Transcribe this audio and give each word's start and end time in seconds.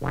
The 0.00 0.06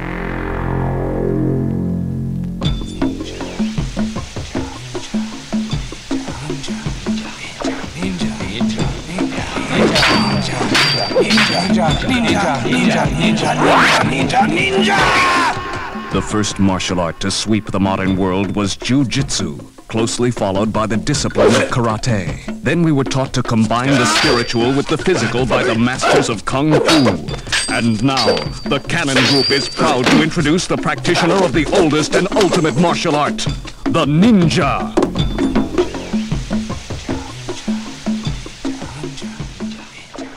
first 16.22 16.60
martial 16.60 17.02
art 17.02 17.20
to 17.20 17.30
sweep 17.30 17.72
the 17.72 17.80
modern 17.80 18.16
world 18.16 18.56
was 18.56 18.78
Jiu-Jitsu, 18.78 19.58
closely 19.90 20.32
followed 20.32 20.72
by 20.72 20.88
the 20.88 20.96
discipline 20.96 21.48
of 21.48 21.70
karate. 21.70 22.64
Then 22.64 22.84
we 22.84 22.94
were 22.94 23.04
taught 23.04 23.34
to 23.34 23.44
combine 23.44 23.90
the 23.90 24.06
spiritual 24.06 24.74
with 24.74 24.88
the 24.88 24.98
physical 24.98 25.46
by 25.46 25.64
the 25.64 25.76
masters 25.76 26.30
of 26.30 26.46
Kung 26.46 26.72
Fu. 26.72 27.63
And 27.74 28.04
now, 28.04 28.36
the 28.70 28.80
Cannon 28.80 29.18
Group 29.32 29.50
is 29.50 29.68
proud 29.68 30.06
to 30.06 30.24
introduce 30.24 30.68
the 30.68 30.78
practitioner 30.78 31.44
of 31.44 31.54
the 31.54 31.66
oldest 31.82 32.16
and 32.16 32.28
ultimate 32.36 32.80
martial 32.82 33.16
art, 33.16 33.46
the 33.84 34.06
ninja. 34.06 34.94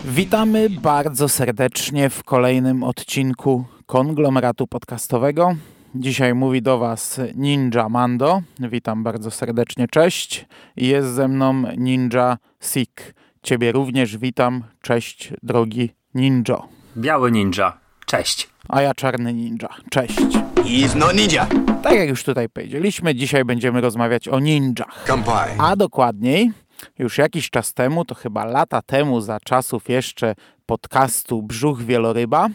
Witamy 0.04 0.70
bardzo 0.70 1.28
serdecznie 1.28 2.10
w 2.10 2.24
kolejnym 2.24 2.82
odcinku 2.82 3.64
konglomeratu 3.86 4.66
podcastowego. 4.66 5.54
Dzisiaj 5.94 6.34
mówi 6.34 6.62
do 6.62 6.78
Was 6.78 7.20
Ninja 7.34 7.88
Mando. 7.88 8.42
Witam 8.60 9.02
bardzo 9.02 9.30
serdecznie, 9.30 9.88
cześć. 9.88 10.46
Jest 10.76 11.08
ze 11.08 11.28
mną 11.28 11.62
Ninja 11.76 12.38
Sik. 12.60 13.14
Ciebie 13.42 13.72
również 13.72 14.16
witam, 14.16 14.62
cześć 14.82 15.32
drogi 15.42 15.90
ninjo. 16.14 16.75
Biały 16.96 17.32
ninja, 17.32 17.78
cześć. 18.06 18.48
A 18.68 18.82
ja 18.82 18.94
czarny 18.94 19.34
ninja, 19.34 19.68
cześć. 19.90 20.18
He's 20.54 20.96
no 20.96 21.12
ninja. 21.12 21.46
Tak 21.82 21.94
jak 21.94 22.08
już 22.08 22.24
tutaj 22.24 22.48
powiedzieliśmy, 22.48 23.14
dzisiaj 23.14 23.44
będziemy 23.44 23.80
rozmawiać 23.80 24.28
o 24.28 24.40
ninjach. 24.40 25.04
Kampai. 25.04 25.50
A 25.58 25.76
dokładniej, 25.76 26.52
już 26.98 27.18
jakiś 27.18 27.50
czas 27.50 27.74
temu, 27.74 28.04
to 28.04 28.14
chyba 28.14 28.44
lata 28.44 28.82
temu, 28.82 29.20
za 29.20 29.40
czasów 29.40 29.88
jeszcze 29.88 30.34
podcastu 30.66 31.42
Brzuch 31.42 31.82
Wieloryba, 31.82 32.48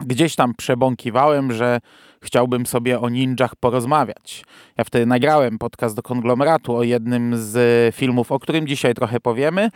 gdzieś 0.00 0.36
tam 0.36 0.54
przebąkiwałem, 0.54 1.52
że 1.52 1.80
chciałbym 2.22 2.66
sobie 2.66 3.00
o 3.00 3.08
ninjach 3.08 3.56
porozmawiać. 3.56 4.44
Ja 4.78 4.84
wtedy 4.84 5.06
nagrałem 5.06 5.58
podcast 5.58 5.96
do 5.96 6.02
konglomeratu 6.02 6.76
o 6.76 6.82
jednym 6.82 7.36
z 7.36 7.94
filmów, 7.94 8.32
o 8.32 8.38
którym 8.38 8.66
dzisiaj 8.66 8.94
trochę 8.94 9.20
powiemy, 9.20 9.70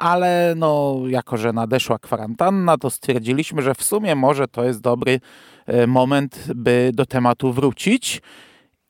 ale 0.00 0.54
no, 0.56 1.00
jako 1.06 1.36
że 1.36 1.52
nadeszła 1.52 1.98
kwarantanna, 1.98 2.78
to 2.78 2.90
stwierdziliśmy, 2.90 3.62
że 3.62 3.74
w 3.74 3.82
sumie 3.82 4.14
może 4.14 4.48
to 4.48 4.64
jest 4.64 4.80
dobry 4.80 5.20
e, 5.66 5.86
moment, 5.86 6.44
by 6.54 6.90
do 6.94 7.06
tematu 7.06 7.52
wrócić. 7.52 8.22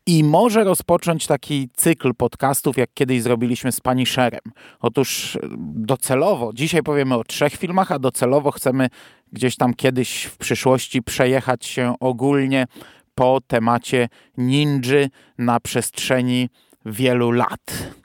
I 0.07 0.25
może 0.25 0.65
rozpocząć 0.65 1.27
taki 1.27 1.69
cykl 1.75 2.15
podcastów, 2.15 2.77
jak 2.79 2.91
kiedyś 2.95 3.23
zrobiliśmy 3.23 3.73
z 3.73 3.81
Punisherem. 3.81 4.41
Otóż 4.81 5.37
e, 5.37 5.41
docelowo, 5.61 6.51
dzisiaj 6.55 6.83
powiemy 6.83 7.15
o 7.15 7.25
trzech 7.25 7.53
filmach, 7.53 7.93
a 7.93 7.99
docelowo 7.99 8.51
chcemy 8.51 8.89
gdzieś 9.33 9.57
tam 9.57 9.75
kiedyś 9.75 10.25
w 10.25 10.37
przyszłości 10.37 11.03
przejechać 11.03 11.67
się 11.67 11.95
ogólnie 12.01 12.67
po 13.15 13.41
temacie 13.47 14.09
ninży 14.37 15.09
na 15.39 15.61
przestrzeni 15.61 16.49
wielu 16.87 17.31
lat. 17.31 18.00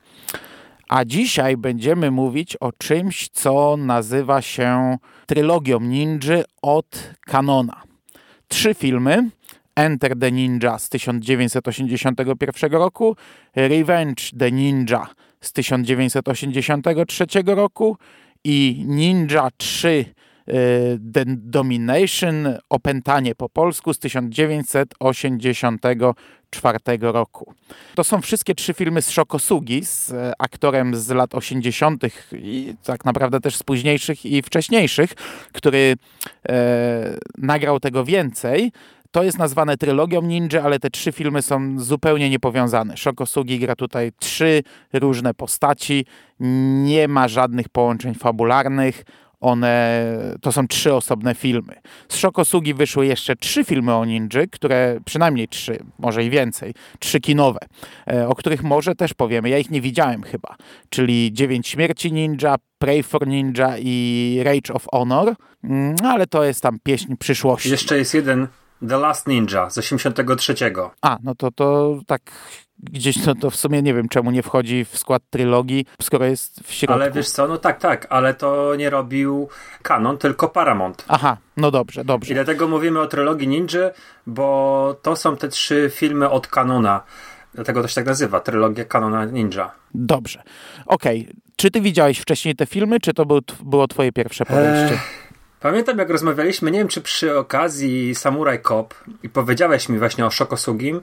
A 0.90 1.06
dzisiaj 1.06 1.58
będziemy 1.58 2.12
mówić 2.12 2.56
o 2.56 2.72
czymś, 2.72 3.30
co 3.30 3.78
nazywa 3.78 4.42
się 4.42 4.98
trylogią 5.26 5.80
ninży 5.80 6.44
od 6.62 7.14
kanona. 7.26 7.84
Trzy 8.48 8.74
filmy. 8.74 9.30
Enter 9.76 10.20
the 10.20 10.32
Ninja 10.32 10.80
z 10.80 10.90
1981 10.90 12.72
roku, 12.72 13.16
Revenge 13.56 14.24
the 14.40 14.52
Ninja 14.52 15.08
z 15.42 15.54
1983 15.54 17.26
roku 17.46 17.98
i 18.44 18.84
Ninja 18.88 19.50
3 19.58 20.06
The 21.14 21.24
Domination, 21.28 22.48
opętanie 22.70 23.36
po 23.36 23.50
polsku 23.50 23.94
z 23.94 24.00
1984 24.00 25.96
roku. 27.02 27.54
To 27.96 28.04
są 28.04 28.22
wszystkie 28.22 28.56
trzy 28.56 28.74
filmy 28.74 29.02
z 29.02 29.10
Shokosugi, 29.10 29.86
z 29.86 30.12
e, 30.12 30.34
aktorem 30.40 30.96
z 30.96 31.10
lat 31.10 31.36
80. 31.36 32.04
i 32.34 32.74
tak 32.84 33.06
naprawdę 33.06 33.40
też 33.40 33.56
z 33.56 33.64
późniejszych 33.64 34.26
i 34.26 34.42
wcześniejszych, 34.42 35.14
który 35.54 35.96
e, 36.50 37.18
nagrał 37.38 37.80
tego 37.80 38.06
więcej. 38.06 38.72
To 39.16 39.24
jest 39.24 39.38
nazwane 39.38 39.78
trylogią 39.78 40.22
ninja, 40.22 40.64
ale 40.64 40.80
te 40.80 40.90
trzy 40.90 41.12
filmy 41.12 41.42
są 41.42 41.80
zupełnie 41.80 42.30
niepowiązane. 42.30 42.98
Shokosugi 42.98 43.60
gra 43.60 43.76
tutaj 43.76 44.12
trzy 44.20 44.64
różne 44.94 45.34
postaci, 45.34 46.06
nie 46.84 47.08
ma 47.08 47.28
żadnych 47.28 47.70
połączeń 47.70 48.16
fabularnych. 48.16 49.04
One 49.42 50.04
to 50.42 50.52
są 50.52 50.68
trzy 50.68 50.94
osobne 50.94 51.36
filmy. 51.36 51.74
Z 52.10 52.16
Shokosugi 52.16 52.74
wyszły 52.74 53.06
jeszcze 53.06 53.36
trzy 53.36 53.64
filmy 53.64 53.96
o 53.96 54.06
ninży, 54.06 54.48
które 54.48 55.00
przynajmniej 55.06 55.48
trzy, 55.48 55.80
może 56.00 56.24
i 56.24 56.30
więcej, 56.30 56.74
trzy 57.00 57.20
kinowe, 57.20 57.60
e, 58.08 58.28
o 58.28 58.36
których 58.36 58.64
może 58.64 58.96
też 58.96 59.14
powiemy. 59.14 59.50
Ja 59.50 59.58
ich 59.58 59.72
nie 59.72 59.82
widziałem 59.82 60.24
chyba, 60.24 60.56
czyli 60.90 61.34
Dziewięć 61.34 61.68
Śmierci 61.68 62.12
Ninja, 62.12 62.56
Pray 62.80 63.04
for 63.04 63.28
Ninja 63.28 63.78
i 63.78 64.40
Rage 64.44 64.74
of 64.74 64.86
Honor, 64.92 65.36
Mm, 65.70 65.96
ale 66.04 66.28
to 66.28 66.44
jest 66.44 66.62
tam 66.62 66.80
pieśń 66.84 67.16
przyszłości. 67.16 67.70
Jeszcze 67.70 67.98
jest 67.98 68.14
jeden 68.14 68.48
The 68.90 68.98
Last 68.98 69.28
Ninja 69.28 69.70
z 69.70 69.78
83. 69.78 70.56
A, 71.02 71.18
no 71.24 71.36
to 71.36 71.52
to 71.52 72.00
tak 72.08 72.22
gdzieś 72.80 73.24
to, 73.26 73.36
to 73.36 73.50
w 73.50 73.56
sumie 73.56 73.82
nie 73.82 73.94
wiem, 73.94 74.10
czemu 74.10 74.32
nie 74.32 74.44
wchodzi 74.44 74.86
w 74.86 74.98
skład 74.98 75.24
trylogii, 75.30 75.86
skoro 76.02 76.26
jest 76.26 76.60
w 76.64 76.74
środku. 76.74 76.94
Ale 76.94 77.12
wiesz 77.12 77.30
co, 77.30 77.48
no 77.48 77.58
tak, 77.58 77.80
tak, 77.80 78.08
ale 78.10 78.34
to 78.34 78.76
nie 78.76 78.90
robił 78.90 79.50
Canon, 79.82 80.18
tylko 80.18 80.50
Paramount. 80.50 81.06
Aha, 81.08 81.38
no 81.58 81.72
dobrze, 81.72 82.06
dobrze. 82.06 82.32
I 82.32 82.36
dlatego 82.36 82.68
mówimy 82.68 83.00
o 83.00 83.08
trylogii 83.08 83.48
Ninja, 83.48 83.92
bo 84.28 84.96
to 85.02 85.16
są 85.16 85.38
te 85.38 85.50
trzy 85.50 85.92
filmy 85.94 86.30
od 86.30 86.48
Canona. 86.48 87.04
Dlatego 87.54 87.82
to 87.82 87.88
się 87.88 87.96
tak 87.96 88.06
nazywa, 88.06 88.40
trylogia 88.40 88.86
Canona 88.86 89.26
Ninja. 89.26 89.72
Dobrze. 89.94 90.44
Okej, 90.86 91.28
czy 91.56 91.72
ty 91.72 91.82
widziałeś 91.82 92.20
wcześniej 92.20 92.56
te 92.56 92.66
filmy, 92.66 93.00
czy 93.00 93.14
to 93.14 93.26
był, 93.26 93.40
było 93.64 93.88
twoje 93.88 94.12
pierwsze 94.12 94.46
podejście? 94.46 95.00
Pamiętam, 95.60 95.98
jak 95.98 96.10
rozmawialiśmy, 96.10 96.72
nie 96.72 96.80
wiem, 96.80 96.88
czy 96.88 97.02
przy 97.02 97.38
okazji 97.38 98.16
Samurai 98.16 98.60
Cop 98.60 98.94
i 99.24 99.30
powiedziałeś 99.30 99.90
mi 99.90 100.00
właśnie 100.00 100.26
o 100.26 100.32
Shokosugim, 100.32 101.02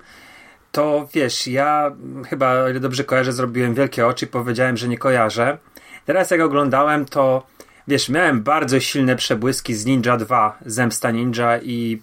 to 0.73 1.09
wiesz, 1.15 1.47
ja 1.47 1.93
chyba, 2.29 2.53
o 2.53 2.69
ile 2.69 2.81
dobrze 2.81 3.05
kojarzę, 3.05 3.33
zrobiłem 3.33 3.75
wielkie 3.75 4.07
oczy 4.07 4.25
i 4.25 4.29
powiedziałem, 4.29 4.77
że 4.77 4.89
nie 4.89 4.99
kojarzę. 4.99 5.59
Teraz 6.05 6.31
jak 6.31 6.41
oglądałem, 6.41 7.05
to 7.05 7.47
wiesz, 7.89 8.09
miałem 8.09 8.43
bardzo 8.43 8.81
silne 8.81 9.17
przebłyski 9.17 9.75
z 9.75 9.87
Ninja 9.87 10.17
2, 10.17 10.59
Zemsta 10.67 11.11
Ninja 11.11 11.59
i 11.59 12.03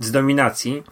z 0.00 0.10
Dominacji, 0.10 0.82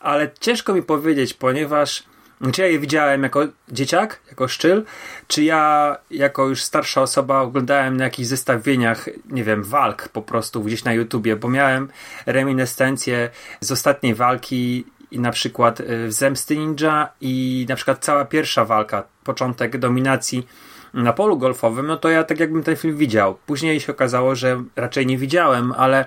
ale 0.00 0.30
ciężko 0.40 0.74
mi 0.74 0.82
powiedzieć, 0.82 1.34
ponieważ 1.34 2.04
czy 2.52 2.62
ja 2.62 2.66
je 2.66 2.78
widziałem 2.78 3.22
jako 3.22 3.46
dzieciak, 3.68 4.20
jako 4.28 4.48
szczyl, 4.48 4.84
czy 5.26 5.44
ja 5.44 5.96
jako 6.10 6.48
już 6.48 6.62
starsza 6.62 7.02
osoba 7.02 7.40
oglądałem 7.40 7.96
na 7.96 8.04
jakichś 8.04 8.28
zestawieniach, 8.28 9.08
nie 9.30 9.44
wiem, 9.44 9.62
walk 9.64 10.08
po 10.08 10.22
prostu 10.22 10.62
gdzieś 10.62 10.84
na 10.84 10.92
YouTubie, 10.92 11.36
bo 11.36 11.48
miałem 11.48 11.88
reminiscencje 12.26 13.30
z 13.60 13.72
ostatniej 13.72 14.14
walki 14.14 14.84
i 15.10 15.20
na 15.20 15.30
przykład 15.30 15.80
y, 15.80 16.12
Zemsty 16.12 16.56
Ninja 16.56 17.08
i 17.20 17.66
na 17.68 17.76
przykład 17.76 18.04
cała 18.04 18.24
pierwsza 18.24 18.64
walka, 18.64 19.04
początek 19.24 19.78
dominacji 19.78 20.46
na 20.94 21.12
polu 21.12 21.38
golfowym, 21.38 21.86
no 21.86 21.96
to 21.96 22.08
ja 22.08 22.24
tak 22.24 22.40
jakbym 22.40 22.62
ten 22.62 22.76
film 22.76 22.96
widział. 22.96 23.38
Później 23.46 23.80
się 23.80 23.92
okazało, 23.92 24.34
że 24.34 24.62
raczej 24.76 25.06
nie 25.06 25.18
widziałem, 25.18 25.72
ale 25.72 26.04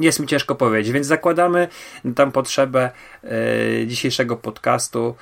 jest 0.00 0.20
mi 0.20 0.26
ciężko 0.26 0.54
powiedzieć, 0.54 0.92
więc 0.92 1.06
zakładamy 1.06 1.68
tam 2.14 2.32
potrzebę 2.32 2.90
y, 3.24 3.86
dzisiejszego 3.86 4.36
podcastu, 4.36 5.14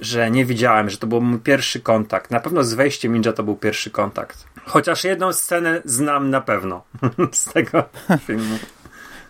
że 0.00 0.30
nie 0.30 0.44
widziałem, 0.44 0.90
że 0.90 0.96
to 0.96 1.06
był 1.06 1.20
mój 1.20 1.38
pierwszy 1.38 1.80
kontakt. 1.80 2.30
Na 2.30 2.40
pewno 2.40 2.64
z 2.64 2.74
wejściem 2.74 3.12
Ninja 3.12 3.32
to 3.32 3.42
był 3.42 3.56
pierwszy 3.56 3.90
kontakt. 3.90 4.44
Chociaż 4.66 5.04
jedną 5.04 5.32
scenę 5.32 5.82
znam 5.84 6.30
na 6.30 6.40
pewno 6.40 6.84
z 7.32 7.52
tego 7.52 7.84
filmu. 8.26 8.58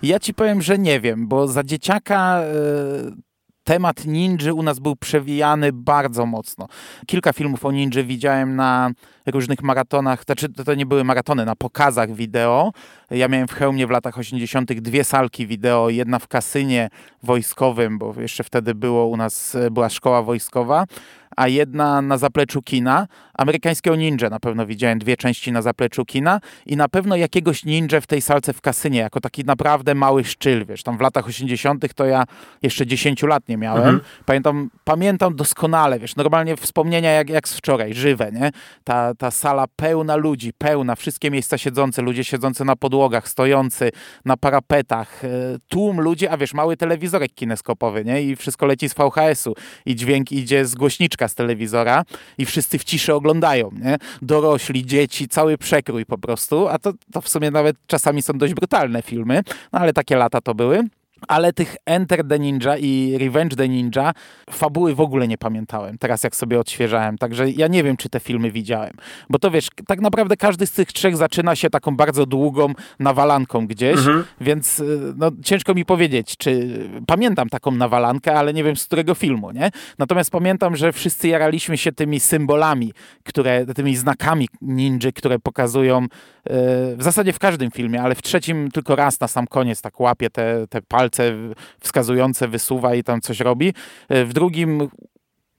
Ja 0.04 0.18
ci 0.18 0.34
powiem, 0.34 0.62
że 0.62 0.78
nie 0.78 1.00
wiem, 1.00 1.28
bo 1.28 1.48
za 1.48 1.64
dzieciaka 1.64 2.40
e, 2.40 2.44
temat 3.64 4.04
ninży 4.04 4.54
u 4.54 4.62
nas 4.62 4.78
był 4.78 4.96
przewijany 4.96 5.72
bardzo 5.72 6.26
mocno. 6.26 6.66
Kilka 7.06 7.32
filmów 7.32 7.64
o 7.64 7.72
ninży 7.72 8.04
widziałem 8.04 8.56
na 8.56 8.90
różnych 9.26 9.62
maratonach, 9.62 10.24
znaczy 10.24 10.48
to 10.48 10.74
nie 10.74 10.86
były 10.86 11.04
maratony, 11.04 11.44
na 11.44 11.56
pokazach 11.56 12.12
wideo. 12.12 12.72
Ja 13.10 13.28
miałem 13.28 13.48
w 13.48 13.52
Chełmie 13.52 13.86
w 13.86 13.90
latach 13.90 14.18
80. 14.18 14.72
dwie 14.72 15.04
salki 15.04 15.46
wideo, 15.46 15.90
jedna 15.90 16.18
w 16.18 16.28
kasynie 16.28 16.88
wojskowym, 17.22 17.98
bo 17.98 18.14
jeszcze 18.20 18.44
wtedy 18.44 18.74
było 18.74 19.06
u 19.06 19.16
nas, 19.16 19.56
była 19.70 19.88
szkoła 19.88 20.22
wojskowa, 20.22 20.84
a 21.36 21.48
jedna 21.48 22.02
na 22.02 22.18
zapleczu 22.18 22.62
kina. 22.62 23.06
Amerykańskiego 23.34 23.96
ninja 23.96 24.30
na 24.30 24.40
pewno 24.40 24.66
widziałem 24.66 24.98
dwie 24.98 25.16
części 25.16 25.52
na 25.52 25.62
zapleczu 25.62 26.04
kina 26.04 26.40
i 26.66 26.76
na 26.76 26.88
pewno 26.88 27.16
jakiegoś 27.16 27.64
ninja 27.64 28.00
w 28.00 28.06
tej 28.06 28.22
salce 28.22 28.52
w 28.52 28.60
kasynie, 28.60 28.98
jako 28.98 29.20
taki 29.20 29.44
naprawdę 29.44 29.94
mały 29.94 30.24
szczyl, 30.24 30.66
wiesz, 30.66 30.82
tam 30.82 30.98
w 30.98 31.00
latach 31.00 31.26
80. 31.26 31.94
to 31.94 32.04
ja 32.04 32.24
jeszcze 32.62 32.86
10 32.86 33.22
lat 33.22 33.48
nie 33.48 33.56
miałem. 33.56 33.82
Mhm. 33.82 34.00
Pamiętam, 34.26 34.70
pamiętam 34.84 35.36
doskonale, 35.36 35.98
wiesz, 35.98 36.16
normalnie 36.16 36.56
wspomnienia 36.56 37.10
jak, 37.10 37.30
jak 37.30 37.48
z 37.48 37.56
wczoraj, 37.56 37.94
żywe, 37.94 38.32
nie? 38.32 38.50
Ta, 38.84 39.14
ta 39.14 39.30
sala 39.30 39.64
pełna 39.76 40.16
ludzi, 40.16 40.52
pełna, 40.58 40.96
wszystkie 40.96 41.30
miejsca 41.30 41.58
siedzące, 41.58 42.02
ludzie 42.02 42.24
siedzący 42.24 42.64
na 42.64 42.76
podłogach, 42.76 43.28
stojący 43.28 43.90
na 44.24 44.36
parapetach, 44.36 45.24
e, 45.24 45.28
tłum 45.68 46.00
ludzi, 46.00 46.28
a 46.28 46.36
wiesz, 46.36 46.54
mały 46.54 46.76
telewizorek 46.76 47.34
kineskopowy, 47.34 48.04
nie? 48.04 48.22
I 48.22 48.36
wszystko 48.36 48.66
leci 48.66 48.88
z 48.88 48.94
VHS-u 48.94 49.54
i 49.86 49.96
dźwięk 49.96 50.32
idzie 50.32 50.66
z 50.66 50.74
głośniczka 50.74 51.23
z 51.28 51.34
telewizora 51.34 52.04
i 52.38 52.46
wszyscy 52.46 52.78
w 52.78 52.84
ciszy 52.84 53.14
oglądają, 53.14 53.70
nie? 53.82 53.96
Dorośli, 54.22 54.86
dzieci, 54.86 55.28
cały 55.28 55.58
przekrój 55.58 56.06
po 56.06 56.18
prostu, 56.18 56.68
a 56.68 56.78
to, 56.78 56.92
to 57.12 57.20
w 57.20 57.28
sumie 57.28 57.50
nawet 57.50 57.76
czasami 57.86 58.22
są 58.22 58.32
dość 58.32 58.54
brutalne 58.54 59.02
filmy, 59.02 59.42
no 59.72 59.78
ale 59.78 59.92
takie 59.92 60.16
lata 60.16 60.40
to 60.40 60.54
były 60.54 60.84
ale 61.28 61.52
tych 61.52 61.76
Enter 61.86 62.28
the 62.28 62.38
Ninja 62.38 62.76
i 62.76 63.18
Revenge 63.18 63.56
the 63.56 63.68
Ninja 63.68 64.12
fabuły 64.50 64.94
w 64.94 65.00
ogóle 65.00 65.28
nie 65.28 65.38
pamiętałem, 65.38 65.98
teraz 65.98 66.24
jak 66.24 66.36
sobie 66.36 66.60
odświeżałem, 66.60 67.18
także 67.18 67.50
ja 67.50 67.68
nie 67.68 67.82
wiem, 67.82 67.96
czy 67.96 68.08
te 68.08 68.20
filmy 68.20 68.50
widziałem, 68.50 68.92
bo 69.30 69.38
to 69.38 69.50
wiesz, 69.50 69.68
tak 69.86 70.00
naprawdę 70.00 70.36
każdy 70.36 70.66
z 70.66 70.72
tych 70.72 70.92
trzech 70.92 71.16
zaczyna 71.16 71.56
się 71.56 71.70
taką 71.70 71.96
bardzo 71.96 72.26
długą 72.26 72.72
nawalanką 72.98 73.66
gdzieś, 73.66 73.98
mhm. 73.98 74.24
więc 74.40 74.80
y, 74.80 75.14
no, 75.16 75.30
ciężko 75.44 75.74
mi 75.74 75.84
powiedzieć, 75.84 76.36
czy 76.36 76.78
pamiętam 77.06 77.48
taką 77.48 77.70
nawalankę, 77.70 78.34
ale 78.34 78.54
nie 78.54 78.64
wiem 78.64 78.76
z 78.76 78.86
którego 78.86 79.14
filmu, 79.14 79.50
nie? 79.50 79.70
Natomiast 79.98 80.30
pamiętam, 80.30 80.76
że 80.76 80.92
wszyscy 80.92 81.28
jaraliśmy 81.28 81.78
się 81.78 81.92
tymi 81.92 82.20
symbolami, 82.20 82.92
które, 83.24 83.66
tymi 83.66 83.96
znakami 83.96 84.48
ninja, 84.62 85.12
które 85.14 85.38
pokazują 85.38 86.04
y, 86.04 86.08
w 86.96 87.02
zasadzie 87.02 87.32
w 87.32 87.38
każdym 87.38 87.70
filmie, 87.70 88.02
ale 88.02 88.14
w 88.14 88.22
trzecim 88.22 88.70
tylko 88.70 88.96
raz 88.96 89.20
na 89.20 89.28
sam 89.28 89.46
koniec 89.46 89.82
tak 89.82 90.00
łapie 90.00 90.30
te, 90.30 90.66
te 90.68 90.82
palce 90.82 91.03
palce 91.04 91.32
wskazujące 91.80 92.48
wysuwa 92.48 92.94
i 92.94 93.04
tam 93.04 93.20
coś 93.20 93.40
robi. 93.40 93.74
E, 94.08 94.24
w 94.24 94.32
drugim 94.32 94.88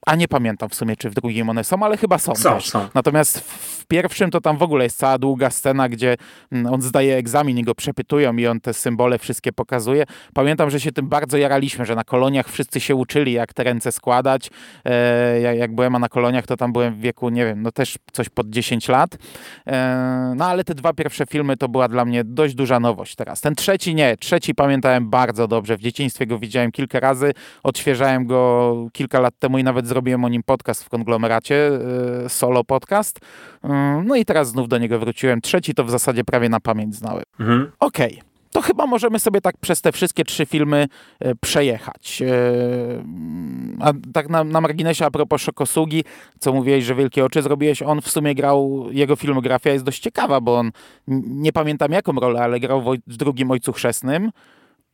a 0.05 0.15
nie 0.15 0.27
pamiętam 0.27 0.69
w 0.69 0.75
sumie, 0.75 0.95
czy 0.95 1.09
w 1.09 1.13
drugim 1.13 1.49
one 1.49 1.63
są, 1.63 1.83
ale 1.83 1.97
chyba 1.97 2.17
są. 2.17 2.35
Są, 2.35 2.61
są. 2.61 2.87
Natomiast 2.93 3.39
w 3.39 3.85
pierwszym 3.87 4.31
to 4.31 4.41
tam 4.41 4.57
w 4.57 4.63
ogóle 4.63 4.83
jest 4.83 4.97
cała 4.97 5.17
długa 5.17 5.49
scena, 5.49 5.89
gdzie 5.89 6.15
mm, 6.51 6.73
on 6.73 6.81
zdaje 6.81 7.17
egzamin 7.17 7.57
i 7.57 7.63
go 7.63 7.75
przepytują 7.75 8.35
i 8.35 8.47
on 8.47 8.59
te 8.59 8.73
symbole 8.73 9.17
wszystkie 9.17 9.51
pokazuje. 9.53 10.03
Pamiętam, 10.33 10.69
że 10.69 10.79
się 10.79 10.91
tym 10.91 11.07
bardzo 11.09 11.37
jaraliśmy, 11.37 11.85
że 11.85 11.95
na 11.95 12.03
koloniach 12.03 12.49
wszyscy 12.49 12.79
się 12.79 12.95
uczyli, 12.95 13.33
jak 13.33 13.53
te 13.53 13.63
ręce 13.63 13.91
składać. 13.91 14.49
E, 14.85 15.41
jak 15.41 15.75
byłem 15.75 15.93
na 15.93 16.09
koloniach, 16.09 16.45
to 16.45 16.57
tam 16.57 16.73
byłem 16.73 16.93
w 16.93 16.99
wieku, 16.99 17.29
nie 17.29 17.45
wiem, 17.45 17.61
no 17.61 17.71
też 17.71 17.97
coś 18.11 18.29
pod 18.29 18.49
10 18.49 18.87
lat. 18.87 19.17
E, 19.67 20.33
no 20.35 20.45
ale 20.45 20.63
te 20.63 20.75
dwa 20.75 20.93
pierwsze 20.93 21.25
filmy 21.25 21.57
to 21.57 21.69
była 21.69 21.87
dla 21.87 22.05
mnie 22.05 22.23
dość 22.23 22.55
duża 22.55 22.79
nowość 22.79 23.15
teraz. 23.15 23.41
Ten 23.41 23.55
trzeci 23.55 23.95
nie. 23.95 24.17
Trzeci 24.17 24.55
pamiętałem 24.55 25.09
bardzo 25.09 25.47
dobrze. 25.47 25.77
W 25.77 25.81
dzieciństwie 25.81 26.27
go 26.27 26.39
widziałem 26.39 26.71
kilka 26.71 26.99
razy. 26.99 27.33
Odświeżałem 27.63 28.25
go 28.25 28.75
kilka 28.93 29.19
lat 29.19 29.33
temu 29.39 29.57
i 29.57 29.63
nawet 29.63 29.87
zrobiłem 29.95 30.25
o 30.25 30.29
nim 30.29 30.43
podcast 30.43 30.83
w 30.83 30.89
konglomeracie, 30.89 31.69
e, 32.25 32.29
solo 32.29 32.63
podcast. 32.63 33.19
E, 33.63 34.03
no 34.05 34.15
i 34.15 34.25
teraz 34.25 34.49
znów 34.49 34.67
do 34.67 34.77
niego 34.77 34.99
wróciłem. 34.99 35.41
Trzeci 35.41 35.73
to 35.73 35.83
w 35.83 35.91
zasadzie 35.91 36.23
prawie 36.23 36.49
na 36.49 36.59
pamięć 36.59 36.95
znałem. 36.95 37.23
Mhm. 37.39 37.71
Okej. 37.79 38.13
Okay 38.13 38.35
to 38.51 38.61
chyba 38.61 38.85
możemy 38.85 39.19
sobie 39.19 39.41
tak 39.41 39.57
przez 39.57 39.81
te 39.81 39.91
wszystkie 39.91 40.23
trzy 40.23 40.45
filmy 40.45 40.87
e, 41.19 41.35
przejechać. 41.35 42.23
A 43.79 43.93
tak 44.13 44.29
na, 44.29 44.43
na 44.43 44.61
marginesie 44.61 45.05
a 45.05 45.11
propos 45.11 45.41
Szokosugi, 45.41 46.03
co 46.39 46.53
mówiłeś, 46.53 46.83
że 46.83 46.95
Wielkie 46.95 47.25
Oczy 47.25 47.41
zrobiłeś, 47.41 47.81
on 47.81 48.01
w 48.01 48.09
sumie 48.09 48.35
grał, 48.35 48.87
jego 48.91 49.15
filmografia 49.15 49.71
jest 49.71 49.85
dość 49.85 49.99
ciekawa, 49.99 50.41
bo 50.41 50.57
on, 50.57 50.71
nie 51.27 51.53
pamiętam 51.53 51.91
jaką 51.91 52.13
rolę, 52.13 52.41
ale 52.41 52.59
grał 52.59 52.81
w, 52.81 52.97
w 53.07 53.17
drugim 53.17 53.51
Ojcu 53.51 53.73
Chrzestnym 53.73 54.31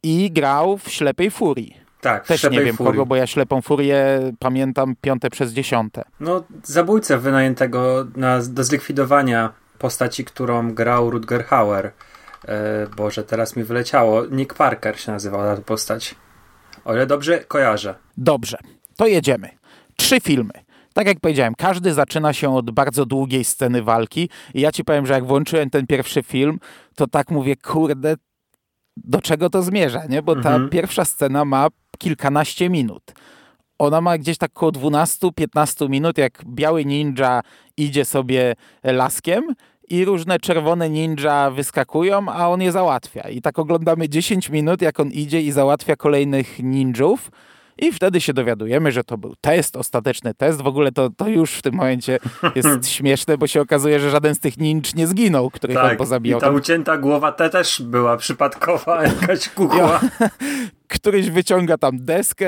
i 0.03 0.31
grał 0.31 0.77
w 0.77 0.89
Ślepej 0.89 1.31
Furii. 1.31 1.80
Tak, 2.01 2.27
Też 2.27 2.43
nie 2.43 2.61
wiem 2.61 2.75
furii. 2.75 2.91
kogo, 2.91 3.05
bo 3.05 3.15
ja 3.15 3.27
ślepą 3.27 3.61
furię 3.61 4.19
pamiętam 4.39 4.95
piąte 5.01 5.29
przez 5.29 5.53
dziesiąte. 5.53 6.03
No, 6.19 6.43
zabójcę 6.63 7.17
wynajętego 7.17 8.07
na, 8.15 8.39
do 8.39 8.63
zlikwidowania 8.63 9.53
postaci, 9.77 10.25
którą 10.25 10.73
grał 10.73 11.09
Rutger 11.09 11.45
Hauer. 11.45 11.91
E, 12.47 12.87
Boże, 12.97 13.23
teraz 13.23 13.55
mi 13.55 13.63
wyleciało. 13.63 14.25
Nick 14.25 14.53
Parker 14.53 14.99
się 14.99 15.11
nazywał 15.11 15.55
ta 15.55 15.61
postać. 15.61 16.15
O 16.85 16.93
ile 16.93 17.05
dobrze 17.05 17.39
kojarzę. 17.39 17.95
Dobrze, 18.17 18.57
to 18.97 19.07
jedziemy. 19.07 19.49
Trzy 19.97 20.19
filmy. 20.21 20.53
Tak 20.93 21.07
jak 21.07 21.19
powiedziałem, 21.19 21.55
każdy 21.55 21.93
zaczyna 21.93 22.33
się 22.33 22.55
od 22.55 22.71
bardzo 22.71 23.05
długiej 23.05 23.43
sceny 23.43 23.83
walki 23.83 24.29
i 24.53 24.61
ja 24.61 24.71
ci 24.71 24.83
powiem, 24.83 25.05
że 25.05 25.13
jak 25.13 25.25
włączyłem 25.25 25.69
ten 25.69 25.87
pierwszy 25.87 26.23
film, 26.23 26.59
to 26.95 27.07
tak 27.07 27.31
mówię, 27.31 27.55
kurde, 27.55 28.15
do 28.97 29.21
czego 29.21 29.49
to 29.49 29.61
zmierza, 29.61 30.05
nie? 30.09 30.21
Bo 30.21 30.35
ta 30.35 30.51
mhm. 30.51 30.69
pierwsza 30.69 31.05
scena 31.05 31.45
ma 31.45 31.67
kilkanaście 32.01 32.69
minut. 32.69 33.03
Ona 33.79 34.01
ma 34.01 34.17
gdzieś 34.17 34.37
tak 34.37 34.51
około 34.51 34.71
12-15 34.71 35.89
minut, 35.89 36.17
jak 36.17 36.43
biały 36.45 36.85
ninja 36.85 37.41
idzie 37.77 38.05
sobie 38.05 38.55
laskiem 38.83 39.55
i 39.89 40.05
różne 40.05 40.39
czerwone 40.39 40.89
ninja 40.89 41.51
wyskakują, 41.51 42.29
a 42.29 42.49
on 42.49 42.61
je 42.61 42.71
załatwia. 42.71 43.29
I 43.29 43.41
tak 43.41 43.59
oglądamy 43.59 44.09
10 44.09 44.49
minut, 44.49 44.81
jak 44.81 44.99
on 44.99 45.07
idzie 45.07 45.41
i 45.41 45.51
załatwia 45.51 45.95
kolejnych 45.95 46.59
ninjów. 46.59 47.31
I 47.77 47.91
wtedy 47.91 48.21
się 48.21 48.33
dowiadujemy, 48.33 48.91
że 48.91 49.03
to 49.03 49.17
był 49.17 49.35
test, 49.41 49.75
ostateczny 49.75 50.33
test. 50.33 50.61
W 50.61 50.67
ogóle 50.67 50.91
to, 50.91 51.09
to 51.09 51.27
już 51.27 51.51
w 51.51 51.61
tym 51.61 51.75
momencie 51.75 52.19
jest 52.55 52.87
śmieszne, 52.95 53.37
bo 53.37 53.47
się 53.47 53.61
okazuje, 53.61 53.99
że 53.99 54.11
żaden 54.11 54.35
z 54.35 54.39
tych 54.39 54.57
ninj 54.57 54.81
nie 54.95 55.07
zginął, 55.07 55.49
których 55.49 55.75
tak, 55.75 55.91
on 55.91 55.97
pozabijał. 55.97 56.39
I 56.39 56.41
ta 56.41 56.49
ucięta 56.49 56.97
głowa 56.97 57.31
te 57.31 57.49
też 57.49 57.81
była 57.81 58.17
przypadkowa, 58.17 59.03
jakaś 59.07 59.49
kukła. 59.49 59.99
któryś 60.91 61.29
wyciąga 61.29 61.77
tam 61.77 62.05
deskę 62.05 62.47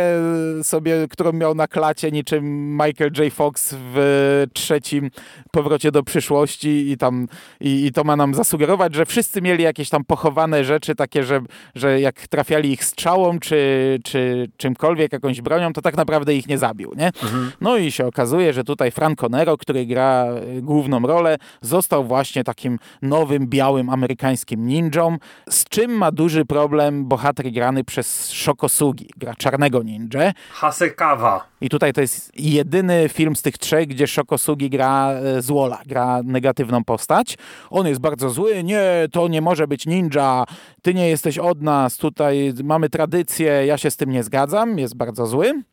sobie, 0.64 1.08
którą 1.10 1.34
miał 1.34 1.56
na 1.56 1.68
klacie, 1.68 2.12
niczym 2.12 2.72
Michael 2.72 3.12
J. 3.18 3.34
Fox 3.34 3.76
w 3.78 4.46
trzecim 4.54 5.12
powrocie 5.52 5.92
do 5.92 6.04
przyszłości 6.04 6.92
i 6.92 6.98
tam 6.98 7.28
i, 7.60 7.86
i 7.86 7.92
to 7.92 8.04
ma 8.04 8.16
nam 8.16 8.34
zasugerować, 8.34 8.96
że 8.96 9.06
wszyscy 9.06 9.42
mieli 9.42 9.64
jakieś 9.64 9.90
tam 9.90 10.04
pochowane 10.04 10.64
rzeczy 10.64 10.96
takie, 10.96 11.24
że, 11.24 11.42
że 11.76 12.02
jak 12.02 12.28
trafiali 12.28 12.72
ich 12.72 12.84
strzałą 12.84 13.40
czy, 13.40 14.00
czy 14.04 14.48
czymkolwiek, 14.58 15.14
jakąś 15.14 15.42
bronią, 15.42 15.74
to 15.74 15.82
tak 15.82 15.98
naprawdę 15.98 16.36
ich 16.36 16.48
nie 16.48 16.58
zabił, 16.58 16.94
nie? 16.98 17.08
Mhm. 17.08 17.52
No 17.62 17.78
i 17.78 17.92
się 17.92 18.06
okazuje, 18.06 18.54
że 18.54 18.64
tutaj 18.64 18.92
Franco 18.92 19.30
Nero, 19.30 19.58
który 19.58 19.86
gra 19.86 20.28
główną 20.62 21.00
rolę, 21.00 21.38
został 21.62 22.04
właśnie 22.04 22.44
takim 22.44 22.80
nowym, 23.02 23.48
białym, 23.48 23.90
amerykańskim 23.90 24.68
ninją, 24.68 25.18
z 25.50 25.64
czym 25.64 25.92
ma 25.92 26.12
duży 26.12 26.46
problem 26.46 27.06
bohater 27.06 27.52
grany 27.52 27.84
przez 27.84 28.33
Shokosugi, 28.34 29.10
gra 29.18 29.36
czarnego 29.36 29.84
ninja. 29.84 30.32
Hasekawa. 30.52 31.48
I 31.62 31.70
tutaj 31.70 31.94
to 31.94 32.02
jest 32.02 32.32
jedyny 32.40 33.10
film 33.10 33.36
z 33.36 33.42
tych 33.42 33.58
trzech, 33.58 33.88
gdzie 33.88 34.08
Shokosugi 34.08 34.70
gra 34.70 35.10
e, 35.12 35.42
złola, 35.42 35.82
gra 35.86 36.22
negatywną 36.24 36.84
postać. 36.84 37.38
On 37.70 37.88
jest 37.88 38.02
bardzo 38.02 38.30
zły, 38.30 38.64
nie, 38.64 39.08
to 39.12 39.28
nie 39.28 39.42
może 39.42 39.68
być 39.68 39.86
ninja, 39.86 40.46
ty 40.82 40.94
nie 40.94 41.10
jesteś 41.10 41.38
od 41.38 41.62
nas, 41.62 41.98
tutaj 41.98 42.54
mamy 42.64 42.90
tradycję, 42.90 43.66
ja 43.66 43.78
się 43.78 43.92
z 43.92 43.98
tym 43.98 44.10
nie 44.12 44.24
zgadzam, 44.24 44.80
jest 44.80 44.96
bardzo 44.96 45.28
zły. 45.28 45.64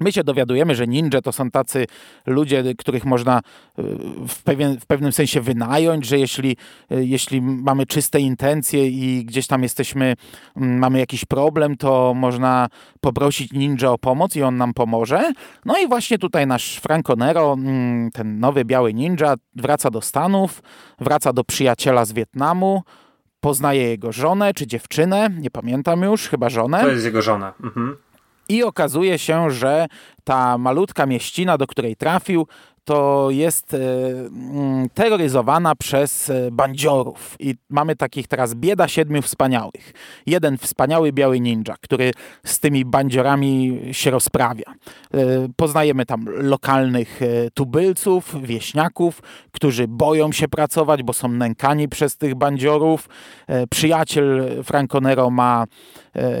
My 0.00 0.12
się 0.12 0.24
dowiadujemy, 0.24 0.74
że 0.74 0.86
ninja 0.86 1.20
to 1.22 1.32
są 1.32 1.50
tacy 1.50 1.86
ludzie, 2.26 2.64
których 2.78 3.04
można 3.04 3.38
e, 3.38 3.82
w, 4.28 4.42
pewien, 4.42 4.80
w 4.80 4.86
pewnym 4.86 5.12
sensie 5.12 5.40
wynająć, 5.40 6.06
że 6.06 6.18
jeśli, 6.18 6.56
e, 6.90 7.04
jeśli 7.04 7.42
mamy 7.42 7.86
czyste 7.86 8.20
intencje 8.20 8.88
i 8.88 9.24
gdzieś 9.24 9.46
tam 9.46 9.62
jesteśmy, 9.62 10.14
mamy 10.56 10.98
jakiś 10.98 11.24
problem, 11.24 11.76
to 11.76 12.14
można 12.14 12.68
poprosić 13.00 13.52
ninja 13.52 13.90
o 13.90 13.98
pomoc 13.98 14.36
i 14.36 14.42
on 14.42 14.56
nam 14.56 14.74
pomoże. 14.74 15.32
No 15.64 15.78
i 15.78 15.88
właśnie 15.88 16.18
tutaj 16.18 16.46
nasz 16.46 16.76
Franco 16.76 17.16
Nero, 17.16 17.56
ten 18.12 18.40
nowy 18.40 18.64
biały 18.64 18.94
ninja, 18.94 19.34
wraca 19.56 19.90
do 19.90 20.00
Stanów, 20.00 20.62
wraca 20.98 21.32
do 21.32 21.44
przyjaciela 21.44 22.04
z 22.04 22.12
Wietnamu, 22.12 22.82
poznaje 23.40 23.82
jego 23.82 24.12
żonę 24.12 24.54
czy 24.54 24.66
dziewczynę, 24.66 25.30
nie 25.38 25.50
pamiętam 25.50 26.02
już, 26.02 26.28
chyba 26.28 26.48
żonę. 26.48 26.80
To 26.80 26.90
jest 26.90 27.04
jego 27.04 27.22
żona. 27.22 27.54
Mhm. 27.64 27.96
I 28.50 28.62
okazuje 28.62 29.18
się, 29.18 29.50
że 29.50 29.86
ta 30.24 30.58
malutka 30.58 31.06
mieścina, 31.06 31.58
do 31.58 31.66
której 31.66 31.96
trafił, 31.96 32.46
to 32.84 33.28
jest 33.30 33.74
e, 33.74 33.78
mm, 33.78 34.88
terroryzowana 34.94 35.74
przez 35.74 36.30
e, 36.30 36.50
bandziorów. 36.50 37.36
I 37.38 37.54
mamy 37.68 37.96
takich 37.96 38.28
teraz 38.28 38.54
bieda 38.54 38.88
siedmiu 38.88 39.22
wspaniałych. 39.22 39.92
Jeden 40.26 40.58
wspaniały 40.58 41.12
biały 41.12 41.40
ninja, 41.40 41.74
który 41.80 42.12
z 42.44 42.60
tymi 42.60 42.84
bandziorami 42.84 43.80
się 43.92 44.10
rozprawia. 44.10 44.64
E, 45.14 45.18
poznajemy 45.56 46.06
tam 46.06 46.24
lokalnych 46.28 47.20
tubylców, 47.54 48.42
wieśniaków, 48.42 49.22
którzy 49.52 49.88
boją 49.88 50.32
się 50.32 50.48
pracować, 50.48 51.02
bo 51.02 51.12
są 51.12 51.28
nękani 51.28 51.88
przez 51.88 52.16
tych 52.16 52.34
bandziorów. 52.34 53.08
Przyjaciel 53.70 54.46
Franco 54.64 55.00
Nero 55.00 55.30
ma 55.30 55.64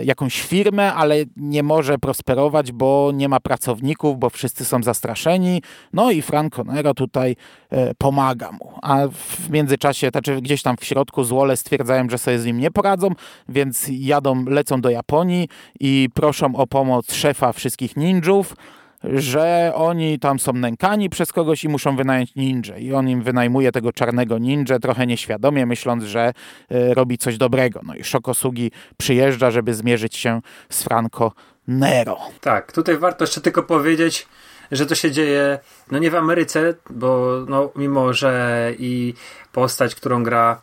jakąś 0.04 0.42
firmę, 0.42 0.94
ale 0.94 1.16
nie 1.36 1.62
może 1.62 1.98
prosperować, 1.98 2.72
bo 2.72 3.10
nie 3.14 3.28
ma 3.28 3.40
pracowników, 3.40 4.18
bo 4.18 4.30
wszyscy 4.30 4.64
są 4.64 4.82
zastraszeni. 4.82 5.62
No 5.92 6.10
i 6.10 6.22
Franco 6.22 6.64
Nero 6.64 6.94
tutaj 6.94 7.36
e, 7.70 7.94
pomaga 7.94 8.52
mu. 8.52 8.72
A 8.82 9.08
w 9.08 9.50
międzyczasie, 9.50 10.08
znaczy 10.08 10.40
gdzieś 10.40 10.62
tam 10.62 10.76
w 10.76 10.84
środku 10.84 11.24
złole 11.24 11.56
stwierdzają, 11.56 12.08
że 12.10 12.18
sobie 12.18 12.38
z 12.38 12.46
nim 12.46 12.58
nie 12.58 12.70
poradzą, 12.70 13.08
więc 13.48 13.86
jadą, 13.90 14.44
lecą 14.44 14.80
do 14.80 14.90
Japonii 14.90 15.48
i 15.80 16.08
proszą 16.14 16.56
o 16.56 16.66
pomoc 16.66 17.14
szefa 17.14 17.52
wszystkich 17.52 17.96
ninjów 17.96 18.54
że 19.04 19.72
oni 19.74 20.18
tam 20.18 20.38
są 20.38 20.52
nękani 20.52 21.10
przez 21.10 21.32
kogoś 21.32 21.64
i 21.64 21.68
muszą 21.68 21.96
wynająć 21.96 22.34
ninja. 22.34 22.78
I 22.78 22.92
on 22.92 23.08
im 23.08 23.22
wynajmuje 23.22 23.72
tego 23.72 23.92
czarnego 23.92 24.38
ninja 24.38 24.78
trochę 24.78 25.06
nieświadomie, 25.06 25.66
myśląc, 25.66 26.04
że 26.04 26.32
y, 26.72 26.94
robi 26.94 27.18
coś 27.18 27.38
dobrego. 27.38 27.80
No 27.82 27.94
i 27.94 28.04
Szokosugi 28.04 28.70
przyjeżdża, 28.96 29.50
żeby 29.50 29.74
zmierzyć 29.74 30.16
się 30.16 30.40
z 30.68 30.82
Franco 30.82 31.32
Nero. 31.68 32.18
Tak, 32.40 32.72
tutaj 32.72 32.98
warto 32.98 33.24
jeszcze 33.24 33.40
tylko 33.40 33.62
powiedzieć, 33.62 34.28
że 34.72 34.86
to 34.86 34.94
się 34.94 35.10
dzieje, 35.10 35.58
no 35.90 35.98
nie 35.98 36.10
w 36.10 36.14
Ameryce, 36.14 36.74
bo 36.90 37.38
no, 37.48 37.70
mimo, 37.76 38.12
że 38.12 38.72
i 38.78 39.14
postać, 39.52 39.94
którą 39.94 40.22
gra 40.22 40.60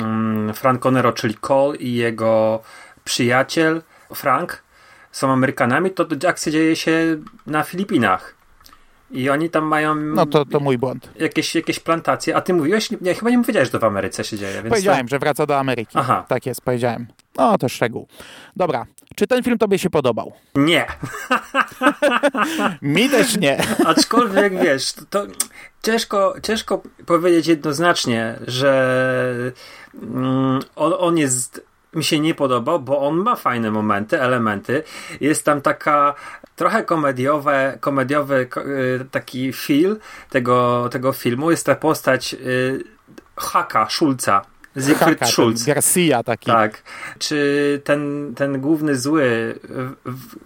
um, 0.00 0.52
Franco 0.54 0.90
Nero, 0.90 1.12
czyli 1.12 1.34
Cole 1.34 1.76
i 1.76 1.94
jego 1.94 2.62
przyjaciel 3.04 3.82
Frank, 4.14 4.62
są 5.12 5.32
Amerykanami, 5.32 5.90
to 5.90 6.06
akcja 6.28 6.52
dzieje 6.52 6.76
się 6.76 7.16
na 7.46 7.62
Filipinach. 7.62 8.38
I 9.10 9.30
oni 9.30 9.50
tam 9.50 9.64
mają. 9.64 9.94
No 9.94 10.26
to, 10.26 10.44
to 10.44 10.60
mój 10.60 10.78
błąd. 10.78 11.10
Jakieś, 11.16 11.54
jakieś 11.54 11.80
plantacje. 11.80 12.36
A 12.36 12.40
ty 12.40 12.54
mówiłeś, 12.54 12.90
nie, 13.00 13.14
chyba 13.14 13.30
nie 13.30 13.40
powiedziałeś, 13.40 13.68
że 13.68 13.72
to 13.72 13.78
w 13.78 13.84
Ameryce 13.84 14.24
się 14.24 14.38
dzieje. 14.38 14.54
Więc 14.54 14.68
powiedziałem, 14.68 15.06
to... 15.06 15.10
że 15.10 15.18
wraca 15.18 15.46
do 15.46 15.58
Ameryki. 15.58 15.98
Aha. 15.98 16.24
Tak 16.28 16.46
jest, 16.46 16.60
powiedziałem. 16.60 17.06
No 17.36 17.58
to 17.58 17.68
szczegół. 17.68 18.08
Dobra. 18.56 18.86
Czy 19.16 19.26
ten 19.26 19.42
film 19.42 19.58
tobie 19.58 19.78
się 19.78 19.90
podobał? 19.90 20.32
Nie. 20.54 20.86
Mi 22.82 23.10
też 23.10 23.36
nie. 23.36 23.58
Aczkolwiek 23.86 24.62
wiesz, 24.62 24.92
to, 24.92 25.04
to 25.10 25.26
ciężko, 25.82 26.34
ciężko 26.42 26.82
powiedzieć 27.06 27.46
jednoznacznie, 27.46 28.38
że 28.46 29.52
mm, 30.02 30.60
on, 30.76 30.92
on 30.98 31.18
jest 31.18 31.68
mi 31.98 32.04
się 32.04 32.20
nie 32.20 32.34
podobał, 32.34 32.80
bo 32.80 32.98
on 32.98 33.16
ma 33.16 33.36
fajne 33.36 33.70
momenty, 33.70 34.20
elementy. 34.20 34.82
Jest 35.20 35.44
tam 35.44 35.60
taka 35.60 36.14
trochę 36.56 36.84
komediowe, 36.84 37.78
komediowy 37.80 38.48
y, 38.56 39.04
taki 39.10 39.52
feel 39.52 39.96
tego, 40.30 40.88
tego 40.92 41.12
filmu. 41.12 41.50
Jest 41.50 41.66
ta 41.66 41.74
postać 41.74 42.34
y, 42.34 42.84
Haka, 43.36 43.86
Schulza, 43.90 44.42
Siegfried 44.86 45.28
Schulz. 45.28 45.64
Garcia 45.64 46.22
taki. 46.22 46.46
Tak. 46.46 46.82
Czy 47.18 47.80
ten, 47.84 48.32
ten 48.36 48.60
główny 48.60 48.96
zły, 48.96 49.54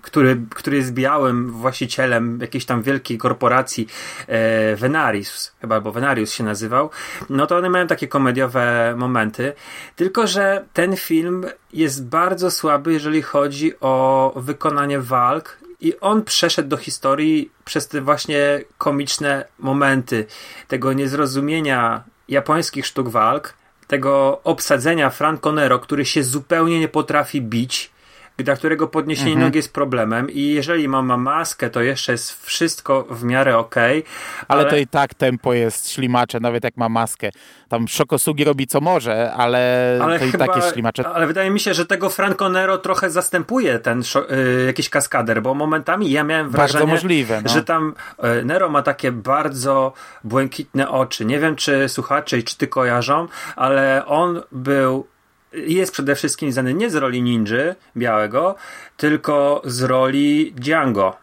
który, 0.02 0.40
który 0.54 0.76
jest 0.76 0.92
białym 0.92 1.50
właścicielem 1.50 2.38
jakiejś 2.40 2.64
tam 2.64 2.82
wielkiej 2.82 3.18
korporacji 3.18 3.86
e, 4.26 4.76
Venarius, 4.76 5.52
chyba, 5.60 5.74
albo 5.74 5.92
Venarius 5.92 6.32
się 6.32 6.44
nazywał, 6.44 6.90
no 7.30 7.46
to 7.46 7.56
one 7.56 7.70
mają 7.70 7.86
takie 7.86 8.08
komediowe 8.08 8.94
momenty. 8.96 9.52
Tylko, 9.96 10.26
że 10.26 10.64
ten 10.72 10.96
film 10.96 11.46
jest 11.72 12.06
bardzo 12.06 12.50
słaby, 12.50 12.92
jeżeli 12.92 13.22
chodzi 13.22 13.72
o 13.80 14.32
wykonanie 14.36 15.00
walk 15.00 15.58
i 15.80 16.00
on 16.00 16.22
przeszedł 16.22 16.68
do 16.68 16.76
historii 16.76 17.50
przez 17.64 17.88
te 17.88 18.00
właśnie 18.00 18.60
komiczne 18.78 19.44
momenty 19.58 20.26
tego 20.68 20.92
niezrozumienia 20.92 22.02
japońskich 22.28 22.86
sztuk 22.86 23.08
walk, 23.08 23.54
tego 23.92 24.40
obsadzenia 24.44 25.10
Franco 25.10 25.52
Nero, 25.52 25.78
który 25.78 26.04
się 26.04 26.22
zupełnie 26.22 26.80
nie 26.80 26.88
potrafi 26.88 27.42
bić, 27.42 27.90
dla 28.38 28.56
którego 28.56 28.88
podniesienie 28.88 29.32
mhm. 29.32 29.46
nogi 29.46 29.56
jest 29.56 29.72
problemem 29.72 30.30
i 30.30 30.40
jeżeli 30.40 30.88
ma, 30.88 31.02
ma 31.02 31.16
maskę, 31.16 31.70
to 31.70 31.82
jeszcze 31.82 32.12
jest 32.12 32.46
wszystko 32.46 33.06
w 33.10 33.24
miarę 33.24 33.58
okej. 33.58 33.98
Okay, 33.98 34.12
ale... 34.48 34.60
ale... 34.60 34.70
to 34.70 34.76
i 34.76 34.86
tak 34.86 35.14
tempo 35.14 35.52
jest 35.52 35.90
ślimacze, 35.90 36.40
nawet 36.40 36.64
jak 36.64 36.76
ma 36.76 36.88
maskę. 36.88 37.30
Tam 37.68 37.88
Szokosugi 37.88 38.44
robi 38.44 38.66
co 38.66 38.80
może, 38.80 39.32
ale, 39.32 39.98
ale 40.02 40.18
to 40.18 40.24
chyba, 40.24 40.44
i 40.44 40.48
tak 40.48 40.56
jest 40.56 40.72
ślimacze. 40.72 41.08
Ale 41.08 41.26
wydaje 41.26 41.50
mi 41.50 41.60
się, 41.60 41.74
że 41.74 41.86
tego 41.86 42.10
Franco 42.10 42.48
Nero 42.48 42.78
trochę 42.78 43.10
zastępuje 43.10 43.78
ten 43.78 44.02
y, 44.02 44.66
jakiś 44.66 44.88
kaskader, 44.88 45.42
bo 45.42 45.54
momentami 45.54 46.10
ja 46.10 46.24
miałem 46.24 46.50
wrażenie, 46.50 46.86
możliwe, 46.86 47.40
no. 47.42 47.48
że 47.48 47.64
tam 47.64 47.94
y, 48.40 48.44
Nero 48.44 48.68
ma 48.68 48.82
takie 48.82 49.12
bardzo 49.12 49.92
błękitne 50.24 50.90
oczy. 50.90 51.24
Nie 51.24 51.38
wiem, 51.38 51.56
czy 51.56 51.88
słuchacze 51.88 52.42
czy 52.42 52.58
ty 52.58 52.66
kojarzą, 52.66 53.28
ale 53.56 54.06
on 54.06 54.42
był 54.52 55.06
jest 55.54 55.92
przede 55.92 56.14
wszystkim 56.14 56.52
znany 56.52 56.74
nie 56.74 56.90
z 56.90 56.94
roli 56.94 57.22
ninja 57.22 57.74
białego, 57.96 58.54
tylko 58.96 59.62
z 59.64 59.82
roli 59.82 60.52
Django. 60.56 61.16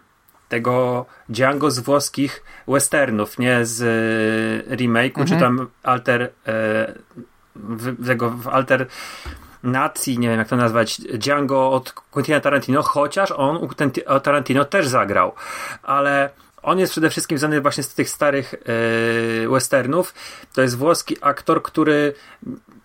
Tego 0.49 1.05
Django 1.29 1.71
z 1.71 1.79
włoskich 1.79 2.43
westernów, 2.67 3.39
nie 3.39 3.65
z 3.65 3.81
e, 3.81 4.75
remake'u, 4.75 5.21
mhm. 5.21 5.27
czy 5.27 5.37
tam 5.37 5.67
alter 5.83 6.21
e, 6.21 6.29
w, 7.55 8.05
tego 8.05 8.29
w 8.29 8.47
alter 8.47 8.87
nacji, 9.63 10.19
nie 10.19 10.29
wiem 10.29 10.39
jak 10.39 10.47
to 10.47 10.55
nazwać, 10.55 11.01
Django 11.01 11.71
od 11.71 11.91
Quentina 11.91 12.39
Tarantino, 12.39 12.83
chociaż 12.83 13.31
on 13.31 13.57
u 13.57 13.69
Tarantino 14.19 14.65
też 14.65 14.87
zagrał, 14.87 15.33
ale 15.83 16.29
on 16.61 16.79
jest 16.79 16.91
przede 16.91 17.09
wszystkim 17.09 17.37
znany 17.37 17.61
właśnie 17.61 17.83
z 17.83 17.93
tych 17.93 18.09
starych 18.09 18.53
e, 18.53 19.49
westernów. 19.49 20.13
To 20.53 20.61
jest 20.61 20.77
włoski 20.77 21.17
aktor, 21.21 21.63
który 21.63 22.13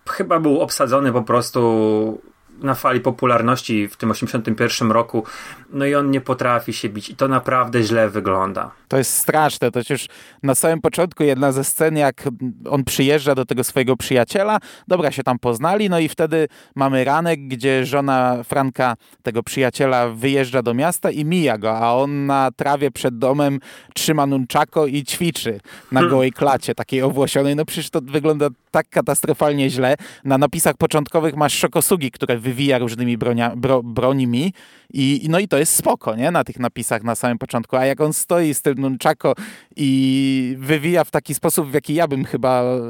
chyba 0.08 0.40
był 0.40 0.61
obsadzony 0.61 1.12
po 1.12 1.23
prostu 1.23 2.23
na 2.62 2.75
fali 2.75 3.00
popularności 3.00 3.88
w 3.88 3.96
tym 3.96 4.11
81 4.11 4.92
roku, 4.92 5.25
no 5.73 5.87
i 5.87 5.94
on 5.94 6.11
nie 6.11 6.20
potrafi 6.20 6.73
się 6.73 6.88
bić 6.88 7.11
i 7.11 7.16
to 7.16 7.28
naprawdę 7.28 7.82
źle 7.82 8.08
wygląda. 8.08 8.70
To 8.88 8.96
jest 8.96 9.18
straszne, 9.18 9.70
to 9.70 9.80
już 9.90 10.06
na 10.42 10.54
samym 10.54 10.80
początku 10.80 11.23
jedna 11.23 11.52
ze 11.52 11.64
scen, 11.64 11.96
jak 11.96 12.23
on 12.70 12.84
przyjeżdża 12.84 13.34
do 13.34 13.44
tego 13.44 13.64
swojego 13.64 13.96
przyjaciela, 13.96 14.58
dobra, 14.88 15.11
się 15.11 15.23
tam 15.23 15.38
poznali, 15.38 15.90
no 15.90 15.99
i 15.99 16.08
wtedy 16.08 16.49
mamy 16.75 17.04
ranek, 17.04 17.40
gdzie 17.49 17.87
żona 17.87 18.42
Franka, 18.44 18.94
tego 19.23 19.42
przyjaciela, 19.42 20.08
wyjeżdża 20.08 20.62
do 20.62 20.75
miasta 20.75 21.11
i 21.11 21.25
mija 21.25 21.58
go, 21.58 21.78
a 21.78 21.94
on 21.94 22.26
na 22.26 22.50
trawie 22.56 22.90
przed 22.90 23.18
domem 23.18 23.61
trzyma 23.94 24.26
nunczako 24.26 24.87
i 24.87 25.04
ćwiczy 25.04 25.61
na 25.92 26.00
hmm. 26.00 26.11
gołej 26.11 26.32
klacie, 26.32 26.75
takiej 26.75 27.02
owłosionej, 27.02 27.56
no 27.56 27.64
przecież 27.64 27.90
to 27.90 28.00
wygląda 28.02 28.49
tak 28.75 28.88
katastrofalnie 28.88 29.71
źle. 29.71 29.97
Na 30.25 30.38
napisach 30.38 30.76
początkowych 30.76 31.37
masz 31.37 31.54
szokosugi, 31.54 32.11
które 32.11 32.38
wywija 32.38 32.78
różnymi 32.78 33.19
bronia, 33.19 33.57
bro, 33.57 33.83
brońmi 33.83 34.52
i, 34.93 35.26
no 35.31 35.38
i 35.38 35.49
to 35.49 35.59
jest 35.59 35.76
spoko, 35.76 36.16
nie? 36.16 36.31
Na 36.31 36.45
tych 36.45 36.59
napisach 36.59 37.02
na 37.02 37.14
samym 37.14 37.38
początku. 37.38 37.76
A 37.76 37.85
jak 37.87 38.00
on 38.00 38.12
stoi 38.12 38.54
z 38.54 38.62
tym 38.62 38.75
nunczako 38.78 39.35
i 39.76 40.57
wywija 40.59 41.04
w 41.04 41.11
taki 41.11 41.35
sposób, 41.35 41.71
w 41.71 41.75
jaki 41.75 41.95
ja 41.95 42.09
bym 42.09 42.25
chyba 42.25 42.62
e, 42.62 42.81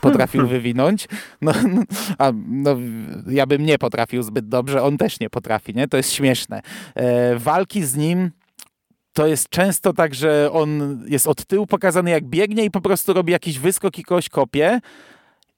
potrafił 0.00 0.46
wywinąć, 0.54 1.08
no, 1.42 1.52
a, 2.18 2.32
no 2.48 2.76
ja 3.30 3.46
bym 3.46 3.66
nie 3.66 3.78
potrafił 3.78 4.22
zbyt 4.22 4.48
dobrze, 4.48 4.82
on 4.82 4.98
też 4.98 5.20
nie 5.20 5.30
potrafi, 5.30 5.74
nie? 5.74 5.88
To 5.88 5.96
jest 5.96 6.12
śmieszne. 6.12 6.62
E, 6.94 7.36
walki 7.38 7.84
z 7.84 7.96
nim 7.96 8.30
to 9.12 9.26
jest 9.26 9.48
często 9.48 9.92
tak, 9.92 10.14
że 10.14 10.50
on 10.52 11.00
jest 11.08 11.26
od 11.26 11.44
tyłu 11.44 11.66
pokazany 11.66 12.10
jak 12.10 12.24
biegnie 12.24 12.64
i 12.64 12.70
po 12.70 12.80
prostu 12.80 13.12
robi 13.12 13.32
jakiś 13.32 13.58
wyskok 13.58 13.98
i 13.98 14.02
kogoś 14.02 14.28
kopie, 14.28 14.80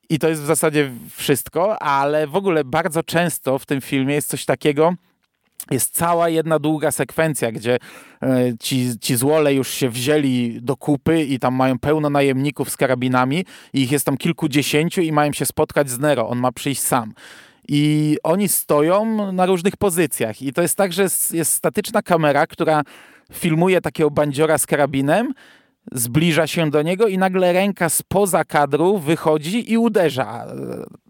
i 0.08 0.18
to 0.18 0.28
jest 0.28 0.42
w 0.42 0.46
zasadzie 0.46 0.90
wszystko, 1.10 1.82
ale 1.82 2.26
w 2.26 2.36
ogóle 2.36 2.64
bardzo 2.64 3.02
często 3.02 3.58
w 3.58 3.66
tym 3.66 3.80
filmie 3.80 4.14
jest 4.14 4.28
coś 4.28 4.44
takiego, 4.44 4.94
jest 5.70 5.94
cała 5.94 6.28
jedna 6.28 6.58
długa 6.58 6.90
sekwencja, 6.90 7.52
gdzie 7.52 7.78
e, 8.22 8.52
ci, 8.60 8.98
ci 9.00 9.16
złole 9.16 9.54
już 9.54 9.70
się 9.70 9.88
wzięli 9.90 10.58
do 10.62 10.76
kupy 10.76 11.22
i 11.22 11.38
tam 11.38 11.54
mają 11.54 11.78
pełno 11.78 12.10
najemników 12.10 12.70
z 12.70 12.76
karabinami 12.76 13.44
i 13.72 13.82
ich 13.82 13.92
jest 13.92 14.06
tam 14.06 14.16
kilkudziesięciu 14.16 15.00
i 15.00 15.12
mają 15.12 15.32
się 15.32 15.46
spotkać 15.46 15.90
z 15.90 15.98
Nero. 15.98 16.28
On 16.28 16.38
ma 16.38 16.52
przyjść 16.52 16.82
sam. 16.82 17.14
I 17.68 18.16
oni 18.22 18.48
stoją 18.48 19.32
na 19.32 19.46
różnych 19.46 19.76
pozycjach 19.76 20.42
i 20.42 20.52
to 20.52 20.62
jest 20.62 20.76
tak, 20.76 20.92
że 20.92 21.02
jest, 21.02 21.34
jest 21.34 21.52
statyczna 21.52 22.02
kamera, 22.02 22.46
która 22.46 22.82
filmuje 23.32 23.80
takiego 23.80 24.10
bandziora 24.10 24.58
z 24.58 24.66
karabinem 24.66 25.34
zbliża 25.92 26.46
się 26.46 26.70
do 26.70 26.82
niego 26.82 27.08
i 27.08 27.18
nagle 27.18 27.52
ręka 27.52 27.88
spoza 27.88 28.44
kadru 28.44 28.98
wychodzi 28.98 29.72
i 29.72 29.78
uderza. 29.78 30.46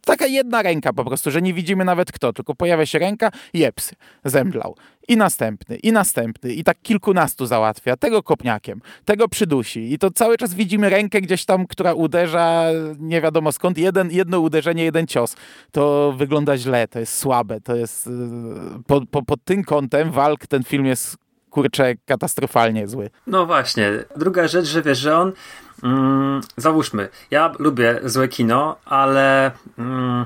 Taka 0.04 0.26
jedna 0.26 0.62
ręka 0.62 0.92
po 0.92 1.04
prostu, 1.04 1.30
że 1.30 1.42
nie 1.42 1.54
widzimy 1.54 1.84
nawet 1.84 2.12
kto, 2.12 2.32
tylko 2.32 2.54
pojawia 2.54 2.86
się 2.86 2.98
ręka, 2.98 3.30
jeps, 3.54 3.94
zemdlał. 4.24 4.76
I 5.08 5.16
następny, 5.16 5.76
i 5.76 5.92
następny, 5.92 6.52
i 6.52 6.64
tak 6.64 6.82
kilkunastu 6.82 7.46
załatwia. 7.46 7.96
Tego 7.96 8.22
kopniakiem, 8.22 8.80
tego 9.04 9.28
przydusi. 9.28 9.92
I 9.92 9.98
to 9.98 10.10
cały 10.10 10.36
czas 10.36 10.54
widzimy 10.54 10.90
rękę 10.90 11.20
gdzieś 11.20 11.44
tam, 11.44 11.66
która 11.66 11.94
uderza 11.94 12.66
nie 12.98 13.20
wiadomo 13.20 13.52
skąd. 13.52 13.78
Jeden, 13.78 14.10
jedno 14.10 14.40
uderzenie, 14.40 14.84
jeden 14.84 15.06
cios. 15.06 15.36
To 15.72 16.14
wygląda 16.16 16.56
źle, 16.56 16.88
to 16.88 17.00
jest 17.00 17.18
słabe, 17.18 17.60
to 17.60 17.76
jest... 17.76 18.10
Po, 18.86 19.06
po, 19.06 19.22
pod 19.22 19.44
tym 19.44 19.64
kątem 19.64 20.10
walk 20.10 20.46
ten 20.46 20.62
film 20.62 20.86
jest 20.86 21.23
kurczę, 21.54 21.94
katastrofalnie 22.06 22.88
zły. 22.88 23.10
No 23.26 23.46
właśnie. 23.46 23.92
Druga 24.16 24.48
rzecz, 24.48 24.66
że 24.66 24.82
wiesz, 24.82 24.98
że 24.98 25.18
on 25.18 25.32
mm, 25.82 26.40
załóżmy, 26.56 27.08
ja 27.30 27.52
lubię 27.58 28.00
złe 28.04 28.28
kino, 28.28 28.76
ale 28.84 29.50
mm, 29.78 30.24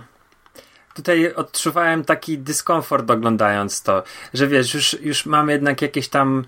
tutaj 0.95 1.35
odczuwałem 1.35 2.05
taki 2.05 2.39
dyskomfort 2.39 3.11
oglądając 3.11 3.83
to, 3.83 4.03
że 4.35 4.47
wiesz, 4.47 4.75
już, 4.75 4.97
już 5.01 5.27
mam 5.27 5.49
jednak 5.49 5.83
jakieś 5.83 6.09
tam 6.09 6.45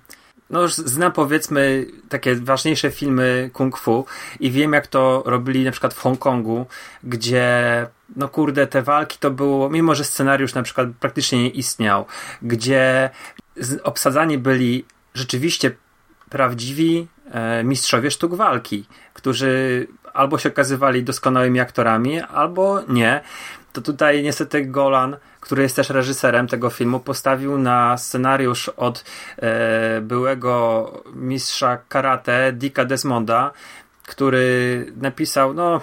no 0.51 0.63
już 0.63 0.75
znam 0.75 1.13
powiedzmy 1.13 1.87
takie 2.09 2.35
ważniejsze 2.35 2.91
filmy 2.91 3.51
kung 3.53 3.79
fu 3.79 4.07
i 4.41 4.51
wiem 4.51 4.73
jak 4.73 4.87
to 4.87 5.23
robili 5.27 5.65
na 5.65 5.71
przykład 5.71 5.95
w 5.95 6.01
Hongkongu, 6.01 6.67
gdzie 7.05 7.87
no 8.17 8.29
kurde 8.29 8.67
te 8.67 8.83
walki 8.83 9.19
to 9.19 9.31
było, 9.31 9.71
mimo 9.71 9.95
że 9.95 10.05
scenariusz 10.05 10.55
na 10.55 10.63
przykład 10.63 10.89
praktycznie 11.01 11.43
nie 11.43 11.49
istniał, 11.49 12.05
gdzie 12.43 13.11
obsadzani 13.83 14.39
byli 14.39 14.85
rzeczywiście 15.15 15.71
prawdziwi 16.31 17.09
e, 17.31 17.65
mistrzowie 17.65 18.11
sztuk 18.11 18.35
walki, 18.35 18.87
którzy 19.15 19.87
albo 20.13 20.39
się 20.39 20.49
okazywali 20.49 21.05
doskonałymi 21.05 21.61
aktorami, 21.61 22.21
albo 22.21 22.83
nie. 22.89 23.21
To 23.73 23.81
tutaj 23.81 24.23
niestety 24.23 24.67
Golan 24.67 25.17
który 25.41 25.63
jest 25.63 25.77
też 25.77 25.91
reżyserem 25.91 26.47
tego 26.47 26.71
filmu, 26.71 27.01
postawił 27.01 27.59
na 27.59 27.99
scenariusz 27.99 28.69
od 28.69 29.05
e, 29.37 30.01
byłego 30.01 30.93
mistrza 31.15 31.79
karate 31.89 32.53
Dicka 32.53 32.85
Desmonda, 32.85 33.51
który 34.07 34.87
napisał, 34.97 35.55
no 35.55 35.81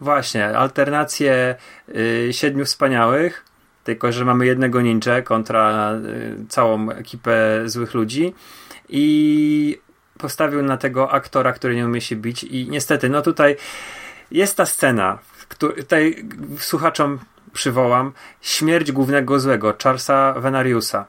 właśnie, 0.00 0.58
alternację 0.58 1.54
y, 1.88 2.28
Siedmiu 2.32 2.64
Wspaniałych, 2.64 3.44
tylko 3.84 4.12
że 4.12 4.24
mamy 4.24 4.46
jednego 4.46 4.80
ninja 4.80 5.22
kontra 5.22 5.92
y, 5.94 6.36
całą 6.48 6.90
ekipę 6.90 7.62
złych 7.66 7.94
ludzi. 7.94 8.34
I 8.88 9.78
postawił 10.18 10.62
na 10.62 10.76
tego 10.76 11.12
aktora, 11.12 11.52
który 11.52 11.76
nie 11.76 11.86
umie 11.86 12.00
się 12.00 12.16
bić. 12.16 12.44
I 12.44 12.68
niestety, 12.70 13.08
no 13.08 13.22
tutaj 13.22 13.56
jest 14.30 14.56
ta 14.56 14.66
scena, 14.66 15.18
tutaj 15.58 16.24
słuchaczom 16.58 17.18
przywołam 17.52 18.12
śmierć 18.40 18.92
głównego 18.92 19.40
złego, 19.40 19.74
Charlesa 19.82 20.32
Venariusa, 20.32 21.06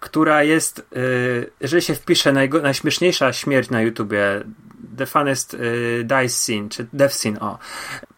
która 0.00 0.42
jest, 0.42 0.86
yy, 0.92 1.50
jeżeli 1.60 1.82
się 1.82 1.94
wpisze 1.94 2.32
najśmieszniejsza 2.62 3.32
śmierć 3.32 3.70
na 3.70 3.82
YouTubie, 3.82 4.44
The 4.96 5.06
Funnest 5.06 5.52
yy, 5.52 6.04
Dice 6.04 6.28
Scene, 6.28 6.68
czy 6.68 6.86
Death 6.92 7.14
Scene, 7.14 7.40
o, 7.40 7.58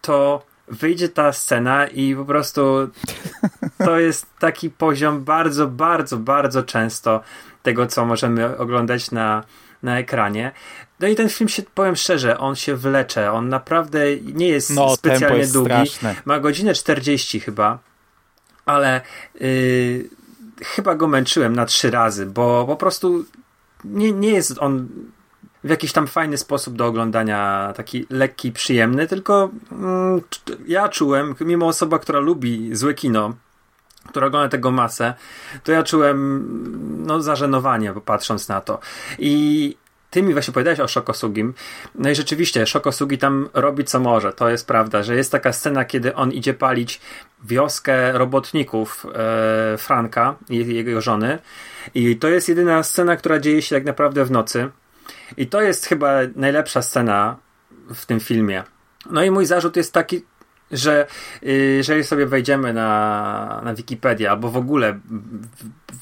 to 0.01 0.43
wyjdzie 0.71 1.09
ta 1.09 1.33
scena 1.33 1.87
i 1.87 2.15
po 2.15 2.25
prostu 2.25 2.91
to 3.79 3.99
jest 3.99 4.27
taki 4.39 4.71
poziom 4.71 5.25
bardzo, 5.25 5.67
bardzo, 5.67 6.17
bardzo 6.17 6.63
często 6.63 7.21
tego, 7.63 7.87
co 7.87 8.05
możemy 8.05 8.59
oglądać 8.59 9.11
na, 9.11 9.45
na 9.83 9.99
ekranie. 9.99 10.53
No 11.01 11.09
i 11.09 11.17
ten 11.17 11.29
film 11.29 11.49
się, 11.49 11.63
powiem 11.75 11.97
szczerze, 11.97 12.39
on 12.39 12.57
się 12.57 12.77
wlecze. 12.77 13.33
On 13.33 13.49
naprawdę 13.49 14.17
nie 14.21 14.49
jest 14.49 14.71
no, 14.71 14.97
specjalnie 14.97 15.39
jest 15.39 15.53
długi. 15.53 15.71
Straszne. 15.71 16.15
Ma 16.25 16.41
godzinę 16.41 16.75
40 16.75 17.41
chyba, 17.41 17.79
ale 18.67 19.01
yy, 19.41 20.09
chyba 20.63 20.95
go 20.95 21.09
męczyłem 21.09 21.57
na 21.57 21.67
trzy 21.67 21.91
razy, 21.91 22.27
bo 22.27 22.65
po 22.67 22.77
prostu 22.77 23.25
nie, 23.85 24.13
nie 24.13 24.31
jest 24.31 24.59
on 24.59 24.89
w 25.65 25.71
jakiś 25.71 25.93
tam 25.93 26.07
fajny 26.07 26.39
sposób 26.39 26.77
do 26.77 26.87
oglądania, 26.87 27.73
taki 27.77 28.07
lekki, 28.11 28.53
przyjemny, 28.53 29.07
tylko 29.07 29.51
mm, 29.73 30.21
ja 30.67 30.89
czułem, 30.89 31.35
mimo 31.41 31.67
osoba, 31.67 31.99
która 31.99 32.21
lubi 32.21 32.77
złe 32.77 32.95
kino, 32.95 33.35
która 34.09 34.27
ogląda 34.27 34.49
tego 34.49 34.71
masę, 34.71 35.15
to 35.65 35.73
ja 35.73 35.83
czułem 35.83 36.47
no, 37.07 37.23
zażenowanie 37.23 37.93
patrząc 38.05 38.49
na 38.49 38.61
to. 38.61 38.79
I 39.19 39.77
ty 40.11 40.23
mi 40.23 40.33
właśnie 40.33 40.55
powiedziałeś 40.55 40.81
o 40.81 40.89
Shokosugim. 40.89 41.55
No 41.95 42.11
i 42.11 42.15
rzeczywiście, 42.15 42.67
Shokosugi 42.67 43.19
tam 43.19 43.49
robi 43.55 43.85
co 43.85 44.01
może. 44.01 44.33
To 44.33 44.49
jest 44.49 44.67
prawda, 44.67 45.03
że 45.03 45.17
jest 45.17 45.33
taka 45.33 45.53
scena, 45.53 45.85
kiedy 45.85 46.15
on 46.15 46.33
idzie 46.33 46.55
palić 46.55 47.01
wioskę 47.45 48.13
robotników 48.13 49.07
e, 49.15 49.79
Franka 49.79 50.35
i 50.49 50.75
jego 50.75 51.01
żony. 51.01 51.39
I 51.95 52.17
to 52.17 52.29
jest 52.29 52.49
jedyna 52.49 52.83
scena, 52.83 53.17
która 53.17 53.39
dzieje 53.39 53.63
się 53.63 53.77
tak 53.77 53.85
naprawdę 53.85 54.25
w 54.25 54.31
nocy. 54.31 54.71
I 55.37 55.47
to 55.47 55.63
jest 55.63 55.87
chyba 55.87 56.13
najlepsza 56.37 56.83
scena 56.83 57.37
w 57.95 58.07
tym 58.07 58.21
filmie. 58.21 58.63
No 59.11 59.23
i 59.23 59.31
mój 59.31 59.47
zarzut 59.47 59.77
jest 59.77 59.93
taki, 59.93 60.23
że 60.71 61.07
y, 61.43 61.75
jeżeli 61.77 62.05
sobie 62.05 62.27
wejdziemy 62.27 62.73
na, 62.73 63.61
na 63.65 63.75
Wikipedię 63.75 64.31
albo 64.31 64.51
w 64.51 64.57
ogóle 64.57 65.01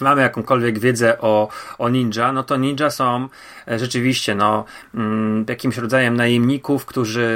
mamy 0.01 0.23
jakąkolwiek 0.23 0.79
wiedzę 0.79 1.21
o, 1.21 1.49
o 1.79 1.89
ninja, 1.89 2.33
no 2.33 2.43
to 2.43 2.57
ninja 2.57 2.91
są 2.91 3.29
e, 3.69 3.79
rzeczywiście 3.79 4.35
no, 4.35 4.65
mm, 4.95 5.45
jakimś 5.49 5.77
rodzajem 5.77 6.17
najemników, 6.17 6.87
którzy 6.87 7.29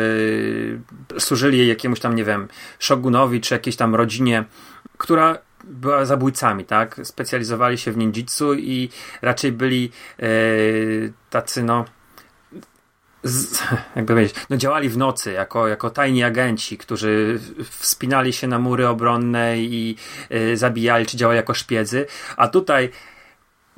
służyli 1.19 1.69
jakiemuś 1.69 2.01
tam, 2.01 2.15
nie 2.17 2.25
wiem, 2.25 2.49
shogunowi 2.79 3.41
czy 3.41 3.55
jakiejś 3.55 3.77
tam 3.77 3.95
rodzinie, 3.95 4.45
która 4.99 5.39
była 5.65 6.05
zabójcami, 6.05 6.65
tak? 6.65 7.01
Specjalizowali 7.05 7.79
się 7.79 7.93
w 7.93 7.97
ninjitsu 7.97 8.55
i 8.55 8.89
raczej 9.23 9.53
byli 9.53 9.91
e, 10.19 10.27
tacy, 11.31 11.63
no 11.63 11.85
z, 13.23 13.63
jakby 13.97 14.15
powiedzieć, 14.15 14.37
no 14.51 14.57
działali 14.57 14.89
w 14.89 14.97
nocy 14.97 15.33
jako, 15.33 15.69
jako 15.69 15.91
tajni 15.91 16.23
agenci, 16.23 16.79
którzy 16.79 17.41
wspinali 17.71 18.33
się 18.33 18.47
na 18.47 18.59
mury 18.59 18.89
obronne 18.89 19.59
i 19.59 19.97
y, 20.33 20.57
zabijali, 20.57 21.07
czy 21.07 21.17
działali 21.17 21.37
jako 21.37 21.55
szpiedzy, 21.55 22.07
a 22.37 22.49
tutaj 22.49 22.91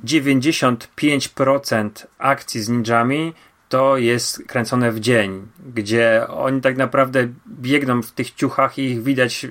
95% 0.05 1.89
akcji 2.17 2.61
z 2.61 2.69
ninjami 2.69 3.33
to 3.69 3.97
jest 3.97 4.43
kręcone 4.47 4.91
w 4.91 4.99
dzień, 4.99 5.47
gdzie 5.73 6.25
oni 6.29 6.61
tak 6.61 6.77
naprawdę 6.77 7.27
biegną 7.47 8.01
w 8.01 8.11
tych 8.11 8.31
ciuchach 8.31 8.77
i 8.77 8.81
ich 8.81 9.03
widać, 9.03 9.47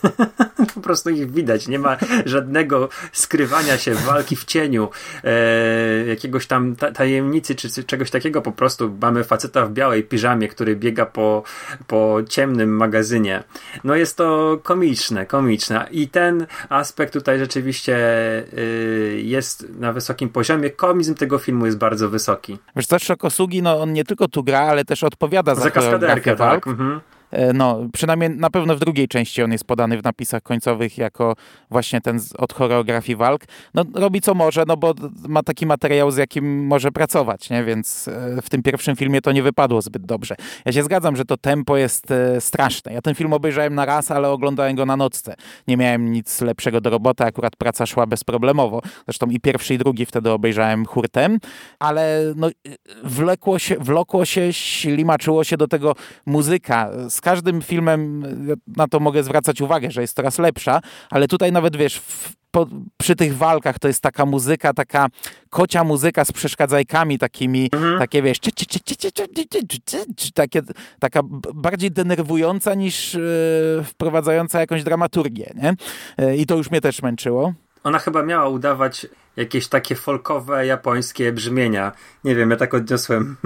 po 0.74 0.80
prostu 0.80 1.10
ich 1.10 1.30
widać. 1.30 1.68
Nie 1.68 1.78
ma 1.78 1.96
żadnego 2.26 2.88
skrywania 3.12 3.78
się, 3.78 3.94
walki 3.94 4.36
w 4.36 4.44
cieniu, 4.44 4.88
e, 5.24 6.06
jakiegoś 6.06 6.46
tam 6.46 6.76
tajemnicy 6.94 7.54
czy 7.54 7.84
czegoś 7.84 8.10
takiego. 8.10 8.42
Po 8.42 8.52
prostu 8.52 8.96
mamy 9.02 9.24
faceta 9.24 9.66
w 9.66 9.72
białej 9.72 10.04
piżamie, 10.04 10.48
który 10.48 10.76
biega 10.76 11.06
po, 11.06 11.42
po 11.86 12.18
ciemnym 12.28 12.76
magazynie. 12.76 13.44
No 13.84 13.94
jest 13.94 14.16
to 14.16 14.58
komiczne, 14.62 15.26
komiczne. 15.26 15.88
I 15.90 16.08
ten 16.08 16.46
aspekt 16.68 17.12
tutaj 17.12 17.38
rzeczywiście 17.38 17.96
y, 18.58 19.22
jest 19.24 19.68
na 19.78 19.92
wysokim 19.92 20.28
poziomie. 20.28 20.70
Komizm 20.70 21.14
tego 21.14 21.38
filmu 21.38 21.66
jest 21.66 21.78
bardzo 21.78 22.08
wysoki. 22.08 22.58
Wiesz 22.76 22.86
co, 22.86 22.98
Szokosugi 22.98 23.53
no 23.62 23.80
on 23.80 23.92
nie 23.92 24.04
tylko 24.04 24.28
tu 24.28 24.44
gra, 24.44 24.60
ale 24.60 24.84
też 24.84 25.04
odpowiada 25.04 25.54
za, 25.54 25.60
za 25.62 25.70
kaskaderkę, 25.70 26.36
tak. 26.36 26.66
Mhm. 26.66 27.00
E, 27.34 27.52
no, 27.52 27.78
przynajmniej 27.92 28.30
na 28.30 28.50
pewno 28.50 28.76
w 28.76 28.80
drugiej 28.80 29.08
części 29.08 29.42
on 29.42 29.52
jest 29.52 29.64
podany 29.64 29.98
w 29.98 30.04
napisach 30.04 30.42
końcowych 30.42 30.98
jako 30.98 31.36
właśnie 31.70 32.00
ten 32.00 32.20
od 32.38 32.52
choreografii 32.52 33.16
walk. 33.16 33.44
No, 33.74 33.84
robi 33.94 34.20
co 34.20 34.34
może, 34.34 34.64
no 34.68 34.76
bo 34.76 34.94
ma 35.28 35.42
taki 35.42 35.66
materiał, 35.66 36.10
z 36.10 36.16
jakim 36.16 36.66
może 36.66 36.92
pracować, 36.92 37.50
nie? 37.50 37.64
Więc 37.64 38.08
e, 38.08 38.42
w 38.42 38.50
tym 38.50 38.62
pierwszym 38.62 38.96
filmie 38.96 39.20
to 39.20 39.32
nie 39.32 39.42
wypadło 39.42 39.82
zbyt 39.82 40.06
dobrze. 40.06 40.34
Ja 40.64 40.72
się 40.72 40.82
zgadzam, 40.82 41.16
że 41.16 41.24
to 41.24 41.36
tempo 41.36 41.76
jest 41.76 42.10
e, 42.10 42.40
straszne. 42.40 42.92
Ja 42.92 43.02
ten 43.02 43.14
film 43.14 43.32
obejrzałem 43.32 43.74
na 43.74 43.84
raz, 43.84 44.10
ale 44.10 44.30
oglądałem 44.30 44.76
go 44.76 44.86
na 44.86 44.96
nocce. 44.96 45.34
Nie 45.68 45.76
miałem 45.76 46.12
nic 46.12 46.40
lepszego 46.40 46.80
do 46.80 46.90
roboty, 46.90 47.24
akurat 47.24 47.56
praca 47.56 47.86
szła 47.86 48.06
bezproblemowo. 48.06 48.82
Zresztą 49.04 49.26
i 49.26 49.40
pierwszy 49.40 49.74
i 49.74 49.78
drugi 49.78 50.06
wtedy 50.06 50.30
obejrzałem 50.30 50.86
hurtem, 50.86 51.38
ale 51.78 52.20
no, 52.36 52.48
wlekło 53.04 53.58
się, 53.58 53.76
wlokło 53.80 54.24
się, 54.24 54.52
ślimaczyło 54.52 55.44
się 55.44 55.56
do 55.56 55.68
tego 55.68 55.94
muzyka. 56.26 56.90
Z 57.08 57.23
każdym 57.24 57.62
filmem 57.62 58.22
na 58.76 58.88
to 58.88 59.00
mogę 59.00 59.22
zwracać 59.22 59.60
uwagę, 59.60 59.90
że 59.90 60.00
jest 60.00 60.16
coraz 60.16 60.38
lepsza, 60.38 60.80
ale 61.10 61.28
tutaj 61.28 61.52
nawet 61.52 61.76
wiesz, 61.76 61.98
w, 61.98 62.32
po, 62.50 62.66
przy 62.96 63.16
tych 63.16 63.36
walkach 63.36 63.78
to 63.78 63.88
jest 63.88 64.02
taka 64.02 64.26
muzyka, 64.26 64.74
taka 64.74 65.06
kocia 65.50 65.84
muzyka 65.84 66.24
z 66.24 66.32
przeszkadzajkami 66.32 67.18
takimi, 67.18 67.70
mhm. 67.72 67.98
takie 67.98 68.22
wiesz, 68.22 68.38
takie, 70.34 70.62
taka 70.98 71.20
bardziej 71.54 71.90
denerwująca 71.90 72.74
niż 72.74 73.18
wprowadzająca 73.84 74.60
jakąś 74.60 74.82
dramaturgię, 74.82 75.54
nie? 75.54 75.74
I 76.36 76.46
to 76.46 76.56
już 76.56 76.70
mnie 76.70 76.80
też 76.80 77.02
męczyło. 77.02 77.54
Ona 77.84 77.98
chyba 77.98 78.22
miała 78.22 78.48
udawać 78.48 79.06
jakieś 79.36 79.68
takie 79.68 79.94
folkowe, 79.94 80.66
japońskie 80.66 81.32
brzmienia. 81.32 81.92
Nie 82.24 82.34
wiem, 82.34 82.50
ja 82.50 82.56
tak 82.56 82.74
odniosłem. 82.74 83.36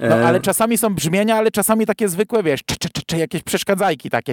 No, 0.00 0.14
ale 0.14 0.40
czasami 0.40 0.78
są 0.78 0.94
brzmienia, 0.94 1.36
ale 1.36 1.50
czasami 1.50 1.86
takie 1.86 2.08
zwykłe, 2.08 2.42
wiesz, 2.42 2.60
czy, 2.66 2.76
czy, 2.76 2.88
czy, 3.06 3.16
jakieś 3.16 3.42
przeszkadzajki 3.42 4.10
takie. 4.10 4.32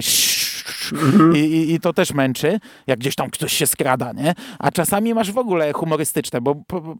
I, 1.34 1.38
i, 1.38 1.74
I, 1.74 1.80
to 1.80 1.92
też 1.92 2.12
męczy, 2.12 2.60
jak 2.86 2.98
gdzieś 2.98 3.14
tam 3.14 3.30
ktoś 3.30 3.52
się 3.52 3.66
skrada, 3.66 4.12
nie? 4.12 4.34
A 4.58 4.70
czasami 4.70 5.14
masz 5.14 5.32
w 5.32 5.38
ogóle 5.38 5.72
humorystyczne, 5.72 6.40
bo 6.40 6.56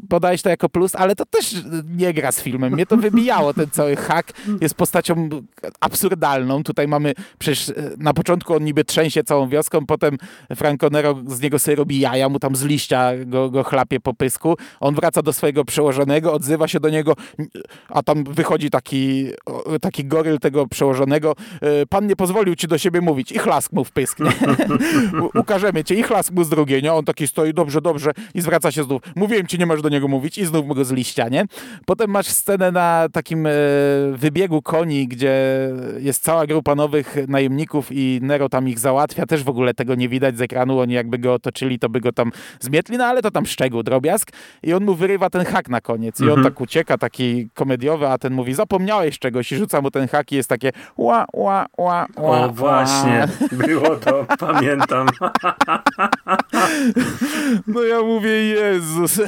podajesz 0.09 0.43
to 0.43 0.49
jako 0.49 0.69
plus, 0.69 0.95
ale 0.95 1.17
to 1.17 1.27
też 1.27 1.55
nie 1.97 2.15
gra 2.15 2.33
z 2.33 2.41
filmem. 2.41 2.73
Mnie 2.73 2.87
to 2.87 2.97
wybijało, 2.97 3.55
ten 3.55 3.71
cały 3.71 3.97
hak 3.97 4.33
jest 4.61 4.75
postacią 4.75 5.29
absurdalną. 5.81 6.63
Tutaj 6.63 6.89
mamy, 6.89 7.13
przecież 7.39 7.69
e, 7.69 7.73
na 7.99 8.15
początku 8.15 8.55
on 8.55 8.65
niby 8.65 8.85
trzęsie 8.85 9.25
całą 9.25 9.49
wioską, 9.49 9.87
potem 9.87 10.17
Franco 10.57 10.91
Nero 10.91 11.15
z 11.27 11.41
niego 11.41 11.59
sobie 11.59 11.77
robi 11.77 12.01
jaja, 12.01 12.29
mu 12.29 12.39
tam 12.39 12.57
z 12.57 12.63
liścia 12.63 13.11
go, 13.27 13.51
go 13.51 13.65
chlapie 13.65 14.01
po 14.01 14.15
pysku. 14.15 14.57
On 14.81 14.95
wraca 14.95 15.23
do 15.23 15.33
swojego 15.33 15.65
przełożonego, 15.65 16.33
odzywa 16.33 16.69
się 16.69 16.81
do 16.81 16.89
niego, 16.89 17.15
a 17.89 18.03
tam 18.03 18.25
wychodzi 18.25 18.71
taki, 18.71 19.27
taki 19.81 20.05
goryl 20.05 20.39
tego 20.39 20.67
przełożonego. 20.67 21.35
E, 21.61 21.87
pan 21.87 22.07
nie 22.07 22.17
pozwolił 22.17 22.55
ci 22.55 22.69
do 22.69 22.79
siebie 22.79 23.01
mówić 23.01 23.33
i 23.33 23.39
chlapie 23.39 23.56
chlask 23.57 23.73
mu 23.73 23.85
wpysknie. 23.85 24.31
Ukażemy 25.35 25.85
cię 25.85 25.95
i 25.95 26.03
chlask 26.03 26.33
mu 26.33 26.45
z 26.45 26.49
drugiej, 26.49 26.83
nie? 26.83 26.93
On 26.93 27.05
taki 27.05 27.27
stoi, 27.27 27.55
dobrze, 27.55 27.81
dobrze 27.81 28.11
i 28.35 28.41
zwraca 28.41 28.73
się 28.73 28.83
znów. 28.85 29.03
Mówiłem 29.17 29.47
ci, 29.47 29.59
nie 29.59 29.67
masz 29.67 29.83
do 29.83 29.89
niego 29.89 30.09
mówić 30.09 30.39
i 30.39 30.47
znów 30.47 30.67
mu 30.67 30.75
go 30.75 30.85
z 30.85 30.91
liścia, 30.93 31.29
nie? 31.29 31.45
Potem 31.87 32.11
masz 32.11 32.27
scenę 32.27 32.73
na 32.73 33.09
takim 33.13 33.47
e, 33.47 33.51
wybiegu 34.13 34.63
koni, 34.63 35.09
gdzie 35.09 35.35
jest 35.99 36.23
cała 36.23 36.47
grupa 36.47 36.75
nowych 36.75 37.17
najemników 37.29 37.89
i 37.91 38.19
Nero 38.23 38.49
tam 38.49 38.69
ich 38.69 38.79
załatwia. 38.79 39.27
Też 39.27 39.45
w 39.45 39.49
ogóle 39.49 39.75
tego 39.75 39.95
nie 39.95 40.09
widać 40.09 40.39
z 40.39 40.41
ekranu. 40.41 40.81
Oni 40.81 40.95
jakby 40.95 41.19
go 41.19 41.35
otoczyli, 41.35 41.79
to 41.79 41.89
by 41.89 42.01
go 42.01 42.13
tam 42.13 42.33
zmietli, 42.61 42.99
no 42.99 43.05
ale 43.05 43.23
to 43.23 43.31
tam 43.31 43.47
szczegół, 43.47 43.83
drobiazg. 43.83 44.29
I 44.63 44.73
on 44.73 44.85
mu 44.85 44.95
wyrywa 44.95 45.31
ten 45.31 45.45
hak 45.45 45.69
na 45.69 45.81
koniec. 45.81 46.21
I 46.21 46.25
on 46.25 46.29
Mhm. 46.37 46.45
tak 46.45 46.61
ucieka, 46.61 46.99
taki 46.99 47.49
komediowy, 47.55 48.09
a 48.09 48.19
ten 48.19 48.33
mówi, 48.33 48.55
zapomniałeś 48.55 49.19
czegoś 49.19 49.53
i 49.53 49.57
rzuca 49.57 49.81
mu 49.81 49.91
ten 49.91 50.09
hak 50.09 50.33
i 50.33 50.37
jest 50.37 50.49
takie 50.49 50.73
ła, 50.97 51.27
ła, 51.33 51.67
ła, 51.79 52.07
ła. 52.17 52.41
O, 52.45 52.49
właśnie, 52.53 53.29
było 53.53 53.97
to, 53.97 54.27
pamiętam. 54.39 55.07
No 57.67 57.83
ja 57.83 58.03
mówię, 58.03 58.31
Jezus. 58.31 59.21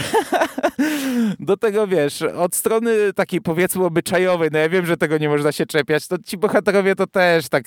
Do 1.40 1.56
tego 1.56 1.86
wiesz, 1.86 2.22
od 2.22 2.54
strony 2.54 3.12
takiej 3.12 3.40
powiedzmy 3.40 3.84
obyczajowej, 3.84 4.48
no 4.52 4.58
ja 4.58 4.68
wiem, 4.68 4.86
że 4.86 4.96
tego 4.96 5.18
nie 5.18 5.28
można 5.28 5.52
się 5.52 5.66
czepiać, 5.66 6.08
to 6.08 6.16
ci 6.18 6.38
bohaterowie 6.38 6.94
to 6.94 7.06
też 7.06 7.48
tak, 7.48 7.64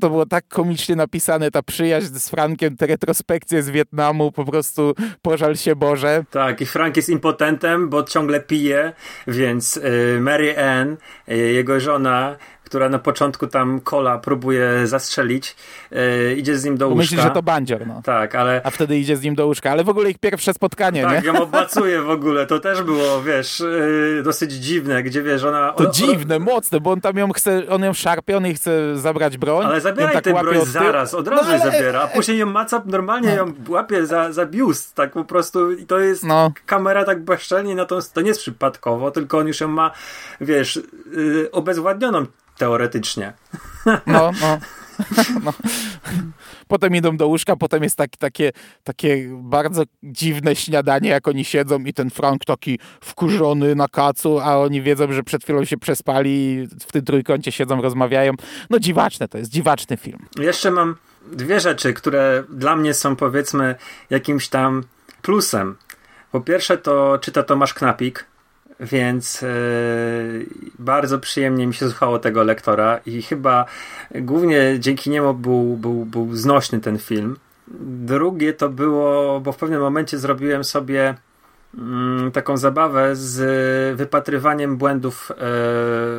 to 0.00 0.10
było 0.10 0.26
tak 0.26 0.48
komicznie 0.48 0.96
napisane, 0.96 1.50
ta 1.50 1.62
przyjaźń 1.62 2.14
z 2.14 2.28
Frankiem, 2.28 2.76
te 2.76 2.86
retrospekcje 2.86 3.62
z 3.62 3.70
Wietnamu, 3.70 4.32
po 4.32 4.44
prostu 4.44 4.94
pożal 5.22 5.56
się 5.56 5.76
Boże. 5.76 6.24
Tak, 6.30 6.60
i 6.60 6.66
Frank 6.66 6.96
jest 6.96 7.08
impotentem, 7.08 7.88
bo 7.88 8.02
ciągle 8.02 8.40
pije, 8.40 8.92
więc 9.26 9.76
y, 9.76 10.18
Mary 10.20 10.58
Ann, 10.58 10.96
y, 11.28 11.36
jego 11.36 11.80
żona, 11.80 12.36
która 12.66 12.88
na 12.88 12.98
początku 12.98 13.46
tam 13.46 13.80
kola 13.80 14.18
próbuje 14.18 14.86
zastrzelić, 14.86 15.56
y, 15.92 16.34
idzie 16.38 16.58
z 16.58 16.64
nim 16.64 16.76
do 16.76 16.84
Bo 16.88 16.94
łóżka. 16.94 17.02
myślisz, 17.02 17.20
że 17.22 17.30
to 17.30 17.42
bandzior, 17.42 17.86
no. 17.86 18.00
Tak, 18.04 18.34
ale 18.34 18.60
A 18.64 18.70
wtedy 18.70 18.98
idzie 18.98 19.16
z 19.16 19.22
nim 19.22 19.34
do 19.34 19.46
łóżka, 19.46 19.70
ale 19.70 19.84
w 19.84 19.88
ogóle 19.88 20.10
ich 20.10 20.18
pierwsze 20.18 20.54
spotkanie, 20.54 21.02
tak, 21.02 21.22
nie? 21.24 21.26
ją 21.32 21.42
obmacuje 21.46 22.02
w 22.02 22.10
ogóle. 22.10 22.46
To 22.46 22.58
też 22.60 22.82
było, 22.82 23.22
wiesz, 23.22 23.60
y, 23.60 24.20
dosyć 24.24 24.52
dziwne, 24.52 25.02
gdzie 25.02 25.22
wiesz, 25.22 25.44
ona... 25.44 25.72
To 25.72 25.90
dziwne, 25.90 26.38
mocne, 26.38 26.80
bo 26.80 26.90
on 26.92 27.00
tam 27.00 27.16
ją 27.16 27.32
chce, 27.32 27.62
on 27.68 27.82
ją 27.84 27.92
szarpie, 27.92 28.36
on 28.36 28.44
jej 28.44 28.54
chce 28.54 28.96
zabrać 28.98 29.38
broń. 29.38 29.66
Ale 29.66 29.80
zabieraj 29.80 30.14
tak 30.14 30.24
tę 30.24 30.34
broń 30.42 30.56
od 30.56 30.68
zaraz, 30.68 31.14
od 31.14 31.28
razu 31.28 31.44
No, 31.44 31.50
ale- 31.62 31.70
zabiera, 31.72 32.00
a 32.00 32.06
później 32.06 32.38
ją 32.38 32.46
maca, 32.46 32.82
normalnie 32.86 33.34
ją 33.34 33.52
łapie 33.68 34.06
za, 34.06 34.32
za 34.32 34.46
biust, 34.46 34.94
tak 34.94 35.12
po 35.12 35.24
prostu 35.24 35.72
i 35.72 35.86
to 35.86 35.98
jest 35.98 36.24
No. 36.24 36.52
kamera 36.66 37.04
tak 37.04 37.22
bezczelnie, 37.22 37.74
na 37.74 37.84
to, 37.84 37.98
to 38.14 38.20
nie 38.20 38.28
jest 38.28 38.40
przypadkowo, 38.40 39.10
tylko 39.10 39.38
on 39.38 39.46
już 39.46 39.60
ją 39.60 39.68
ma, 39.68 39.90
wiesz, 40.40 40.80
yy, 41.16 41.48
obezwładnioną 41.52 42.26
teoretycznie. 42.58 43.32
No, 43.86 44.30
no. 44.40 44.58
no. 45.44 45.52
Potem 46.68 46.94
idą 46.94 47.16
do 47.16 47.26
łóżka, 47.26 47.56
potem 47.56 47.82
jest 47.82 47.96
tak, 47.96 48.10
takie, 48.18 48.52
takie 48.84 49.28
bardzo 49.32 49.82
dziwne 50.02 50.56
śniadanie, 50.56 51.10
jak 51.10 51.28
oni 51.28 51.44
siedzą 51.44 51.78
i 51.78 51.92
ten 51.92 52.10
Frank 52.10 52.44
taki 52.44 52.78
wkurzony 53.00 53.74
na 53.74 53.88
kacu, 53.88 54.40
a 54.40 54.58
oni 54.58 54.82
wiedzą, 54.82 55.12
że 55.12 55.22
przed 55.22 55.42
chwilą 55.44 55.64
się 55.64 55.76
przespali 55.76 56.30
i 56.30 56.68
w 56.80 56.92
tym 56.92 57.04
trójkącie 57.04 57.52
siedzą, 57.52 57.82
rozmawiają. 57.82 58.32
No 58.70 58.78
dziwaczne 58.78 59.28
to 59.28 59.38
jest, 59.38 59.50
dziwaczny 59.50 59.96
film. 59.96 60.18
Jeszcze 60.38 60.70
mam 60.70 60.96
dwie 61.32 61.60
rzeczy, 61.60 61.94
które 61.94 62.44
dla 62.48 62.76
mnie 62.76 62.94
są 62.94 63.16
powiedzmy 63.16 63.74
jakimś 64.10 64.48
tam 64.48 64.84
plusem. 65.22 65.76
Po 66.32 66.40
pierwsze 66.40 66.78
to 66.78 67.18
czyta 67.18 67.42
Tomasz 67.42 67.74
Knapik, 67.74 68.26
więc 68.80 69.42
yy, 69.42 70.46
bardzo 70.78 71.18
przyjemnie 71.18 71.66
mi 71.66 71.74
się 71.74 71.88
słuchało 71.88 72.18
tego 72.18 72.42
lektora 72.44 73.00
i 73.06 73.22
chyba 73.22 73.64
głównie 74.14 74.76
dzięki 74.78 75.10
niemu 75.10 75.34
był, 75.34 75.76
był, 75.76 76.04
był 76.04 76.36
znośny 76.36 76.80
ten 76.80 76.98
film. 76.98 77.36
Drugie 78.06 78.52
to 78.52 78.68
było, 78.68 79.40
bo 79.40 79.52
w 79.52 79.56
pewnym 79.56 79.80
momencie 79.80 80.18
zrobiłem 80.18 80.64
sobie 80.64 81.14
mm, 81.78 82.32
taką 82.32 82.56
zabawę 82.56 83.16
z 83.16 83.96
wypatrywaniem 83.96 84.76
błędów 84.76 85.30
e, 85.30 85.34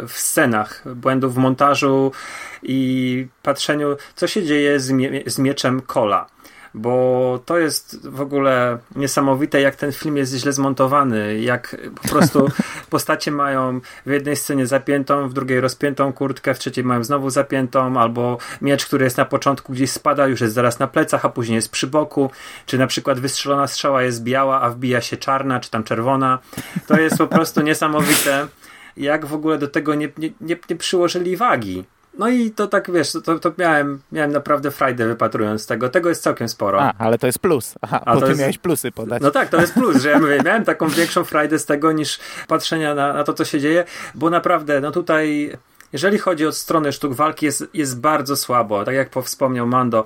w 0.07 0.13
scenach, 0.13 0.95
błędów 0.95 1.33
w 1.33 1.37
montażu 1.37 2.11
i 2.63 3.27
patrzeniu, 3.43 3.95
co 4.15 4.27
się 4.27 4.43
dzieje 4.43 4.79
z, 4.79 4.91
mie- 4.91 5.29
z 5.29 5.39
mieczem 5.39 5.81
Kola. 5.81 6.27
Bo 6.73 7.39
to 7.45 7.57
jest 7.57 8.09
w 8.09 8.21
ogóle 8.21 8.77
niesamowite, 8.95 9.61
jak 9.61 9.75
ten 9.75 9.91
film 9.91 10.17
jest 10.17 10.33
źle 10.33 10.53
zmontowany, 10.53 11.39
jak 11.39 11.75
po 12.01 12.07
prostu 12.09 12.47
postacie 12.89 13.31
mają 13.31 13.79
w 14.05 14.09
jednej 14.09 14.35
scenie 14.35 14.67
zapiętą, 14.67 15.29
w 15.29 15.33
drugiej 15.33 15.61
rozpiętą 15.61 16.13
kurtkę, 16.13 16.53
w 16.53 16.59
trzeciej 16.59 16.83
mają 16.83 17.03
znowu 17.03 17.29
zapiętą, 17.29 17.99
albo 17.99 18.37
miecz, 18.61 18.85
który 18.85 19.03
jest 19.03 19.17
na 19.17 19.25
początku 19.25 19.73
gdzieś 19.73 19.91
spada, 19.91 20.27
już 20.27 20.41
jest 20.41 20.53
zaraz 20.53 20.79
na 20.79 20.87
plecach, 20.87 21.25
a 21.25 21.29
później 21.29 21.55
jest 21.55 21.71
przy 21.71 21.87
boku, 21.87 22.31
czy 22.65 22.77
na 22.77 22.87
przykład 22.87 23.19
wystrzelona 23.19 23.67
strzała 23.67 24.03
jest 24.03 24.23
biała, 24.23 24.61
a 24.61 24.69
wbija 24.69 25.01
się 25.01 25.17
czarna, 25.17 25.59
czy 25.59 25.71
tam 25.71 25.83
czerwona. 25.83 26.39
To 26.87 26.99
jest 26.99 27.17
po 27.17 27.27
prostu 27.27 27.61
niesamowite, 27.61 28.47
jak 28.97 29.25
w 29.25 29.33
ogóle 29.33 29.57
do 29.57 29.67
tego 29.67 29.95
nie, 29.95 30.09
nie, 30.17 30.29
nie, 30.41 30.55
nie 30.69 30.75
przyłożyli 30.75 31.37
wagi. 31.37 31.83
No 32.17 32.29
i 32.29 32.51
to 32.51 32.67
tak, 32.67 32.91
wiesz, 32.91 33.11
to, 33.25 33.39
to 33.39 33.51
miałem, 33.57 33.99
miałem 34.11 34.31
naprawdę 34.31 34.71
frajdę 34.71 35.07
wypatrując 35.07 35.67
tego. 35.67 35.89
Tego 35.89 36.09
jest 36.09 36.23
całkiem 36.23 36.49
sporo. 36.49 36.81
A, 36.81 36.93
ale 36.97 37.17
to 37.17 37.27
jest 37.27 37.39
plus. 37.39 37.75
Aha, 37.81 38.01
A 38.05 38.15
bo 38.15 38.21
ty 38.21 38.27
jest- 38.27 38.39
miałeś 38.39 38.57
plusy 38.57 38.91
podać. 38.91 39.21
No 39.21 39.31
tak, 39.31 39.49
to 39.49 39.61
jest 39.61 39.73
plus, 39.73 39.97
że 40.01 40.09
ja 40.09 40.19
mówię, 40.19 40.39
miałem 40.45 40.65
taką 40.65 40.87
większą 40.89 41.23
frajdę 41.23 41.59
z 41.59 41.65
tego 41.65 41.91
niż 41.91 42.19
patrzenia 42.47 42.95
na, 42.95 43.13
na 43.13 43.23
to, 43.23 43.33
co 43.33 43.45
się 43.45 43.59
dzieje, 43.59 43.83
bo 44.15 44.29
naprawdę, 44.29 44.81
no 44.81 44.91
tutaj. 44.91 45.51
Jeżeli 45.93 46.17
chodzi 46.17 46.45
o 46.45 46.51
stronę 46.51 46.91
sztuk 46.91 47.13
walki, 47.13 47.45
jest, 47.45 47.67
jest 47.73 47.99
bardzo 47.99 48.35
słabo. 48.35 48.83
Tak 48.83 48.95
jak 48.95 49.09
wspomniał 49.23 49.67
Mando, 49.67 50.03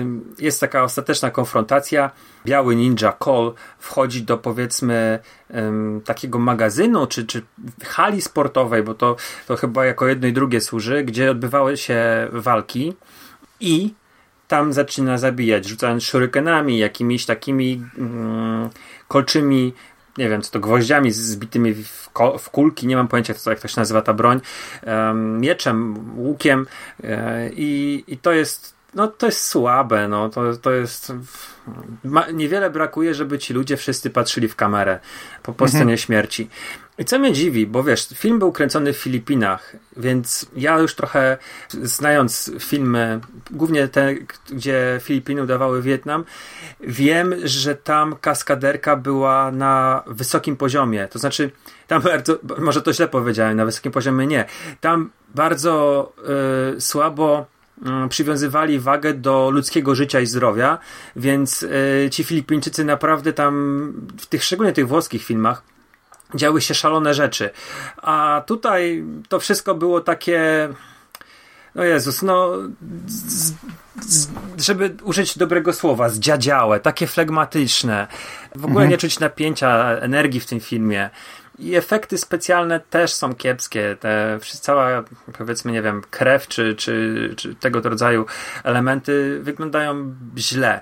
ym, 0.00 0.34
jest 0.38 0.60
taka 0.60 0.82
ostateczna 0.82 1.30
konfrontacja. 1.30 2.10
Biały 2.46 2.76
ninja 2.76 3.12
Cole 3.12 3.52
wchodzi 3.78 4.22
do 4.22 4.38
powiedzmy 4.38 5.18
takiego 6.04 6.38
magazynu 6.38 7.06
czy, 7.06 7.26
czy 7.26 7.42
hali 7.84 8.22
sportowej, 8.22 8.82
bo 8.82 8.94
to, 8.94 9.16
to 9.46 9.56
chyba 9.56 9.86
jako 9.86 10.06
jedno 10.06 10.28
i 10.28 10.32
drugie 10.32 10.60
służy, 10.60 11.04
gdzie 11.04 11.30
odbywały 11.30 11.76
się 11.76 12.28
walki 12.32 12.94
i 13.60 13.94
tam 14.48 14.72
zaczyna 14.72 15.18
zabijać, 15.18 15.66
rzucając 15.66 16.02
shurikenami, 16.02 16.78
jakimiś 16.78 17.26
takimi 17.26 17.82
mm, 17.98 18.70
kolczymi, 19.08 19.72
nie 20.18 20.28
wiem, 20.28 20.42
co 20.42 20.50
to 20.50 20.60
gwoździami 20.60 21.10
zbitymi 21.10 21.74
w, 21.74 22.10
w 22.38 22.50
kulki, 22.50 22.86
nie 22.86 22.96
mam 22.96 23.08
pojęcia, 23.08 23.34
co, 23.34 23.50
jak 23.50 23.60
to 23.60 23.68
się 23.68 23.80
nazywa 23.80 24.02
ta 24.02 24.14
broń, 24.14 24.40
em, 24.82 25.40
mieczem, 25.40 25.94
łukiem 26.18 26.66
e, 27.04 27.50
i, 27.52 28.04
i 28.06 28.18
to 28.18 28.32
jest 28.32 28.80
no 28.94 29.08
to 29.08 29.26
jest 29.26 29.46
słabe, 29.46 30.08
no 30.08 30.28
to, 30.28 30.56
to 30.56 30.72
jest 30.72 31.12
ma, 32.04 32.30
niewiele 32.30 32.70
brakuje, 32.70 33.14
żeby 33.14 33.38
ci 33.38 33.54
ludzie 33.54 33.76
wszyscy 33.76 34.10
patrzyli 34.10 34.48
w 34.48 34.56
kamerę 34.56 34.98
po, 35.42 35.52
po 35.52 35.68
scenie 35.68 35.98
śmierci. 35.98 36.48
I 37.00 37.04
co 37.04 37.18
mnie 37.18 37.32
dziwi, 37.32 37.66
bo 37.66 37.82
wiesz, 37.82 38.08
film 38.14 38.38
był 38.38 38.52
kręcony 38.52 38.92
w 38.92 38.96
Filipinach, 38.96 39.76
więc 39.96 40.46
ja 40.56 40.78
już 40.78 40.94
trochę 40.94 41.38
znając 41.82 42.50
filmy, 42.58 43.20
głównie 43.50 43.88
te, 43.88 44.14
gdzie 44.50 45.00
Filipiny 45.02 45.42
udawały 45.42 45.82
Wietnam, 45.82 46.24
wiem, 46.80 47.34
że 47.44 47.74
tam 47.74 48.16
kaskaderka 48.20 48.96
była 48.96 49.50
na 49.50 50.02
wysokim 50.06 50.56
poziomie. 50.56 51.08
To 51.08 51.18
znaczy, 51.18 51.50
tam 51.86 52.02
bardzo, 52.02 52.38
może 52.58 52.82
to 52.82 52.92
źle 52.92 53.08
powiedziałem, 53.08 53.56
na 53.56 53.64
wysokim 53.64 53.92
poziomie 53.92 54.26
nie. 54.26 54.44
Tam 54.80 55.10
bardzo 55.34 56.12
y, 56.76 56.80
słabo 56.80 57.46
y, 58.04 58.08
przywiązywali 58.08 58.78
wagę 58.78 59.14
do 59.14 59.50
ludzkiego 59.50 59.94
życia 59.94 60.20
i 60.20 60.26
zdrowia, 60.26 60.78
więc 61.16 61.62
y, 61.62 62.08
ci 62.10 62.24
Filipińczycy 62.24 62.84
naprawdę 62.84 63.32
tam, 63.32 63.92
w 64.18 64.26
tych, 64.26 64.44
szczególnie 64.44 64.72
tych 64.72 64.88
włoskich 64.88 65.24
filmach, 65.24 65.62
działy 66.34 66.60
się 66.60 66.74
szalone 66.74 67.14
rzeczy. 67.14 67.50
A 67.96 68.42
tutaj 68.46 69.04
to 69.28 69.40
wszystko 69.40 69.74
było 69.74 70.00
takie. 70.00 70.68
No 71.74 71.84
Jezus, 71.84 72.22
no. 72.22 72.52
Z, 73.06 73.52
z, 74.00 74.28
żeby 74.58 74.96
użyć 75.02 75.38
dobrego 75.38 75.72
słowa, 75.72 76.08
zdziadziałe, 76.08 76.80
takie 76.80 77.06
flegmatyczne. 77.06 78.06
W 78.54 78.64
ogóle 78.64 78.88
nie 78.88 78.98
czuć 78.98 79.20
napięcia, 79.20 79.98
energii 80.00 80.40
w 80.40 80.46
tym 80.46 80.60
filmie. 80.60 81.10
I 81.58 81.74
efekty 81.74 82.18
specjalne 82.18 82.80
też 82.80 83.12
są 83.12 83.34
kiepskie. 83.34 83.96
Te, 84.00 84.38
cała, 84.60 85.04
powiedzmy, 85.38 85.72
nie 85.72 85.82
wiem, 85.82 86.02
krew 86.10 86.48
czy, 86.48 86.74
czy, 86.74 87.34
czy 87.36 87.54
tego 87.54 87.80
rodzaju 87.80 88.26
elementy 88.64 89.40
wyglądają 89.42 90.14
źle. 90.36 90.80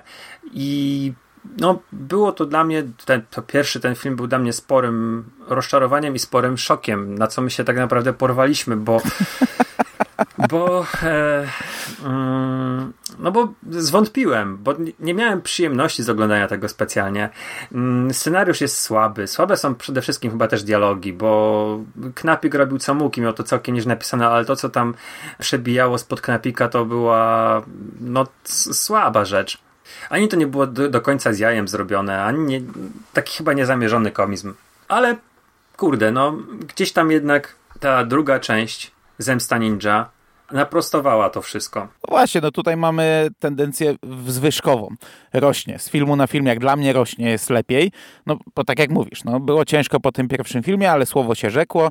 I 0.51 1.13
no, 1.57 1.79
było 1.91 2.31
to 2.31 2.45
dla 2.45 2.63
mnie, 2.63 2.83
ten, 3.05 3.21
to 3.29 3.41
pierwszy 3.41 3.79
ten 3.79 3.95
film 3.95 4.15
był 4.15 4.27
dla 4.27 4.39
mnie 4.39 4.53
sporym 4.53 5.23
rozczarowaniem 5.47 6.15
i 6.15 6.19
sporym 6.19 6.57
szokiem, 6.57 7.17
na 7.17 7.27
co 7.27 7.41
my 7.41 7.49
się 7.49 7.63
tak 7.63 7.77
naprawdę 7.77 8.13
porwaliśmy, 8.13 8.77
bo 8.77 9.01
bo 10.51 10.85
e, 11.03 11.47
mm, 12.05 12.93
No 13.19 13.31
bo 13.31 13.53
zwątpiłem, 13.69 14.57
bo 14.57 14.73
nie 14.99 15.13
miałem 15.13 15.41
przyjemności 15.41 16.03
z 16.03 16.09
oglądania 16.09 16.47
tego 16.47 16.69
specjalnie. 16.69 17.29
Mm, 17.71 18.13
scenariusz 18.13 18.61
jest 18.61 18.81
słaby. 18.81 19.27
Słabe 19.27 19.57
są 19.57 19.75
przede 19.75 20.01
wszystkim 20.01 20.31
chyba 20.31 20.47
też 20.47 20.63
dialogi, 20.63 21.13
bo 21.13 21.79
Knapik 22.15 22.53
robił 22.53 22.77
co 22.77 22.93
mógł, 22.93 23.21
miał 23.21 23.33
to 23.33 23.43
całkiem 23.43 23.75
nieźle 23.75 23.89
napisane, 23.89 24.27
ale 24.27 24.45
to, 24.45 24.55
co 24.55 24.69
tam 24.69 24.93
przebijało 25.39 25.97
spod 25.97 26.21
Knapika, 26.21 26.67
to 26.67 26.85
była 26.85 27.61
no 28.01 28.27
słaba 28.43 29.25
rzecz. 29.25 29.68
Ani 30.09 30.27
to 30.27 30.37
nie 30.37 30.47
było 30.47 30.67
do, 30.67 30.89
do 30.89 31.01
końca 31.01 31.33
z 31.33 31.39
jajem 31.39 31.67
zrobione, 31.67 32.23
ani 32.23 32.39
nie, 32.39 32.61
taki 33.13 33.37
chyba 33.37 33.53
niezamierzony 33.53 34.11
komizm. 34.11 34.53
Ale 34.87 35.15
kurde, 35.77 36.11
no 36.11 36.37
gdzieś 36.67 36.91
tam 36.91 37.11
jednak 37.11 37.55
ta 37.79 38.05
druga 38.05 38.39
część 38.39 38.91
Zemsta 39.17 39.57
Ninja 39.57 40.09
naprostowała 40.51 41.29
to 41.29 41.41
wszystko. 41.41 41.79
No 41.79 42.07
właśnie, 42.07 42.41
no 42.41 42.51
tutaj 42.51 42.77
mamy 42.77 43.27
tendencję 43.39 43.95
zwyżkową. 44.27 44.95
Rośnie. 45.33 45.79
Z 45.79 45.89
filmu 45.89 46.15
na 46.15 46.27
film, 46.27 46.45
jak 46.45 46.59
dla 46.59 46.75
mnie 46.75 46.93
rośnie, 46.93 47.29
jest 47.29 47.49
lepiej. 47.49 47.91
No, 48.25 48.37
bo 48.55 48.63
tak 48.63 48.79
jak 48.79 48.89
mówisz, 48.89 49.23
no, 49.23 49.39
było 49.39 49.65
ciężko 49.65 49.99
po 49.99 50.11
tym 50.11 50.27
pierwszym 50.27 50.63
filmie, 50.63 50.91
ale 50.91 51.05
słowo 51.05 51.35
się 51.35 51.49
rzekło. 51.49 51.89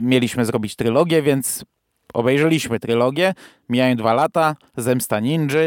Mieliśmy 0.00 0.44
zrobić 0.44 0.76
trylogię, 0.76 1.22
więc 1.22 1.64
obejrzeliśmy 2.14 2.80
trylogię. 2.80 3.34
Mijają 3.68 3.96
dwa 3.96 4.14
lata, 4.14 4.56
Zemsta 4.76 5.20
Ninja. 5.20 5.60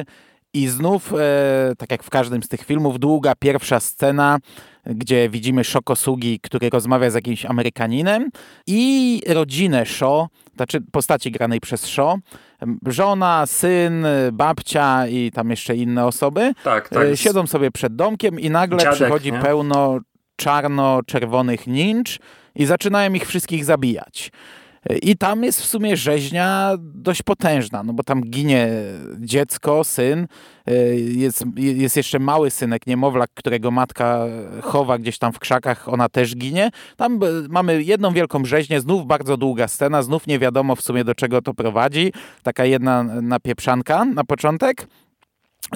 I 0.54 0.68
znów, 0.68 1.14
e, 1.14 1.74
tak 1.78 1.92
jak 1.92 2.04
w 2.04 2.10
każdym 2.10 2.44
z 2.44 2.48
tych 2.48 2.66
filmów, 2.66 3.00
długa 3.00 3.34
pierwsza 3.40 3.80
scena, 3.80 4.38
gdzie 4.86 5.30
widzimy 5.30 5.64
Szokosugi, 5.64 6.40
który 6.40 6.70
rozmawia 6.70 7.10
z 7.10 7.14
jakimś 7.14 7.46
Amerykaninem 7.46 8.30
i 8.68 9.22
rodzinę 9.28 9.86
Sho, 9.86 10.30
znaczy 10.56 10.82
postaci 10.92 11.32
granej 11.32 11.60
przez 11.60 11.86
Sho, 11.86 12.18
żona, 12.88 13.46
syn, 13.46 14.06
babcia 14.34 15.08
i 15.08 15.32
tam 15.32 15.50
jeszcze 15.50 15.76
inne 15.76 16.06
osoby, 16.06 16.54
tak, 16.64 16.90
tak. 16.90 17.04
E, 17.04 17.18
siedzą 17.18 17.48
sobie 17.48 17.72
przed 17.72 17.96
domkiem 17.96 18.40
i 18.40 18.50
nagle 18.50 18.78
Dziadek, 18.78 18.96
przychodzi 18.96 19.32
nie? 19.32 19.40
pełno 19.40 20.00
czarno-czerwonych 20.36 21.68
ninj 21.68 22.04
i 22.56 22.66
zaczynają 22.66 23.14
ich 23.14 23.26
wszystkich 23.28 23.66
zabijać. 23.66 24.32
I 25.02 25.18
tam 25.18 25.44
jest 25.44 25.62
w 25.62 25.66
sumie 25.66 25.98
rzeźnia 25.98 26.74
dość 26.80 27.24
potężna, 27.24 27.84
no 27.84 27.94
bo 27.94 28.04
tam 28.04 28.22
ginie 28.22 28.70
dziecko, 29.20 29.84
syn, 29.84 30.28
y, 30.70 30.96
jest, 31.00 31.44
jest 31.56 31.98
jeszcze 31.98 32.20
mały 32.20 32.52
synek, 32.52 32.88
niemowlak, 32.88 33.30
którego 33.34 33.72
matka 33.72 34.26
chowa 34.62 34.98
gdzieś 34.98 35.18
tam 35.18 35.34
w 35.34 35.40
krzakach, 35.40 35.90
ona 35.90 36.10
też 36.10 36.36
ginie. 36.36 36.70
Tam 36.98 37.20
mamy 37.50 37.84
jedną 37.84 38.14
wielką 38.14 38.46
rzeźnię, 38.46 38.82
znów 38.82 39.08
bardzo 39.08 39.38
długa 39.38 39.68
scena, 39.68 40.04
znów 40.04 40.28
nie 40.28 40.40
wiadomo 40.40 40.76
w 40.76 40.82
sumie 40.82 41.04
do 41.04 41.16
czego 41.16 41.42
to 41.42 41.54
prowadzi. 41.54 42.14
Taka 42.44 42.66
jedna 42.66 43.04
napieprzanka 43.04 44.06
na 44.06 44.24
początek. 44.24 44.88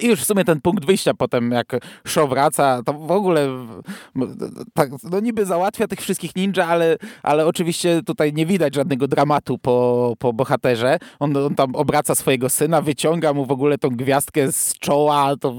I 0.01 0.07
już 0.07 0.21
w 0.21 0.25
sumie 0.25 0.45
ten 0.45 0.61
punkt 0.61 0.85
wyjścia 0.85 1.13
potem, 1.13 1.51
jak 1.51 1.77
show 2.07 2.29
wraca, 2.29 2.83
to 2.85 2.93
w 2.93 3.11
ogóle 3.11 3.47
tak, 4.73 4.89
no 5.11 5.19
niby 5.19 5.45
załatwia 5.45 5.87
tych 5.87 5.99
wszystkich 5.99 6.35
ninja, 6.35 6.67
ale, 6.67 6.97
ale 7.23 7.45
oczywiście 7.45 8.01
tutaj 8.05 8.33
nie 8.33 8.45
widać 8.45 8.75
żadnego 8.75 9.07
dramatu 9.07 9.57
po, 9.57 10.13
po 10.19 10.33
bohaterze. 10.33 10.97
On, 11.19 11.37
on 11.37 11.55
tam 11.55 11.75
obraca 11.75 12.15
swojego 12.15 12.49
syna, 12.49 12.81
wyciąga 12.81 13.33
mu 13.33 13.45
w 13.45 13.51
ogóle 13.51 13.77
tą 13.77 13.89
gwiazdkę 13.89 14.51
z 14.51 14.73
czoła, 14.79 15.35
to 15.37 15.55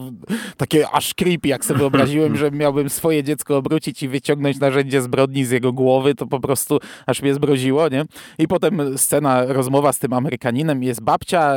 takie 0.56 0.90
aż 0.90 1.14
creepy, 1.14 1.48
jak 1.48 1.64
sobie 1.64 1.78
wyobraziłem, 1.78 2.36
że 2.40 2.50
miałbym 2.50 2.90
swoje 2.90 3.24
dziecko 3.24 3.56
obrócić 3.56 4.02
i 4.02 4.08
wyciągnąć 4.08 4.60
narzędzie 4.60 5.02
zbrodni 5.02 5.44
z 5.44 5.50
jego 5.50 5.72
głowy, 5.72 6.14
to 6.14 6.26
po 6.26 6.40
prostu 6.40 6.78
aż 7.06 7.22
mnie 7.22 7.34
zbroziło, 7.34 7.88
nie? 7.88 8.04
I 8.38 8.48
potem 8.48 8.98
scena, 8.98 9.44
rozmowa 9.44 9.92
z 9.92 9.98
tym 9.98 10.12
Amerykaninem, 10.12 10.82
jest 10.82 11.00
babcia, 11.00 11.54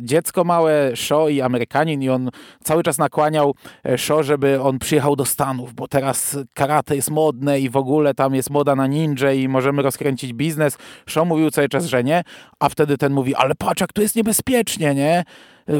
dziecko 0.00 0.44
małe, 0.44 0.96
show 0.96 1.30
i 1.30 1.40
Amerykanin 1.40 2.02
i 2.02 2.09
on 2.12 2.30
cały 2.64 2.82
czas 2.82 2.98
nakłaniał 2.98 3.54
e, 3.84 3.98
Sho, 3.98 4.22
żeby 4.22 4.62
on 4.62 4.78
przyjechał 4.78 5.16
do 5.16 5.24
Stanów, 5.24 5.74
bo 5.74 5.88
teraz 5.88 6.38
karate 6.54 6.96
jest 6.96 7.10
modne 7.10 7.60
i 7.60 7.70
w 7.70 7.76
ogóle 7.76 8.14
tam 8.14 8.34
jest 8.34 8.50
moda 8.50 8.76
na 8.76 8.86
ninja 8.86 9.32
i 9.32 9.48
możemy 9.48 9.82
rozkręcić 9.82 10.32
biznes. 10.32 10.78
Sho 11.06 11.24
mówił 11.24 11.50
cały 11.50 11.68
czas, 11.68 11.84
że 11.84 12.04
nie, 12.04 12.22
a 12.60 12.68
wtedy 12.68 12.98
ten 12.98 13.12
mówi, 13.12 13.34
ale 13.34 13.54
patrz 13.54 13.80
jak 13.80 13.92
tu 13.92 14.02
jest 14.02 14.16
niebezpiecznie, 14.16 14.94
nie? 14.94 15.24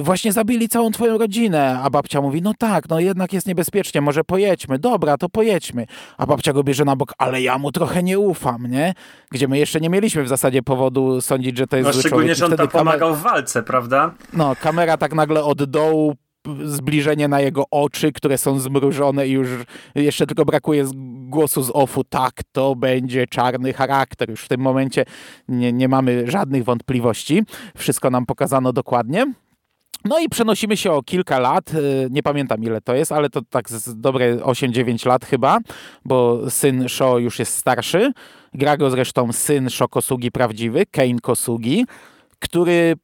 Właśnie 0.03 0.33
zabili 0.33 0.69
całą 0.69 0.91
twoją 0.91 1.19
rodzinę. 1.19 1.81
A 1.83 1.91
babcia 1.91 2.21
mówi, 2.21 2.43
no 2.43 2.53
tak, 2.59 2.89
no 2.89 3.01
jednak 3.01 3.33
jest 3.33 3.47
niebezpiecznie, 3.47 4.01
może 4.01 4.25
pojedźmy. 4.25 4.79
Dobra, 4.79 5.17
to 5.17 5.29
pojedźmy. 5.29 5.87
A 6.19 6.27
babcia 6.27 6.53
go 6.53 6.65
bierze 6.65 6.85
na 6.85 6.97
bok, 6.97 7.13
ale 7.19 7.43
ja 7.43 7.59
mu 7.59 7.73
trochę 7.73 8.03
nie 8.03 8.19
ufam, 8.19 8.67
nie? 8.67 8.95
Gdzie 9.31 9.49
my 9.49 9.59
jeszcze 9.59 9.81
nie 9.81 9.91
mieliśmy 9.91 10.23
w 10.23 10.29
zasadzie 10.29 10.63
powodu 10.63 11.21
sądzić, 11.21 11.59
że 11.59 11.67
to 11.67 11.77
jest 11.77 11.87
no, 11.87 11.93
zły 11.93 12.03
szczególnie, 12.03 12.35
że 12.35 12.47
on 12.47 12.57
tam 12.57 12.69
pomagał 12.69 13.15
w 13.15 13.23
walce, 13.23 13.63
prawda? 13.63 14.15
No, 14.33 14.57
kamera 14.61 14.97
tak 14.97 15.15
nagle 15.15 15.45
od 15.45 15.65
dołu 15.65 16.17
zbliżenie 16.65 17.29
na 17.29 17.41
jego 17.41 17.65
oczy, 17.71 18.13
które 18.13 18.39
są 18.39 18.59
zmrużone 18.59 19.29
i 19.29 19.31
już 19.31 19.49
jeszcze 19.95 20.27
tylko 20.27 20.45
brakuje 20.45 20.85
głosu 21.29 21.63
z 21.63 21.71
offu. 21.75 22.05
Tak, 22.05 22.33
to 22.53 22.77
będzie 22.77 23.27
czarny 23.27 23.73
charakter. 23.73 24.31
Już 24.31 24.45
w 24.45 24.49
tym 24.49 24.61
momencie 24.61 25.05
nie, 25.49 25.73
nie 25.73 25.89
mamy 25.89 26.31
żadnych 26.31 26.65
wątpliwości. 26.65 27.43
Wszystko 27.77 28.11
nam 28.11 28.27
pokazano 28.27 28.73
dokładnie. 28.73 29.27
No 30.05 30.19
i 30.19 30.29
przenosimy 30.29 30.77
się 30.77 30.93
o 30.93 31.03
kilka 31.03 31.39
lat, 31.39 31.75
y, 31.75 32.09
nie 32.11 32.23
pamiętam 32.23 32.63
ile 32.63 32.81
to 32.81 32.95
jest, 32.95 33.13
ale 33.13 33.31
to 33.31 33.41
tak 33.51 33.69
dobre 33.95 34.37
8-9 34.37 35.07
lat 35.07 35.25
chyba, 35.25 35.59
bo 36.05 36.51
syn 36.51 36.89
Sho 36.89 37.19
już 37.19 37.39
jest 37.39 37.57
starszy. 37.57 38.13
Gra 38.55 38.77
go 38.77 38.91
zresztą 38.91 39.33
syn 39.33 39.71
Sho 39.71 39.89
Kosugi 39.89 40.31
prawdziwy, 40.31 40.87
Kane 40.87 41.21
Kosugi, 41.23 41.87
który 42.39 42.95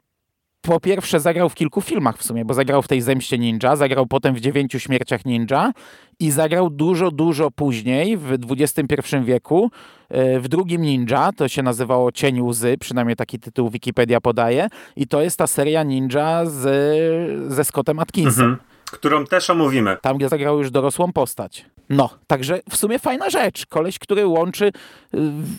po 0.67 0.81
pierwsze 0.81 1.21
zagrał 1.21 1.49
w 1.49 1.55
kilku 1.55 1.81
filmach 1.81 2.19
w 2.19 2.25
sumie, 2.25 2.45
bo 2.45 2.55
zagrał 2.55 2.83
w 2.83 2.89
tej 2.89 3.01
Zemście 3.01 3.39
Ninja, 3.39 3.77
zagrał 3.77 4.07
potem 4.07 4.35
w 4.35 4.41
Dziewięciu 4.41 4.81
Śmierciach 4.81 5.25
Ninja 5.25 5.73
i 6.21 6.31
zagrał 6.31 6.71
dużo, 6.71 7.11
dużo 7.11 7.51
później, 7.51 8.17
w 8.17 8.39
XXI 8.51 9.17
wieku, 9.25 9.71
e, 10.09 10.41
w 10.41 10.49
drugim 10.49 10.83
Ninja, 10.83 11.31
to 11.37 11.49
się 11.49 11.63
nazywało 11.63 12.13
Cień 12.13 12.41
Łzy, 12.41 12.77
przynajmniej 12.81 13.17
taki 13.17 13.39
tytuł 13.39 13.71
Wikipedia 13.71 14.21
podaje 14.21 14.69
i 14.97 15.07
to 15.07 15.23
jest 15.23 15.39
ta 15.39 15.47
seria 15.47 15.83
Ninja 15.83 16.47
z, 16.47 17.53
ze 17.53 17.65
Scottem 17.65 17.99
Atkinsem. 17.99 18.45
Mhm 18.45 18.77
którą 18.93 19.25
też 19.25 19.51
omówimy. 19.51 19.97
Tam, 20.03 20.17
gdzie 20.17 20.29
zagrał 20.29 20.59
już 20.59 20.71
dorosłą 20.71 21.13
postać. 21.13 21.67
No, 21.91 22.11
także 22.27 22.61
w 22.71 22.77
sumie 22.77 22.99
fajna 22.99 23.31
rzecz. 23.31 23.67
Koleś, 23.67 23.99
który 23.99 24.27
łączy 24.27 24.67
y, 24.67 24.73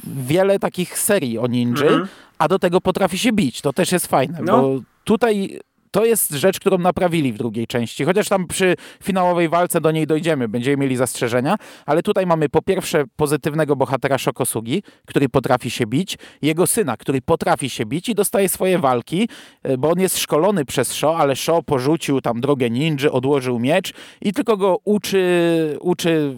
wiele 0.03 0.59
takich 0.59 0.99
serii 0.99 1.37
o 1.37 1.47
ninja, 1.47 1.87
mhm. 1.87 2.07
a 2.37 2.47
do 2.47 2.59
tego 2.59 2.81
potrafi 2.81 3.17
się 3.17 3.31
bić. 3.31 3.61
To 3.61 3.73
też 3.73 3.91
jest 3.91 4.07
fajne, 4.07 4.39
no. 4.41 4.61
bo 4.61 4.79
tutaj 5.07 5.59
to 5.91 6.05
jest 6.05 6.31
rzecz, 6.31 6.59
którą 6.59 6.77
naprawili 6.77 7.33
w 7.33 7.37
drugiej 7.37 7.67
części. 7.67 8.05
Chociaż 8.05 8.29
tam 8.29 8.47
przy 8.47 8.75
finałowej 9.03 9.49
walce 9.49 9.81
do 9.81 9.91
niej 9.91 10.07
dojdziemy, 10.07 10.47
będziemy 10.47 10.77
mieli 10.77 10.95
zastrzeżenia, 10.95 11.55
ale 11.85 12.03
tutaj 12.03 12.25
mamy 12.25 12.49
po 12.49 12.61
pierwsze 12.61 13.03
pozytywnego 13.15 13.75
bohatera 13.75 14.17
Szokosugi, 14.17 14.83
który 15.05 15.29
potrafi 15.29 15.69
się 15.69 15.85
bić, 15.85 16.17
jego 16.41 16.67
syna, 16.67 16.97
który 16.97 17.21
potrafi 17.21 17.69
się 17.69 17.85
bić 17.85 18.09
i 18.09 18.15
dostaje 18.15 18.49
swoje 18.49 18.79
walki, 18.79 19.29
e, 19.63 19.77
bo 19.77 19.89
on 19.89 19.99
jest 19.99 20.17
szkolony 20.17 20.65
przez 20.65 20.91
Sho, 20.91 21.17
ale 21.17 21.35
Sho 21.35 21.63
porzucił 21.63 22.21
tam 22.21 22.41
drogę 22.41 22.69
ninja, 22.69 22.87
odłożył 23.11 23.59
miecz 23.59 23.93
i 24.21 24.33
tylko 24.33 24.57
go 24.57 24.77
uczy, 24.83 25.77
uczy 25.81 26.35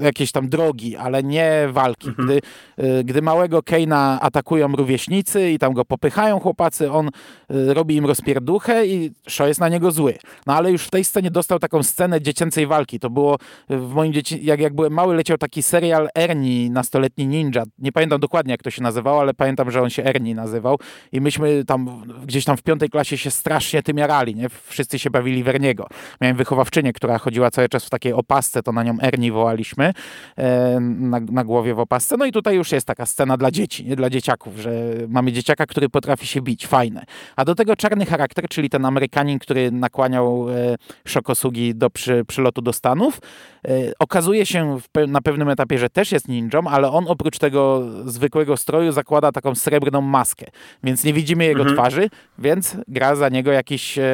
jakieś 0.00 0.32
tam 0.32 0.48
drogi, 0.48 0.96
ale 0.96 1.22
nie 1.22 1.68
walki. 1.70 2.08
Mhm. 2.08 2.28
Gdy, 2.28 2.40
e, 2.76 3.04
gdy 3.04 3.22
małego 3.22 3.62
Keina 3.62 4.18
atakują 4.20 4.68
rówieśnicy 4.68 5.50
i 5.50 5.58
tam 5.58 5.72
go 5.72 5.84
popychają 5.84 6.40
chłopacy, 6.40 6.92
on 6.92 7.06
e, 7.08 7.74
robi 7.74 7.96
im 7.96 8.06
rozpierduchę 8.06 8.75
i 8.84 9.12
Shaw 9.28 9.48
jest 9.48 9.60
na 9.60 9.68
niego 9.68 9.90
zły. 9.90 10.14
No 10.46 10.54
ale 10.54 10.72
już 10.72 10.84
w 10.84 10.90
tej 10.90 11.04
scenie 11.04 11.30
dostał 11.30 11.58
taką 11.58 11.82
scenę 11.82 12.20
dziecięcej 12.20 12.66
walki. 12.66 13.00
To 13.00 13.10
było 13.10 13.36
w 13.68 13.94
moim 13.94 14.12
dzieci... 14.12 14.40
jak, 14.42 14.60
jak 14.60 14.74
byłem 14.74 14.92
mały, 14.92 15.14
leciał 15.14 15.38
taki 15.38 15.62
serial 15.62 16.08
Ernie, 16.18 16.70
nastoletni 16.70 17.26
ninja. 17.26 17.62
Nie 17.78 17.92
pamiętam 17.92 18.20
dokładnie, 18.20 18.50
jak 18.50 18.62
to 18.62 18.70
się 18.70 18.82
nazywało, 18.82 19.20
ale 19.20 19.34
pamiętam, 19.34 19.70
że 19.70 19.82
on 19.82 19.90
się 19.90 20.04
Ernie 20.04 20.34
nazywał. 20.34 20.78
I 21.12 21.20
myśmy 21.20 21.64
tam 21.64 22.02
gdzieś 22.26 22.44
tam 22.44 22.56
w 22.56 22.62
piątej 22.62 22.88
klasie 22.88 23.18
się 23.18 23.30
strasznie 23.30 23.82
tym 23.82 23.98
jarali, 23.98 24.34
nie? 24.34 24.48
Wszyscy 24.48 24.98
się 24.98 25.10
bawili 25.10 25.42
w 25.42 25.48
Erniego. 25.48 25.88
Miałem 26.20 26.36
wychowawczynię, 26.36 26.92
która 26.92 27.18
chodziła 27.18 27.50
cały 27.50 27.68
czas 27.68 27.84
w 27.84 27.90
takiej 27.90 28.12
opasce, 28.12 28.62
to 28.62 28.72
na 28.72 28.82
nią 28.82 28.96
Ernie 29.02 29.32
wołaliśmy 29.32 29.92
e, 30.36 30.80
na, 30.80 31.20
na 31.20 31.44
głowie 31.44 31.74
w 31.74 31.80
opasce. 31.80 32.16
No 32.16 32.24
i 32.24 32.32
tutaj 32.32 32.56
już 32.56 32.72
jest 32.72 32.86
taka 32.86 33.06
scena 33.06 33.36
dla 33.36 33.50
dzieci, 33.50 33.84
nie 33.84 33.96
dla 33.96 34.10
dzieciaków, 34.10 34.56
że 34.58 34.70
mamy 35.08 35.32
dzieciaka, 35.32 35.66
który 35.66 35.88
potrafi 35.88 36.26
się 36.26 36.40
bić. 36.42 36.66
Fajne. 36.66 37.04
A 37.36 37.44
do 37.44 37.54
tego 37.54 37.76
czarny 37.76 38.06
charakter, 38.06 38.48
czyli 38.48 38.65
ten 38.70 38.84
Amerykanin, 38.84 39.38
który 39.38 39.70
nakłaniał 39.70 40.50
e, 40.50 40.76
Szokosugi 41.04 41.74
do 41.74 41.90
przy, 41.90 42.24
przylotu 42.24 42.62
do 42.62 42.72
Stanów. 42.72 43.20
E, 43.64 43.70
okazuje 43.98 44.46
się 44.46 44.78
na 45.08 45.20
pewnym 45.20 45.48
etapie, 45.48 45.78
że 45.78 45.90
też 45.90 46.12
jest 46.12 46.28
ninją, 46.28 46.60
ale 46.70 46.90
on 46.90 47.04
oprócz 47.08 47.38
tego 47.38 47.82
zwykłego 48.04 48.56
stroju 48.56 48.92
zakłada 48.92 49.32
taką 49.32 49.54
srebrną 49.54 50.00
maskę, 50.00 50.46
więc 50.84 51.04
nie 51.04 51.12
widzimy 51.12 51.44
jego 51.44 51.60
mhm. 51.60 51.76
twarzy, 51.76 52.10
więc 52.38 52.76
gra 52.88 53.16
za 53.16 53.28
niego 53.28 53.52
jakiś 53.52 53.98
e, 53.98 54.04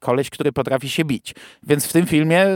koleś, 0.00 0.30
który 0.30 0.52
potrafi 0.52 0.88
się 0.88 1.04
bić. 1.04 1.34
Więc 1.62 1.86
w 1.86 1.92
tym 1.92 2.06
filmie 2.06 2.46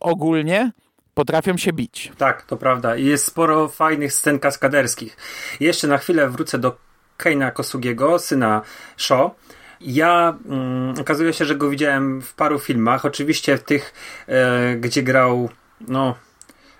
ogólnie 0.00 0.72
potrafią 1.14 1.56
się 1.56 1.72
bić. 1.72 2.12
Tak, 2.18 2.42
to 2.42 2.56
prawda. 2.56 2.96
I 2.96 3.04
jest 3.04 3.24
sporo 3.24 3.68
fajnych 3.68 4.12
scen 4.12 4.38
kaskaderskich. 4.38 5.16
jeszcze 5.60 5.88
na 5.88 5.98
chwilę 5.98 6.28
wrócę 6.28 6.58
do 6.58 6.76
Keina 7.16 7.50
Kosugiego, 7.50 8.18
syna 8.18 8.62
Sho, 8.96 9.34
Ja 9.80 10.36
mm, 10.48 10.94
okazuje 11.00 11.32
się, 11.32 11.44
że 11.44 11.56
go 11.56 11.70
widziałem 11.70 12.22
w 12.22 12.34
paru 12.34 12.58
filmach. 12.58 13.04
Oczywiście 13.04 13.56
w 13.56 13.62
tych, 13.62 13.94
e, 14.28 14.76
gdzie 14.76 15.02
grał, 15.02 15.48
no 15.88 16.14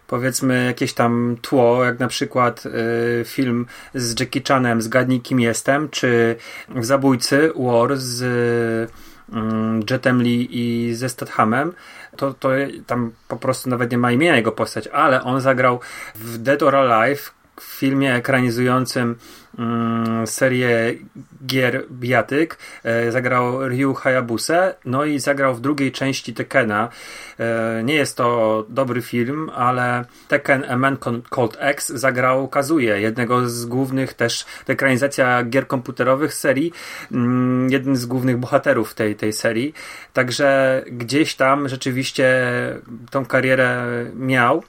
powiedzmy 0.07 0.65
jakieś 0.65 0.95
tam 0.95 1.37
tło, 1.43 1.85
jak 1.85 1.99
na 1.99 2.09
przykład 2.09 2.65
e, 2.67 3.25
film 3.25 3.67
z 3.95 4.21
Jackie 4.21 4.43
Chanem 4.49 4.83
Zgadnij 4.83 5.21
kim 5.21 5.41
jestem, 5.41 5.89
czy 5.89 6.37
w 6.69 6.85
Zabójcy 6.85 7.53
War 7.57 7.97
z 7.97 8.23
mm, 9.33 9.83
Jetem 9.91 10.23
Lee 10.23 10.49
i 10.51 10.95
ze 10.95 11.09
Stathamem, 11.09 11.73
to, 12.17 12.35
to 12.35 12.49
tam 12.87 13.13
po 13.29 13.37
prostu 13.37 13.71
nawet 13.71 13.91
nie 13.91 13.99
ma 13.99 14.13
imienia 14.13 14.37
jego 14.37 14.53
postać, 14.53 14.89
ale 14.89 15.23
on 15.23 15.41
zagrał 15.41 15.81
w 16.15 16.39
Dead 16.39 16.63
or 16.63 16.77
Alive, 16.77 17.33
filmie 17.61 18.15
ekranizującym 18.15 19.17
mm, 19.59 20.27
serię 20.27 20.95
gier 21.47 21.85
Biatyk. 21.91 22.59
E, 22.85 23.13
zagrał 23.13 23.69
Ryu 23.69 23.95
Hayabuse, 23.95 24.75
no 24.85 25.05
i 25.05 25.19
zagrał 25.19 25.55
w 25.55 25.61
drugiej 25.61 25.93
części 25.93 26.35
Tekena. 26.35 26.89
E, 27.39 27.83
nie 27.85 27.95
jest 27.95 28.17
to 28.17 28.65
dobry 28.69 29.03
film, 29.03 29.51
ale 29.55 30.05
Tekken 30.29 30.65
A 30.69 30.77
Man 30.77 30.97
Called 31.31 31.57
X 31.61 31.89
zagrał 31.89 32.49
Kazuje, 32.49 33.01
jednego 33.01 33.49
z 33.49 33.67
głównych 33.67 34.15
też, 34.15 34.45
ekranizacja 34.67 35.43
gier 35.43 35.67
komputerowych 35.67 36.35
serii, 36.35 36.73
mm, 37.13 37.71
jeden 37.71 37.97
z 37.97 38.07
głównych 38.07 38.37
bohaterów 38.37 38.95
tej, 38.95 39.17
tej 39.17 39.33
serii. 39.33 39.75
Także 40.13 40.83
gdzieś 40.87 41.35
tam 41.35 41.69
rzeczywiście 41.69 42.27
tą 43.11 43.27
karierę 43.27 43.87
miał. 44.15 44.63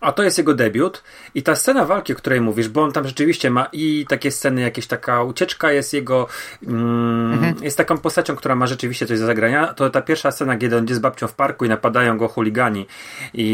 A 0.00 0.12
to 0.12 0.22
jest 0.22 0.38
jego 0.38 0.54
debiut 0.54 1.02
i 1.34 1.42
ta 1.42 1.56
scena 1.56 1.84
walki, 1.84 2.12
o 2.12 2.16
której 2.16 2.40
mówisz, 2.40 2.68
bo 2.68 2.82
on 2.82 2.92
tam 2.92 3.06
rzeczywiście 3.06 3.50
ma 3.50 3.68
i 3.72 4.06
takie 4.08 4.30
sceny, 4.30 4.60
jakieś 4.60 4.86
taka 4.86 5.22
ucieczka 5.22 5.72
jest 5.72 5.94
jego, 5.94 6.26
mm, 6.66 7.32
mhm. 7.32 7.54
jest 7.62 7.76
taką 7.76 7.98
postacią, 7.98 8.36
która 8.36 8.54
ma 8.54 8.66
rzeczywiście 8.66 9.06
coś 9.06 9.20
do 9.20 9.26
zagrania. 9.26 9.74
To 9.74 9.90
ta 9.90 10.02
pierwsza 10.02 10.30
scena, 10.30 10.56
kiedy 10.56 10.76
on 10.76 10.84
jest 10.84 10.94
z 10.94 11.02
babcią 11.02 11.26
w 11.26 11.34
parku 11.34 11.64
i 11.64 11.68
napadają 11.68 12.18
go 12.18 12.28
chuligani 12.28 12.86
i, 13.34 13.44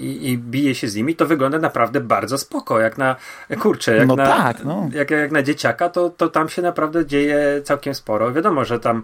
i, 0.00 0.30
i 0.30 0.38
bije 0.38 0.74
się 0.74 0.88
z 0.88 0.96
nimi, 0.96 1.16
to 1.16 1.26
wygląda 1.26 1.58
naprawdę 1.58 2.00
bardzo 2.00 2.38
spoko, 2.38 2.80
jak 2.80 2.98
na, 2.98 3.16
kurczę, 3.60 3.96
jak, 3.96 4.08
no 4.08 4.16
na, 4.16 4.26
tak, 4.26 4.64
no. 4.64 4.90
jak, 4.92 5.10
jak 5.10 5.32
na 5.32 5.42
dzieciaka, 5.42 5.88
to, 5.88 6.10
to 6.10 6.28
tam 6.28 6.48
się 6.48 6.62
naprawdę 6.62 7.06
dzieje 7.06 7.60
całkiem 7.64 7.94
sporo. 7.94 8.32
Wiadomo, 8.32 8.64
że 8.64 8.80
tam 8.80 9.02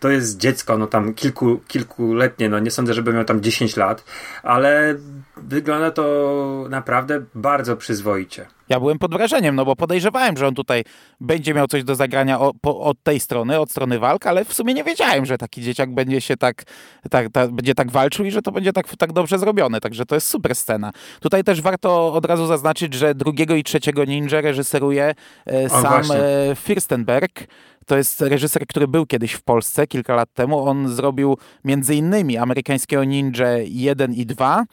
to 0.00 0.08
jest 0.08 0.38
dziecko, 0.38 0.78
no 0.78 0.86
tam 0.86 1.14
kilku, 1.14 1.60
kilkuletnie, 1.68 2.48
no 2.48 2.58
nie 2.58 2.70
sądzę, 2.70 2.94
żeby 2.94 3.12
miał 3.12 3.24
tam 3.24 3.40
10 3.40 3.76
lat, 3.76 4.04
ale 4.42 4.94
wygląda 5.36 5.90
to 5.94 6.66
naprawdę 6.70 7.22
bardzo 7.34 7.76
przyzwoicie. 7.76 8.46
Ja 8.68 8.80
byłem 8.80 8.98
pod 8.98 9.12
wrażeniem, 9.12 9.56
no 9.56 9.64
bo 9.64 9.76
podejrzewałem, 9.76 10.36
że 10.36 10.46
on 10.46 10.54
tutaj 10.54 10.84
będzie 11.20 11.54
miał 11.54 11.66
coś 11.66 11.84
do 11.84 11.94
zagrania 11.94 12.40
o, 12.40 12.52
po, 12.60 12.80
od 12.80 13.02
tej 13.02 13.20
strony, 13.20 13.60
od 13.60 13.70
strony 13.70 13.98
walk, 13.98 14.26
ale 14.26 14.44
w 14.44 14.54
sumie 14.54 14.74
nie 14.74 14.84
wiedziałem, 14.84 15.26
że 15.26 15.38
taki 15.38 15.62
dzieciak 15.62 15.94
będzie 15.94 16.20
się 16.20 16.36
tak, 16.36 16.62
tak, 17.10 17.28
tak, 17.32 17.50
będzie 17.50 17.74
tak 17.74 17.90
walczył 17.90 18.24
i 18.24 18.30
że 18.30 18.42
to 18.42 18.52
będzie 18.52 18.72
tak, 18.72 18.96
tak 18.96 19.12
dobrze 19.12 19.38
zrobione, 19.38 19.80
także 19.80 20.06
to 20.06 20.14
jest 20.14 20.28
super 20.28 20.54
scena. 20.54 20.92
Tutaj 21.20 21.44
też 21.44 21.62
warto 21.62 22.12
od 22.12 22.24
razu 22.24 22.46
zaznaczyć, 22.46 22.94
że 22.94 23.14
drugiego 23.14 23.54
i 23.54 23.64
trzeciego 23.64 24.04
ninja 24.04 24.40
reżyseruje 24.40 25.14
e, 25.46 25.68
sam 25.68 26.02
e, 26.12 26.56
Firstenberg, 26.56 27.46
to 27.86 27.96
jest 27.96 28.20
reżyser, 28.20 28.66
który 28.66 28.88
był 28.88 29.06
kiedyś 29.06 29.32
w 29.32 29.42
Polsce 29.42 29.86
kilka 29.86 30.14
lat 30.14 30.28
temu. 30.34 30.68
On 30.68 30.88
zrobił 30.88 31.38
między 31.64 31.94
innymi 31.94 32.36
amerykańskiego 32.36 33.04
Ninja 33.04 33.48
1 33.64 34.14
i 34.14 34.26
2 34.26 34.64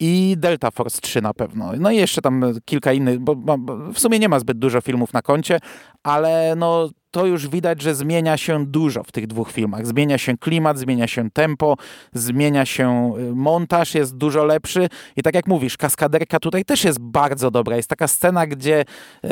i 0.00 0.34
Delta 0.38 0.70
Force 0.70 1.00
3 1.00 1.22
na 1.22 1.34
pewno. 1.34 1.72
No 1.78 1.90
i 1.90 1.96
jeszcze 1.96 2.22
tam 2.22 2.44
kilka 2.64 2.92
innych, 2.92 3.18
bo, 3.18 3.36
bo 3.36 3.76
w 3.92 3.98
sumie 3.98 4.18
nie 4.18 4.28
ma 4.28 4.40
zbyt 4.40 4.58
dużo 4.58 4.80
filmów 4.80 5.12
na 5.12 5.22
koncie, 5.22 5.60
ale 6.02 6.54
no 6.56 6.90
to 7.10 7.26
już 7.26 7.48
widać, 7.48 7.82
że 7.82 7.94
zmienia 7.94 8.36
się 8.36 8.66
dużo 8.66 9.04
w 9.04 9.12
tych 9.12 9.26
dwóch 9.26 9.52
filmach. 9.52 9.86
Zmienia 9.86 10.18
się 10.18 10.38
klimat, 10.38 10.78
zmienia 10.78 11.06
się 11.06 11.30
tempo, 11.30 11.76
zmienia 12.12 12.66
się 12.66 13.12
y, 13.18 13.34
montaż, 13.34 13.94
jest 13.94 14.16
dużo 14.16 14.44
lepszy. 14.44 14.88
I 15.16 15.22
tak 15.22 15.34
jak 15.34 15.46
mówisz, 15.46 15.76
kaskaderka 15.76 16.40
tutaj 16.40 16.64
też 16.64 16.84
jest 16.84 16.98
bardzo 16.98 17.50
dobra. 17.50 17.76
Jest 17.76 17.88
taka 17.88 18.08
scena, 18.08 18.46
gdzie 18.46 18.84
y, 19.24 19.28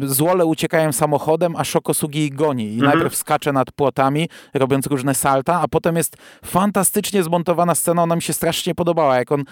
złole 0.00 0.46
uciekają 0.46 0.92
samochodem, 0.92 1.56
a 1.56 1.64
Szokosugi 1.64 2.30
goni. 2.30 2.64
I 2.64 2.74
mhm. 2.74 2.92
najpierw 2.92 3.16
skacze 3.16 3.52
nad 3.52 3.72
płotami, 3.72 4.28
robiąc 4.54 4.86
różne 4.86 5.14
salta, 5.14 5.60
a 5.60 5.68
potem 5.68 5.96
jest 5.96 6.16
fantastycznie 6.44 7.22
zmontowana 7.22 7.74
scena. 7.74 8.02
Ona 8.02 8.16
mi 8.16 8.22
się 8.22 8.32
strasznie 8.32 8.74
podobała, 8.74 9.16
jak 9.16 9.32
on 9.32 9.44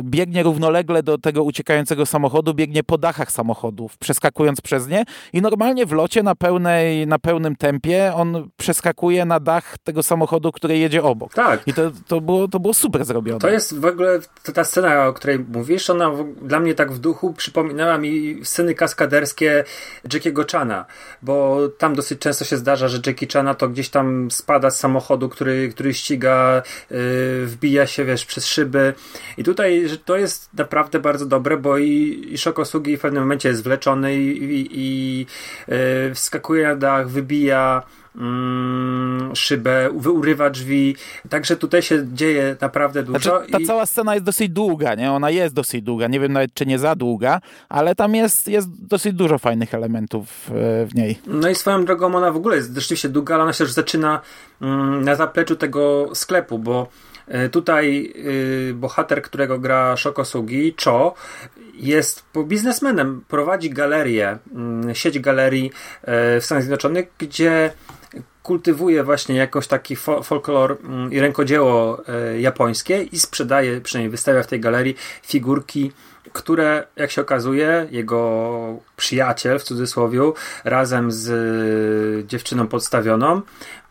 biegnie 0.00 0.42
równolegle 0.42 1.02
do 1.02 1.18
tego 1.18 1.42
uciekającego 1.42 2.06
samochodu, 2.06 2.54
biegnie 2.54 2.84
po 2.84 2.98
dachach 2.98 3.32
samochodów, 3.32 3.98
przeskakując 3.98 4.60
przez 4.60 4.88
nie 4.88 5.04
i 5.32 5.42
normalnie 5.42 5.86
w 5.86 5.92
locie 5.92 6.22
na 6.22 6.34
pełnej 6.34 7.01
na 7.06 7.18
pełnym 7.18 7.56
tempie 7.56 8.12
on 8.14 8.48
przeskakuje 8.56 9.24
na 9.24 9.40
dach 9.40 9.78
tego 9.78 10.02
samochodu, 10.02 10.52
który 10.52 10.78
jedzie 10.78 11.02
obok. 11.02 11.34
Tak. 11.34 11.68
I 11.68 11.72
to, 11.72 11.90
to, 12.06 12.20
było, 12.20 12.48
to 12.48 12.60
było 12.60 12.74
super 12.74 13.04
zrobione. 13.04 13.40
To 13.40 13.50
jest 13.50 13.78
w 13.80 13.84
ogóle 13.84 14.18
ta 14.54 14.64
scena, 14.64 15.06
o 15.06 15.12
której 15.12 15.38
mówisz, 15.38 15.90
ona 15.90 16.10
dla 16.42 16.60
mnie 16.60 16.74
tak 16.74 16.92
w 16.92 16.98
duchu 16.98 17.32
przypominała 17.32 17.98
mi 17.98 18.40
sceny 18.44 18.74
kaskaderskie 18.74 19.64
Jackiego 20.12 20.44
Chana, 20.52 20.84
bo 21.22 21.68
tam 21.78 21.94
dosyć 21.94 22.18
często 22.18 22.44
się 22.44 22.56
zdarza, 22.56 22.88
że 22.88 22.98
Jackie 23.06 23.26
Chana 23.32 23.54
to 23.54 23.68
gdzieś 23.68 23.88
tam 23.88 24.30
spada 24.30 24.70
z 24.70 24.78
samochodu, 24.78 25.28
który, 25.28 25.68
który 25.68 25.94
ściga, 25.94 26.62
yy, 26.90 26.98
wbija 27.46 27.86
się, 27.86 28.04
wiesz, 28.04 28.26
przez 28.26 28.46
szyby. 28.46 28.94
I 29.36 29.44
tutaj 29.44 29.88
że 29.88 29.98
to 29.98 30.16
jest 30.16 30.48
naprawdę 30.54 31.00
bardzo 31.00 31.26
dobre, 31.26 31.56
bo 31.56 31.78
i, 31.78 32.26
i 32.30 32.38
Szokosugi 32.38 32.96
w 32.96 33.00
pewnym 33.00 33.22
momencie 33.22 33.48
jest 33.48 33.64
wleczony 33.64 34.16
i, 34.16 34.44
i, 34.44 34.68
i 34.70 35.26
yy, 35.68 36.14
wskakuje 36.14 36.76
na 36.76 36.91
dach, 36.92 37.08
wybija 37.08 37.82
mm, 38.16 39.36
szybę, 39.36 39.90
urywa 39.90 40.50
drzwi. 40.50 40.96
Także 41.28 41.56
tutaj 41.56 41.82
się 41.82 42.06
dzieje 42.12 42.56
naprawdę 42.60 43.02
dużo. 43.02 43.18
Znaczy, 43.18 43.52
ta 43.52 43.58
i... 43.58 43.66
cała 43.66 43.86
scena 43.86 44.14
jest 44.14 44.26
dosyć 44.26 44.48
długa, 44.48 44.94
nie? 44.94 45.12
Ona 45.12 45.30
jest 45.30 45.54
dosyć 45.54 45.82
długa. 45.82 46.08
Nie 46.08 46.20
wiem 46.20 46.32
nawet, 46.32 46.54
czy 46.54 46.66
nie 46.66 46.78
za 46.78 46.94
długa, 46.94 47.40
ale 47.68 47.94
tam 47.94 48.14
jest, 48.14 48.48
jest 48.48 48.68
dosyć 48.86 49.14
dużo 49.14 49.38
fajnych 49.38 49.74
elementów 49.74 50.28
w, 50.48 50.86
w 50.90 50.94
niej. 50.94 51.18
No 51.26 51.48
i 51.48 51.54
swoją 51.54 51.84
drogą 51.84 52.14
ona 52.14 52.32
w 52.32 52.36
ogóle 52.36 52.56
jest 52.56 52.74
rzeczywiście 52.74 53.08
długa, 53.08 53.34
ale 53.34 53.44
ona 53.44 53.52
się 53.52 53.64
już 53.64 53.72
zaczyna 53.72 54.20
mm, 54.60 55.04
na 55.04 55.14
zapleczu 55.14 55.56
tego 55.56 56.08
sklepu, 56.14 56.58
bo 56.58 56.82
e, 56.82 57.11
Tutaj 57.52 58.12
y, 58.16 58.74
bohater, 58.74 59.22
którego 59.22 59.58
gra 59.58 59.96
Shokosugi, 59.96 60.74
Cho, 60.84 61.14
jest 61.74 62.24
biznesmenem, 62.44 63.24
prowadzi 63.28 63.70
galerię, 63.70 64.38
mm, 64.54 64.94
sieć 64.94 65.18
galerii 65.18 65.70
e, 66.02 66.40
w 66.40 66.44
Stanach 66.44 66.62
Zjednoczonych, 66.62 67.06
gdzie 67.18 67.70
kultywuje 68.42 69.04
właśnie 69.04 69.36
jakoś 69.36 69.66
taki 69.66 69.96
folklor 70.22 70.76
mm, 70.84 71.12
i 71.12 71.20
rękodzieło 71.20 72.02
e, 72.08 72.40
japońskie 72.40 73.02
i 73.02 73.18
sprzedaje, 73.18 73.80
przynajmniej 73.80 74.10
wystawia 74.10 74.42
w 74.42 74.46
tej 74.46 74.60
galerii 74.60 74.96
figurki, 75.22 75.92
które, 76.32 76.86
jak 76.96 77.10
się 77.10 77.20
okazuje, 77.20 77.86
jego 77.90 78.80
przyjaciel 78.96 79.58
w 79.58 79.62
cudzysłowie, 79.62 80.20
razem 80.64 81.12
z 81.12 81.30
e, 81.30 82.28
dziewczyną 82.28 82.68
podstawioną, 82.68 83.42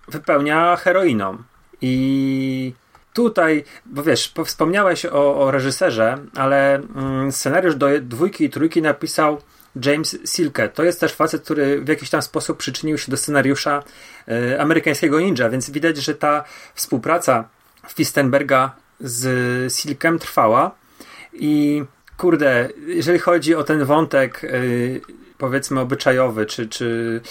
wypełnia 0.07 0.75
heroiną. 0.75 1.37
I 1.81 2.73
tutaj, 3.13 3.63
bo 3.85 4.03
wiesz, 4.03 4.33
wspomniałeś 4.45 5.05
o, 5.05 5.41
o 5.41 5.51
reżyserze, 5.51 6.17
ale 6.35 6.75
mm, 6.75 7.31
scenariusz 7.31 7.75
do 7.75 7.87
dwójki 8.01 8.43
i 8.43 8.49
trójki 8.49 8.81
napisał 8.81 9.41
James 9.85 10.17
Silke. 10.25 10.69
To 10.69 10.83
jest 10.83 10.99
też 10.99 11.13
facet, 11.13 11.43
który 11.43 11.81
w 11.81 11.87
jakiś 11.87 12.09
tam 12.09 12.21
sposób 12.21 12.57
przyczynił 12.57 12.97
się 12.97 13.11
do 13.11 13.17
scenariusza 13.17 13.83
y, 14.53 14.61
amerykańskiego 14.61 15.19
ninja, 15.19 15.49
więc 15.49 15.69
widać, 15.69 15.97
że 15.97 16.15
ta 16.15 16.43
współpraca 16.75 17.49
Fistenberga 17.89 18.75
z 18.99 19.73
Silkem 19.73 20.19
trwała 20.19 20.71
i 21.33 21.83
kurde, 22.17 22.69
jeżeli 22.87 23.19
chodzi 23.19 23.55
o 23.55 23.63
ten 23.63 23.85
wątek 23.85 24.43
y, 24.43 25.01
powiedzmy 25.37 25.79
obyczajowy, 25.79 26.45
czy, 26.45 26.67
czy 26.67 27.21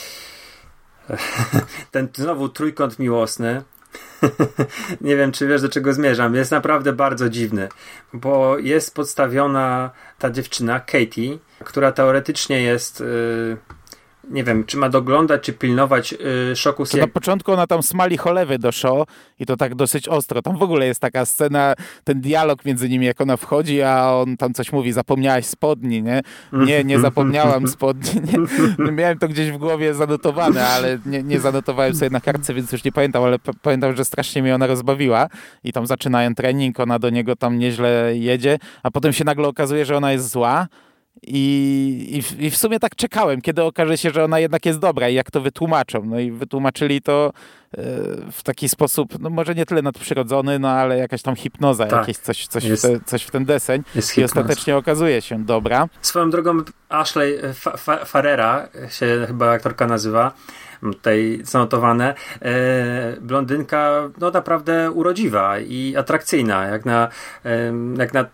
ten 1.91 2.09
znowu 2.15 2.49
trójkąt 2.49 2.99
miłosny, 2.99 3.63
nie 5.01 5.17
wiem, 5.17 5.33
czy 5.33 5.47
wiesz, 5.47 5.63
do 5.63 5.69
czego 5.69 5.93
zmierzam. 5.93 6.35
Jest 6.35 6.51
naprawdę 6.51 6.93
bardzo 6.93 7.29
dziwny, 7.29 7.69
bo 8.13 8.59
jest 8.59 8.95
podstawiona 8.95 9.91
ta 10.19 10.31
dziewczyna, 10.31 10.81
Katie, 10.81 11.39
która 11.65 11.93
teoretycznie 11.93 12.63
jest. 12.63 13.01
Yy, 13.01 13.57
nie 14.29 14.45
wiem, 14.45 14.65
czy 14.65 14.77
ma 14.77 14.89
doglądać, 14.89 15.43
czy 15.43 15.53
pilnować 15.53 16.13
yy, 16.13 16.57
szoku 16.57 16.87
to 16.87 16.99
Na 16.99 17.07
początku 17.07 17.53
ona 17.53 17.67
tam 17.67 17.83
smali 17.83 18.17
cholewy 18.17 18.59
do 18.59 18.73
show 18.73 19.09
i 19.39 19.47
to 19.47 19.57
tak 19.57 19.75
dosyć 19.75 20.09
ostro. 20.09 20.43
Tam 20.43 20.57
w 20.57 20.63
ogóle 20.63 20.87
jest 20.87 21.01
taka 21.01 21.25
scena, 21.25 21.75
ten 22.05 22.21
dialog 22.21 22.65
między 22.65 22.89
nimi, 22.89 23.07
jak 23.07 23.21
ona 23.21 23.37
wchodzi, 23.37 23.83
a 23.83 24.13
on 24.13 24.37
tam 24.37 24.55
coś 24.55 24.73
mówi, 24.73 24.93
zapomniałaś 24.93 25.47
spodni, 25.47 26.03
nie? 26.03 26.23
Nie, 26.53 26.85
nie 26.85 27.01
zapomniałam 27.09 27.69
spodni. 27.69 28.21
Nie. 28.79 28.93
Miałem 28.93 29.19
to 29.19 29.29
gdzieś 29.29 29.51
w 29.51 29.57
głowie 29.57 29.95
zanotowane, 29.95 30.67
ale 30.67 30.99
nie, 31.07 31.23
nie 31.23 31.41
zanotowałem 31.41 31.95
sobie 31.95 32.11
na 32.11 32.21
kartce, 32.21 32.55
więc 32.55 32.73
już 32.73 32.85
nie 32.85 32.93
pamiętam, 32.93 33.25
ale 33.25 33.39
pamiętam, 33.63 33.97
że 33.97 34.05
strasznie 34.05 34.43
mnie 34.43 34.55
ona 34.55 34.67
rozbawiła 34.67 35.27
i 35.65 35.73
tam 35.73 35.87
zaczynają 35.87 36.35
trening, 36.35 36.81
ona 36.81 36.99
do 36.99 37.11
niego 37.11 37.37
tam 37.37 37.59
nieźle 37.59 38.13
jedzie, 38.17 38.59
a 38.83 38.91
potem 38.91 39.13
się 39.13 39.25
nagle 39.25 39.49
okazuje, 39.49 39.85
że 39.85 39.97
ona 39.97 40.13
jest 40.13 40.31
zła 40.31 40.67
I, 41.23 42.23
i, 42.39 42.51
w, 42.51 42.57
sumie 42.57 42.79
tak 42.81 42.97
czekałem, 42.97 43.41
kiedy 43.41 43.63
okaże 43.63 43.99
się, 43.99 44.11
że 44.11 44.25
ona 44.25 44.39
jednak 44.39 44.67
jest 44.67 44.79
dobra 44.79 45.09
i 45.09 45.15
jak 45.15 45.31
to 45.31 45.41
wytłumaczą. 45.41 46.03
No 46.05 46.19
i 46.21 46.31
wytłumaczyli 46.31 47.03
to 47.03 47.33
e, 47.73 47.83
w 48.33 48.43
taki 48.43 48.69
sposób, 48.69 49.19
no 49.21 49.31
może 49.31 49.55
nie 49.55 49.67
tyle 49.67 49.83
nadprzyrodzony, 49.83 50.59
no 50.59 50.69
ale 50.71 50.99
jakaś 50.99 51.23
tam 51.23 51.37
hipnoza, 51.37 51.87
Tak. 51.87 52.01
jakieś 52.01 52.17
coś, 52.19 52.47
coś, 52.47 52.65
Jest- 52.65 52.87
w 52.87 52.91
te, 52.99 53.01
coś 53.05 53.23
w 53.23 53.31
ten 53.31 53.45
deseń. 53.45 53.83
jest 53.95 54.19
I 54.19 54.25
ostatecznie 54.25 54.77
okazuje 54.77 55.23
się 55.23 55.45
dobra. 55.45 55.89
Swoją 56.03 56.31
drogą 56.31 56.59
Ashley 56.89 57.39
Fa- 57.77 58.05
Farrera 58.05 58.69
się 58.91 59.25
chyba 59.27 59.51
aktorka 59.51 59.87
nazywa, 59.87 60.33
tutaj 60.81 61.41
zanotowane, 61.43 62.15
e, 62.43 63.17
blondynka 63.21 64.11
no 64.19 64.31
naprawdę 64.31 64.91
urodziwa 64.91 65.59
i 65.59 65.97
atrakcyjna, 65.97 66.67
jak 66.67 66.85
na, 66.85 67.09
jak 67.99 68.15
na, 68.15 68.25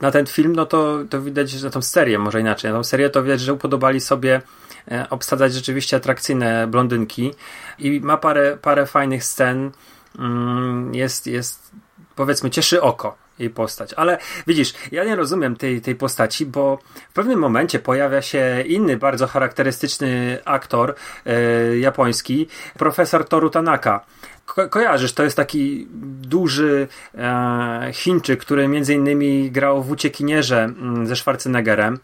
na 0.00 0.10
ten 0.10 0.26
film, 0.26 0.56
no 0.56 0.66
to, 0.66 0.98
to 1.10 1.22
widać, 1.22 1.50
że 1.50 1.66
na 1.66 1.70
tą 1.70 1.82
serię, 1.82 2.18
może 2.18 2.40
inaczej, 2.40 2.70
na 2.70 2.76
tą 2.76 2.84
serię 2.84 3.10
to 3.10 3.22
widać, 3.22 3.40
że 3.40 3.52
upodobali 3.52 4.00
sobie 4.00 4.42
e, 4.90 5.06
obsadzać 5.10 5.54
rzeczywiście 5.54 5.96
atrakcyjne 5.96 6.66
blondynki. 6.66 7.34
I 7.78 8.00
ma 8.00 8.16
parę, 8.16 8.58
parę 8.62 8.86
fajnych 8.86 9.24
scen, 9.24 9.70
mm, 10.18 10.94
jest, 10.94 11.26
jest 11.26 11.70
powiedzmy 12.16 12.50
cieszy 12.50 12.82
oko 12.82 13.25
jej 13.38 13.50
postać. 13.50 13.94
Ale 13.94 14.18
widzisz, 14.46 14.74
ja 14.92 15.04
nie 15.04 15.16
rozumiem 15.16 15.56
tej, 15.56 15.80
tej 15.80 15.94
postaci, 15.94 16.46
bo 16.46 16.78
w 17.10 17.12
pewnym 17.12 17.38
momencie 17.38 17.78
pojawia 17.78 18.22
się 18.22 18.64
inny 18.66 18.96
bardzo 18.96 19.26
charakterystyczny 19.26 20.38
aktor 20.44 20.94
e, 21.26 21.78
japoński, 21.78 22.48
profesor 22.78 23.28
Toru 23.28 23.50
Tanaka. 23.50 24.04
Ko- 24.46 24.68
kojarzysz, 24.68 25.12
to 25.12 25.22
jest 25.22 25.36
taki 25.36 25.86
duży 26.20 26.88
e, 27.14 27.90
Chińczyk, 27.92 28.40
który 28.40 28.68
między 28.68 28.94
innymi 28.94 29.50
grał 29.50 29.82
w 29.82 29.90
Uciekinierze 29.90 30.64
mm, 30.64 31.06
ze 31.06 31.16
Schwarzeneggerem. 31.16 31.98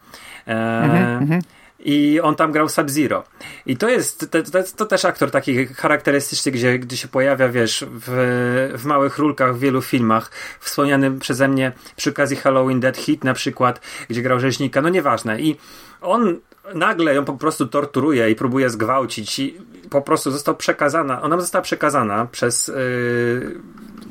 E, 0.47 1.39
I 1.85 2.19
on 2.21 2.35
tam 2.35 2.51
grał 2.51 2.69
Sub-Zero. 2.69 3.23
I 3.65 3.77
to 3.77 3.89
jest, 3.89 4.31
to, 4.31 4.43
to, 4.43 4.63
to 4.77 4.85
też 4.85 5.05
aktor 5.05 5.31
taki 5.31 5.65
charakterystyczny, 5.65 6.51
gdzie, 6.51 6.79
gdzie 6.79 6.97
się 6.97 7.07
pojawia, 7.07 7.49
wiesz, 7.49 7.85
w, 7.91 8.73
w 8.77 8.85
małych 8.85 9.17
rulkach 9.17 9.55
w 9.55 9.59
wielu 9.59 9.81
filmach. 9.81 10.31
Wspomnianym 10.59 11.19
przeze 11.19 11.47
mnie 11.47 11.71
przy 11.95 12.09
okazji 12.09 12.37
Halloween 12.37 12.79
Dead 12.79 12.97
Hit 12.97 13.23
na 13.23 13.33
przykład, 13.33 13.81
gdzie 14.09 14.21
grał 14.21 14.39
rzeźnika, 14.39 14.81
no 14.81 14.89
nieważne. 14.89 15.41
I 15.41 15.55
on 16.01 16.39
nagle 16.73 17.15
ją 17.15 17.25
po 17.25 17.33
prostu 17.33 17.67
torturuje 17.67 18.31
i 18.31 18.35
próbuje 18.35 18.69
zgwałcić 18.69 19.39
i 19.39 19.57
po 19.89 20.01
prostu 20.01 20.31
został 20.31 20.55
przekazana, 20.55 21.21
ona 21.21 21.39
została 21.39 21.61
przekazana 21.61 22.25
przez 22.31 22.67
yy, 22.67 23.61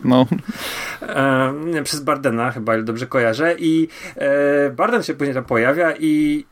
No, 0.04 0.26
nie, 1.64 1.82
przez 1.82 2.00
Bardena, 2.00 2.50
chyba 2.50 2.82
dobrze 2.82 3.06
kojarzę. 3.06 3.54
I 3.58 3.88
e, 4.16 4.70
Barden 4.70 5.02
się 5.02 5.14
później 5.14 5.34
tam 5.34 5.44
pojawia 5.44 5.92
i, 5.98 6.44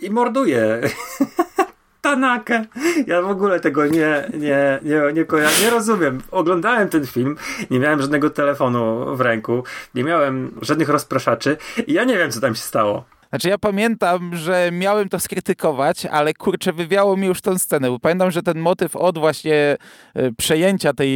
i 0.00 0.10
morduje. 0.10 0.80
Tanakę. 2.00 2.64
Ja 3.06 3.22
w 3.22 3.30
ogóle 3.30 3.60
tego 3.60 3.86
nie, 3.86 4.30
nie, 4.34 4.78
nie, 4.82 5.00
nie 5.14 5.24
nie 5.62 5.70
rozumiem. 5.70 6.20
Oglądałem 6.30 6.88
ten 6.88 7.06
film, 7.06 7.36
nie 7.70 7.78
miałem 7.78 8.00
żadnego 8.00 8.30
telefonu 8.30 9.16
w 9.16 9.20
ręku, 9.20 9.64
nie 9.94 10.04
miałem 10.04 10.58
żadnych 10.62 10.88
rozpraszaczy 10.88 11.56
i 11.86 11.92
ja 11.92 12.04
nie 12.04 12.18
wiem, 12.18 12.30
co 12.30 12.40
tam 12.40 12.54
się 12.54 12.62
stało. 12.62 13.04
Znaczy 13.34 13.48
ja 13.48 13.58
pamiętam, 13.58 14.36
że 14.36 14.70
miałem 14.72 15.08
to 15.08 15.20
skrytykować, 15.20 16.06
ale 16.06 16.34
kurczę, 16.34 16.72
wywiało 16.72 17.16
mi 17.16 17.26
już 17.26 17.40
tę 17.40 17.58
scenę, 17.58 17.90
bo 17.90 17.98
pamiętam, 17.98 18.30
że 18.30 18.42
ten 18.42 18.58
motyw 18.58 18.96
od 18.96 19.18
właśnie 19.18 19.76
e, 20.14 20.32
przejęcia 20.32 20.92
tej 20.92 21.12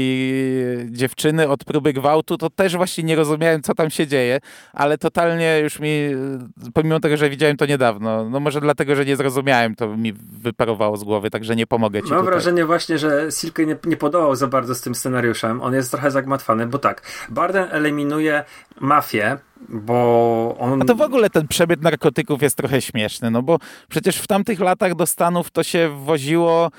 dziewczyny, 0.91 1.49
od 1.49 1.65
próby 1.65 1.93
gwałtu, 1.93 2.39
to 2.39 2.51
też 2.51 2.77
właśnie 2.77 3.05
nie 3.05 3.17
rozumiałem, 3.17 3.63
co 3.63 3.75
tam 3.75 3.91
się 3.91 4.07
dzieje, 4.07 4.39
ale 4.73 4.99
totalnie 4.99 5.61
już 5.63 5.81
mi, 5.81 5.89
e, 5.89 6.71
pomimo 6.75 7.01
tego, 7.01 7.17
że 7.17 7.31
widziałem 7.31 7.57
to 7.57 7.67
niedawno, 7.67 8.31
no 8.31 8.41
może 8.41 8.61
dlatego, 8.61 8.95
że 8.95 9.05
nie 9.05 9.17
zrozumiałem, 9.17 9.75
to 9.75 9.97
mi 9.97 10.13
wyparowało 10.13 10.97
z 10.97 11.05
głowy, 11.05 11.31
także 11.31 11.57
nie 11.57 11.67
pomogę 11.67 12.03
ci 12.03 12.11
Mam 12.11 12.19
tutaj. 12.19 12.33
wrażenie 12.33 12.65
właśnie, 12.65 12.99
że 12.99 13.33
Silke 13.33 13.67
nie, 13.67 13.77
nie 13.85 13.97
podołał 13.97 14.37
za 14.37 14.47
bardzo 14.47 14.75
z 14.75 14.81
tym 14.81 14.95
scenariuszem. 14.95 15.63
On 15.63 15.75
jest 15.75 15.91
trochę 15.91 16.11
zagmatwany, 16.11 16.67
bo 16.67 16.79
tak, 16.79 17.03
Barden 17.29 17.69
eliminuje 17.71 18.45
mafię, 18.81 19.39
bo 19.69 20.57
on... 20.59 20.83
A 20.83 20.85
to 20.85 20.95
w 20.95 21.01
ogóle 21.01 21.31
ten 21.31 21.49
przemyt 21.49 21.83
narkotyków 21.83 22.43
jest 22.43 22.57
trochę 22.57 22.83
śmieszny, 22.83 23.31
no 23.31 23.43
bo 23.43 23.59
przecież 23.89 24.17
w 24.17 24.27
tamtych 24.27 24.61
latach 24.61 24.95
do 24.95 25.07
Stanów 25.07 25.51
to 25.51 25.63
się 25.63 25.89
woziło 26.05 26.71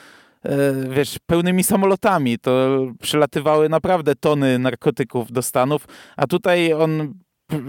e, 0.43 0.49
wiesz, 0.89 1.19
pełnymi 1.25 1.63
samolotami. 1.63 2.39
To 2.39 2.85
przylatywały 3.01 3.69
naprawdę 3.69 4.15
tony 4.15 4.59
narkotyków 4.59 5.31
do 5.31 5.41
Stanów, 5.41 5.87
a 6.17 6.27
tutaj 6.27 6.73
on 6.73 7.13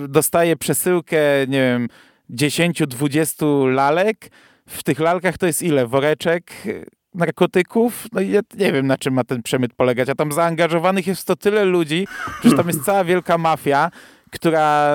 dostaje 0.09 0.57
przesyłkę, 0.57 1.19
nie 1.49 1.61
wiem, 1.61 1.89
10-20 2.31 3.73
lalek. 3.75 4.31
W 4.67 4.83
tych 4.83 5.01
lalkach 5.01 5.39
to 5.39 5.47
jest 5.47 5.63
ile? 5.63 5.87
Woreczek 5.87 6.53
narkotyków? 7.15 8.07
No 8.13 8.21
ja 8.21 8.41
nie 8.59 8.73
wiem, 8.73 8.87
na 8.87 8.99
czym 8.99 9.15
ma 9.15 9.25
ten 9.25 9.43
przemyt 9.43 9.75
polegać. 9.75 10.09
A 10.09 10.15
tam 10.15 10.33
zaangażowanych 10.33 11.07
jest 11.07 11.27
to 11.27 11.37
tyle 11.37 11.65
ludzi, 11.65 12.07
że 12.45 12.57
tam 12.57 12.67
jest 12.67 12.85
cała 12.85 13.05
wielka 13.05 13.39
mafia, 13.39 13.91
która 14.31 14.93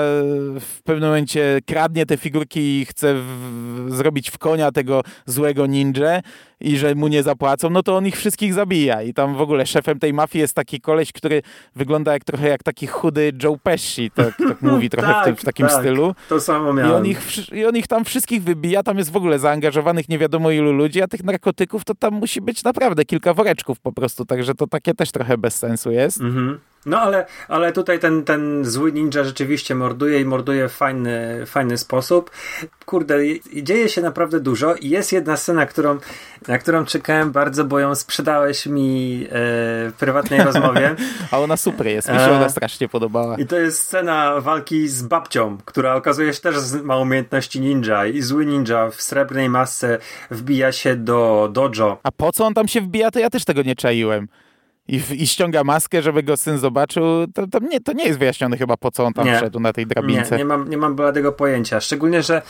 w 0.59 0.81
pewnym 0.83 1.09
momencie 1.09 1.59
kradnie 1.65 2.05
te 2.05 2.17
figurki 2.17 2.59
i 2.59 2.85
chce 2.85 3.13
w, 3.13 3.87
zrobić 3.89 4.29
w 4.29 4.37
konia 4.37 4.71
tego 4.71 5.01
złego 5.25 5.65
ninja 5.65 6.21
i 6.59 6.77
że 6.77 6.95
mu 6.95 7.07
nie 7.07 7.23
zapłacą, 7.23 7.69
no 7.69 7.83
to 7.83 7.95
on 7.95 8.05
ich 8.05 8.15
wszystkich 8.17 8.53
zabija. 8.53 9.01
I 9.01 9.13
tam 9.13 9.35
w 9.35 9.41
ogóle 9.41 9.65
szefem 9.65 9.99
tej 9.99 10.13
mafii 10.13 10.41
jest 10.41 10.53
taki 10.53 10.81
koleś, 10.81 11.11
który 11.11 11.41
wygląda 11.75 12.13
jak 12.13 12.23
trochę 12.23 12.47
jak 12.49 12.63
taki 12.63 12.87
chudy 12.87 13.31
Joe 13.43 13.57
Pesci, 13.63 14.11
tak, 14.11 14.37
tak 14.37 14.61
mówi 14.61 14.89
trochę 14.89 15.21
w, 15.21 15.23
tym, 15.25 15.35
w 15.35 15.43
takim 15.43 15.67
tak, 15.67 15.75
stylu. 15.79 16.15
To 16.29 16.39
samo 16.39 16.71
I 16.71 16.73
miałem. 16.73 16.91
on, 16.95 17.05
ich, 17.05 17.49
I 17.53 17.65
on 17.65 17.75
ich 17.77 17.87
tam 17.87 18.05
wszystkich 18.05 18.43
wybija, 18.43 18.83
tam 18.83 18.97
jest 18.97 19.11
w 19.11 19.15
ogóle 19.17 19.39
zaangażowanych 19.39 20.09
nie 20.09 20.17
wiadomo 20.19 20.51
ilu 20.51 20.73
ludzi, 20.73 21.01
a 21.01 21.07
tych 21.07 21.23
narkotyków 21.23 21.85
to 21.85 21.95
tam 21.95 22.13
musi 22.13 22.41
być 22.41 22.63
naprawdę 22.63 23.05
kilka 23.05 23.33
woreczków 23.33 23.79
po 23.79 23.91
prostu, 23.91 24.25
także 24.25 24.55
to 24.55 24.67
takie 24.67 24.93
też 24.93 25.11
trochę 25.11 25.37
bez 25.37 25.55
sensu 25.55 25.91
jest. 25.91 26.21
Mhm. 26.21 26.59
No 26.85 26.99
ale, 27.01 27.25
ale 27.47 27.71
tutaj 27.73 27.99
ten, 27.99 28.23
ten 28.23 28.65
zły 28.65 28.91
ninja 28.91 29.23
rzeczywiście 29.23 29.75
morduje 29.75 30.21
i 30.21 30.25
morduje 30.25 30.69
w 30.69 30.71
fajny, 30.73 31.43
fajny 31.45 31.77
sposób. 31.77 32.31
Kurde, 32.85 33.25
i- 33.27 33.63
dzieje 33.63 33.89
się 33.89 34.01
naprawdę 34.01 34.39
dużo 34.39 34.75
i 34.75 34.89
jest 34.89 35.11
jedna 35.13 35.37
scena, 35.37 35.65
którą, 35.65 35.97
na 36.47 36.57
którą 36.57 36.85
czekałem 36.85 37.31
bardzo, 37.31 37.65
bo 37.65 37.79
ją 37.79 37.95
sprzedałeś 37.95 38.65
mi 38.65 39.23
e, 39.23 39.29
w 39.31 39.93
prywatnej 39.99 40.39
rozmowie. 40.39 40.95
A 41.31 41.39
ona 41.39 41.57
super 41.57 41.87
jest, 41.87 42.09
mi 42.11 42.15
się 42.15 42.25
A. 42.25 42.31
ona 42.31 42.49
strasznie 42.49 42.89
podobała. 42.89 43.37
I 43.37 43.45
to 43.45 43.55
jest 43.55 43.79
scena 43.79 44.41
walki 44.41 44.87
z 44.87 45.03
babcią, 45.03 45.57
która 45.65 45.95
okazuje 45.95 46.33
się 46.33 46.41
też 46.41 46.55
ma 46.83 46.97
umiejętności 46.97 47.61
ninja 47.61 48.05
i 48.05 48.21
zły 48.21 48.45
ninja 48.45 48.89
w 48.89 49.01
srebrnej 49.01 49.49
masce 49.49 49.97
wbija 50.31 50.71
się 50.71 50.95
do 50.95 51.49
dojo. 51.53 51.97
A 52.03 52.11
po 52.11 52.31
co 52.31 52.45
on 52.45 52.53
tam 52.53 52.67
się 52.67 52.81
wbija, 52.81 53.11
to 53.11 53.19
ja 53.19 53.29
też 53.29 53.45
tego 53.45 53.61
nie 53.61 53.75
czaiłem. 53.75 54.27
I, 54.87 55.01
i 55.11 55.27
ściąga 55.27 55.63
maskę, 55.63 56.01
żeby 56.01 56.23
go 56.23 56.37
syn 56.37 56.57
zobaczył. 56.57 57.03
To, 57.33 57.47
to, 57.47 57.59
nie, 57.59 57.79
to 57.81 57.93
nie 57.93 58.03
jest 58.05 58.19
wyjaśnione 58.19 58.57
chyba, 58.57 58.77
po 58.77 58.91
co 58.91 59.05
on 59.05 59.13
tam 59.13 59.25
Nie. 59.25 59.37
wszedł 59.37 59.59
na 59.59 59.73
tej 59.73 59.81
Nie, 59.85 59.87
drabince. 59.87 60.37
nie 60.37 60.45
mam, 60.45 60.69
nie 60.69 60.77
mam 60.77 60.95
bladego 60.95 61.31
pojęcia. 61.31 61.79
Szczególnie, 61.81 62.23
że 62.23 62.41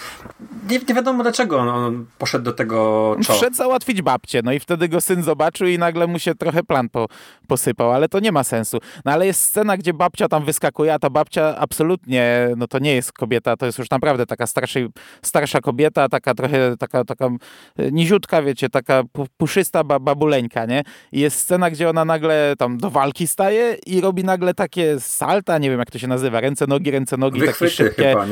nie, 0.69 0.79
nie 0.89 0.95
wiadomo 0.95 1.23
dlaczego 1.23 1.57
on, 1.59 1.69
on 1.69 2.05
poszedł 2.17 2.45
do 2.45 2.53
tego 2.53 3.11
On 3.17 3.23
czo. 3.23 3.33
Wszedł 3.33 3.55
załatwić 3.55 4.01
babcię, 4.01 4.41
no 4.43 4.51
i 4.53 4.59
wtedy 4.59 4.89
go 4.89 5.01
syn 5.01 5.23
zobaczył 5.23 5.67
i 5.67 5.77
nagle 5.77 6.07
mu 6.07 6.19
się 6.19 6.35
trochę 6.35 6.63
plan 6.63 6.89
po, 6.89 7.07
posypał, 7.47 7.91
ale 7.91 8.09
to 8.09 8.19
nie 8.19 8.31
ma 8.31 8.43
sensu. 8.43 8.77
No 9.05 9.11
ale 9.11 9.25
jest 9.25 9.41
scena, 9.41 9.77
gdzie 9.77 9.93
babcia 9.93 10.27
tam 10.27 10.45
wyskakuje, 10.45 10.93
a 10.93 10.99
ta 10.99 11.09
babcia 11.09 11.57
absolutnie, 11.57 12.49
no 12.57 12.67
to 12.67 12.79
nie 12.79 12.95
jest 12.95 13.13
kobieta, 13.13 13.57
to 13.57 13.65
jest 13.65 13.77
już 13.79 13.89
naprawdę 13.89 14.25
taka 14.25 14.47
starszej, 14.47 14.87
starsza 15.21 15.61
kobieta, 15.61 16.09
taka 16.09 16.33
trochę, 16.33 16.77
taka, 16.77 17.03
taka 17.03 17.25
e, 17.25 17.91
niziutka, 17.91 18.41
wiecie, 18.41 18.69
taka 18.69 19.03
pu- 19.03 19.27
puszysta 19.37 19.83
ba, 19.83 19.99
babuleńka, 19.99 20.65
nie? 20.65 20.83
I 21.11 21.19
jest 21.19 21.39
scena, 21.39 21.69
gdzie 21.71 21.89
ona 21.89 22.05
nagle 22.05 22.24
tam 22.57 22.77
do 22.77 22.89
walki 22.89 23.27
staje 23.27 23.77
i 23.85 24.01
robi 24.01 24.23
nagle 24.23 24.53
takie 24.53 24.99
salta, 24.99 25.57
nie 25.57 25.69
wiem 25.69 25.79
jak 25.79 25.91
to 25.91 25.99
się 25.99 26.07
nazywa, 26.07 26.41
ręce, 26.41 26.67
nogi, 26.67 26.91
ręce, 26.91 27.17
nogi, 27.17 27.39
takie 27.39 27.51
Wychwyty 27.51 27.73
szybkie, 27.73 28.03
chyba, 28.03 28.25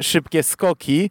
szybkie 0.00 0.42
skoki 0.42 1.10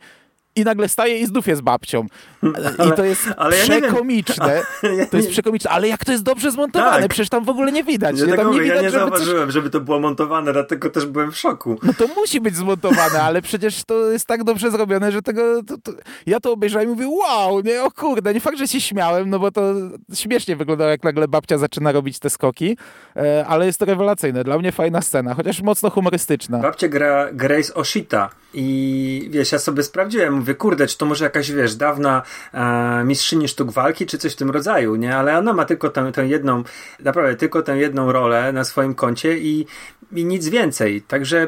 i 0.56 0.64
nagle 0.64 0.90
staje 0.90 1.20
i 1.20 1.26
znów 1.26 1.48
jest 1.48 1.62
babcią. 1.62 2.06
I 2.44 2.48
Ale- 2.78 2.92
to 2.92 3.06
jest 3.06 3.30
ale 3.38 3.58
ja 3.58 3.64
przekomiczne. 3.64 4.62
To 5.12 5.18
jest 5.18 5.30
przekomiczne, 5.30 5.72
ale 5.72 5.88
jak 5.88 6.06
to 6.06 6.12
jest 6.12 6.24
dobrze 6.24 6.52
zmontowane, 6.52 7.02
Tak. 7.02 7.10
przecież 7.10 7.30
tam 7.30 7.46
w 7.46 7.50
ogóle 7.50 7.72
nie 7.72 7.84
widać. 7.84 8.20
Ja, 8.20 8.26
nie? 8.26 8.34
Tam 8.34 8.48
nie 8.48 8.54
mówię, 8.54 8.68
ja 8.68 8.74
widać, 8.74 8.84
nie 8.84 8.90
żeby 8.90 9.12
coś... 9.12 9.20
zauważyłem, 9.20 9.52
żeby 9.52 9.70
to 9.70 9.80
było 9.82 10.00
montowane, 10.00 10.54
dlatego 10.54 10.90
też 10.90 11.06
byłem 11.06 11.32
w 11.32 11.38
szoku. 11.38 11.80
No 11.84 11.94
to 11.94 12.08
musi 12.08 12.42
być 12.42 12.56
zmontowane, 12.56 13.22
ale 13.24 13.42
przecież 13.42 13.84
to 13.84 14.12
jest 14.12 14.26
tak 14.26 14.44
dobrze 14.44 14.72
zrobione, 14.72 15.12
że 15.12 15.22
tego... 15.22 15.64
To, 15.64 15.78
to... 15.78 15.92
Ja 16.26 16.40
to 16.40 16.52
obejrzałem 16.52 16.88
i 16.88 16.92
mówię, 16.92 17.08
wow, 17.08 17.62
nie, 17.62 17.84
o 17.84 17.92
kurde, 17.92 18.34
nie 18.34 18.40
fakt, 18.40 18.58
że 18.58 18.68
się 18.68 18.82
śmiałem, 18.82 19.30
no 19.30 19.40
bo 19.40 19.52
to 19.52 19.74
śmiesznie 20.14 20.56
wyglądało, 20.56 20.90
jak 20.90 21.04
nagle 21.04 21.28
babcia 21.28 21.58
zaczyna 21.58 21.92
robić 21.92 22.20
te 22.20 22.30
skoki, 22.30 22.78
e, 23.16 23.46
ale 23.48 23.66
jest 23.66 23.80
to 23.80 23.86
rewelacyjne. 23.86 24.44
Dla 24.44 24.58
mnie 24.58 24.72
fajna 24.72 25.02
scena, 25.02 25.34
chociaż 25.34 25.62
mocno 25.62 25.90
humorystyczna. 25.90 26.58
Babcia 26.58 26.88
gra 26.88 27.28
Grace 27.34 27.74
Oshita 27.74 28.30
i 28.54 29.28
wiesz, 29.32 29.52
ja 29.52 29.60
sobie 29.60 29.84
sprawdziłem, 29.84 30.41
mówię, 30.42 30.56
kurde, 30.56 30.88
czy 30.88 30.98
to 30.98 31.06
może 31.06 31.24
jakaś, 31.24 31.52
wiesz, 31.52 31.76
dawna 31.76 32.22
e, 32.54 33.04
mistrzyni 33.04 33.48
sztuk 33.48 33.72
walki, 33.72 34.06
czy 34.06 34.18
coś 34.18 34.34
w 34.34 34.36
tym 34.36 34.50
rodzaju, 34.50 34.96
nie? 34.96 35.18
Ale 35.18 35.38
ona 35.38 35.54
ma 35.54 35.66
tylko 35.66 35.90
tę, 35.90 36.12
tę 36.12 36.28
jedną, 36.28 36.64
naprawdę 37.00 37.36
tylko 37.36 37.62
tę 37.62 37.78
jedną 37.78 38.12
rolę 38.12 38.54
na 38.54 38.64
swoim 38.64 38.96
koncie 38.96 39.38
i, 39.38 39.66
i 40.12 40.26
nic 40.26 40.50
więcej. 40.50 41.02
Także 41.02 41.48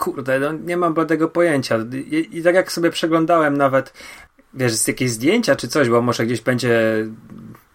Kurde, 0.00 0.40
no 0.40 0.52
nie 0.52 0.76
mam 0.76 0.94
tego 0.94 1.28
pojęcia. 1.28 1.78
I, 1.92 2.28
I, 2.32 2.42
tak 2.42 2.54
jak 2.54 2.72
sobie 2.72 2.90
przeglądałem 2.90 3.56
nawet, 3.56 3.92
wiesz, 4.54 4.74
z 4.74 4.88
jakieś 4.88 5.10
zdjęcia 5.10 5.56
czy 5.56 5.68
coś, 5.68 5.88
bo 5.88 6.02
może 6.02 6.26
gdzieś 6.26 6.40
będzie 6.40 7.06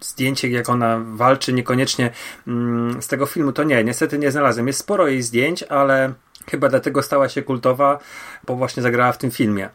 zdjęcie, 0.00 0.48
jak 0.48 0.68
ona 0.68 1.00
walczy, 1.04 1.52
niekoniecznie 1.52 2.10
mm, 2.46 3.02
z 3.02 3.08
tego 3.08 3.26
filmu, 3.26 3.52
to 3.52 3.64
nie, 3.64 3.84
niestety 3.84 4.18
nie 4.18 4.30
znalazłem. 4.30 4.66
Jest 4.66 4.78
sporo 4.78 5.08
jej 5.08 5.22
zdjęć, 5.22 5.62
ale 5.62 6.12
chyba 6.50 6.68
dlatego 6.68 7.02
stała 7.02 7.28
się 7.28 7.42
kultowa, 7.42 7.98
bo 8.46 8.56
właśnie 8.56 8.82
zagrała 8.82 9.12
w 9.12 9.18
tym 9.18 9.30
filmie. 9.30 9.68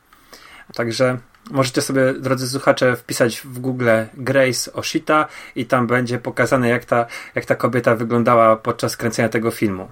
Także 0.76 1.18
możecie 1.52 1.82
sobie, 1.82 2.14
drodzy 2.14 2.50
słuchacze, 2.50 2.96
wpisać 2.96 3.42
w 3.42 3.60
Google 3.60 3.90
Grace 4.14 4.74
Oshita 4.74 5.28
i 5.56 5.66
tam 5.66 5.88
będzie 5.88 6.20
pokazane, 6.20 6.70
jak 6.70 6.86
ta, 6.86 7.06
jak 7.36 7.46
ta 7.46 7.56
kobieta 7.56 7.96
wyglądała 7.96 8.56
podczas 8.56 8.98
kręcenia 8.98 9.30
tego 9.30 9.52
filmu. 9.52 9.88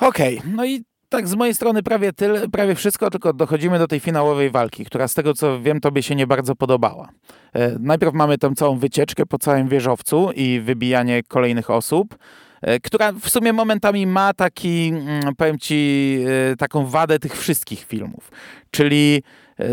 Okej, 0.00 0.38
okay, 0.38 0.52
no 0.56 0.64
i 0.64 0.84
tak, 1.12 1.28
z 1.28 1.34
mojej 1.34 1.54
strony 1.54 1.82
prawie 1.82 2.12
tyle, 2.12 2.48
prawie 2.48 2.74
wszystko, 2.74 3.10
tylko 3.10 3.32
dochodzimy 3.32 3.78
do 3.78 3.88
tej 3.88 4.00
finałowej 4.00 4.50
walki, 4.50 4.84
która 4.84 5.08
z 5.08 5.14
tego 5.14 5.34
co 5.34 5.60
wiem, 5.60 5.80
tobie 5.80 6.02
się 6.02 6.14
nie 6.14 6.26
bardzo 6.26 6.54
podobała. 6.54 7.08
E, 7.54 7.78
najpierw 7.80 8.14
mamy 8.14 8.38
tą 8.38 8.54
całą 8.54 8.78
wycieczkę 8.78 9.26
po 9.26 9.38
całym 9.38 9.68
wieżowcu 9.68 10.30
i 10.34 10.60
wybijanie 10.60 11.22
kolejnych 11.22 11.70
osób, 11.70 12.18
e, 12.62 12.80
która 12.80 13.12
w 13.12 13.28
sumie 13.28 13.52
momentami 13.52 14.06
ma 14.06 14.34
taki, 14.34 14.92
mm, 14.94 15.34
powiem 15.36 15.58
ci, 15.58 16.18
e, 16.52 16.56
taką 16.56 16.86
wadę 16.86 17.18
tych 17.18 17.38
wszystkich 17.38 17.84
filmów. 17.84 18.30
Czyli 18.70 19.22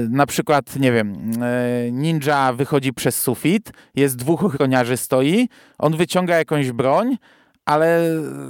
na 0.09 0.25
przykład, 0.25 0.75
nie 0.75 0.91
wiem, 0.91 1.31
e, 1.41 1.91
ninja 1.91 2.53
wychodzi 2.53 2.93
przez 2.93 3.21
sufit, 3.21 3.71
jest 3.95 4.15
dwóch 4.15 4.43
ochroniarzy 4.43 4.97
stoi, 4.97 5.49
on 5.77 5.97
wyciąga 5.97 6.37
jakąś 6.37 6.71
broń, 6.71 7.17
ale 7.65 8.01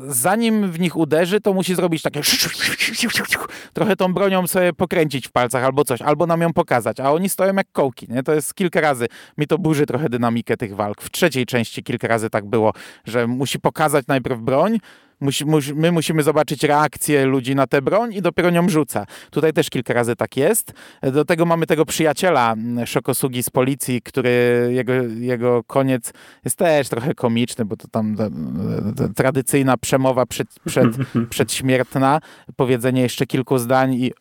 zanim 0.07 0.71
w 0.71 0.79
nich 0.79 0.95
uderzy, 0.95 1.41
to 1.41 1.53
musi 1.53 1.75
zrobić 1.75 2.01
takie 2.01 2.21
trochę 3.73 3.95
tą 3.95 4.13
bronią 4.13 4.47
sobie 4.47 4.73
pokręcić 4.73 5.27
w 5.27 5.31
palcach 5.31 5.63
albo 5.63 5.83
coś, 5.83 6.01
albo 6.01 6.27
nam 6.27 6.41
ją 6.41 6.53
pokazać, 6.53 6.99
a 6.99 7.11
oni 7.11 7.29
stoją 7.29 7.55
jak 7.55 7.67
kołki, 7.71 8.07
nie? 8.09 8.23
To 8.23 8.33
jest 8.33 8.53
kilka 8.53 8.81
razy, 8.81 9.07
mi 9.37 9.47
to 9.47 9.57
burzy 9.57 9.85
trochę 9.85 10.09
dynamikę 10.09 10.57
tych 10.57 10.75
walk. 10.75 11.01
W 11.01 11.11
trzeciej 11.11 11.45
części 11.45 11.83
kilka 11.83 12.07
razy 12.07 12.29
tak 12.29 12.45
było, 12.45 12.73
że 13.05 13.27
musi 13.27 13.59
pokazać 13.59 14.07
najpierw 14.07 14.39
broń, 14.39 14.79
Musi, 15.21 15.45
my 15.75 15.91
musimy 15.91 16.23
zobaczyć 16.23 16.63
reakcję 16.63 17.25
ludzi 17.25 17.55
na 17.55 17.67
tę 17.67 17.81
broń 17.81 18.13
i 18.13 18.21
dopiero 18.21 18.49
nią 18.49 18.69
rzuca. 18.69 19.05
Tutaj 19.31 19.53
też 19.53 19.69
kilka 19.69 19.93
razy 19.93 20.15
tak 20.15 20.37
jest. 20.37 20.73
Do 21.01 21.25
tego 21.25 21.45
mamy 21.45 21.67
tego 21.67 21.85
przyjaciela 21.85 22.53
mm, 22.53 22.87
Szokosugi 22.87 23.43
z 23.43 23.49
policji, 23.49 24.01
który 24.01 24.69
jego, 24.71 24.93
jego 25.19 25.63
koniec 25.63 26.13
jest 26.45 26.57
też 26.57 26.89
trochę 26.89 27.15
komiczny, 27.15 27.65
bo 27.65 27.77
to 27.77 27.87
tam 27.87 28.17
tradycyjna 29.15 29.77
przemowa 29.77 30.25
przed, 30.25 30.47
przed, 30.65 30.87
przedśmiertna, 31.29 32.19
powiedzenie 32.55 33.01
jeszcze 33.01 33.25
kilku 33.25 33.57
zdań 33.57 33.93
i, 33.93 34.11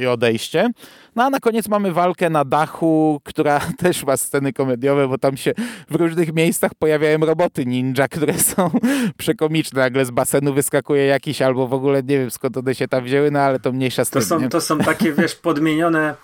i 0.00 0.06
odejście. 0.06 0.70
No 1.16 1.24
a 1.24 1.30
na 1.30 1.40
koniec 1.40 1.68
mamy 1.68 1.92
walkę 1.92 2.30
na 2.30 2.44
dachu, 2.44 3.20
która 3.24 3.60
też 3.78 4.04
ma 4.04 4.16
sceny 4.16 4.52
komediowe, 4.52 5.08
bo 5.08 5.18
tam 5.18 5.36
się 5.36 5.52
w 5.90 5.94
różnych 5.94 6.34
miejscach 6.34 6.74
pojawiają 6.74 7.18
roboty 7.18 7.66
ninja, 7.66 8.08
które 8.08 8.34
są 8.54 8.70
przekomiczne. 9.16 9.80
Nagle 9.80 10.04
z 10.04 10.10
basenu 10.10 10.54
wyskakuje 10.54 11.06
jakiś 11.06 11.42
albo 11.42 11.68
w 11.68 11.72
ogóle 11.72 12.02
nie 12.02 12.18
wiem 12.18 12.30
skąd 12.30 12.56
one 12.56 12.74
się 12.74 12.88
tam 12.88 13.04
wzięły, 13.04 13.30
no 13.30 13.38
ale 13.38 13.60
to 13.60 13.72
mniejsza 13.72 14.04
z 14.04 14.10
to 14.10 14.18
tym. 14.18 14.28
Są, 14.28 14.48
to 14.48 14.60
są 14.60 14.78
takie, 14.78 15.12
wiesz, 15.12 15.34
podmienione 15.34 16.14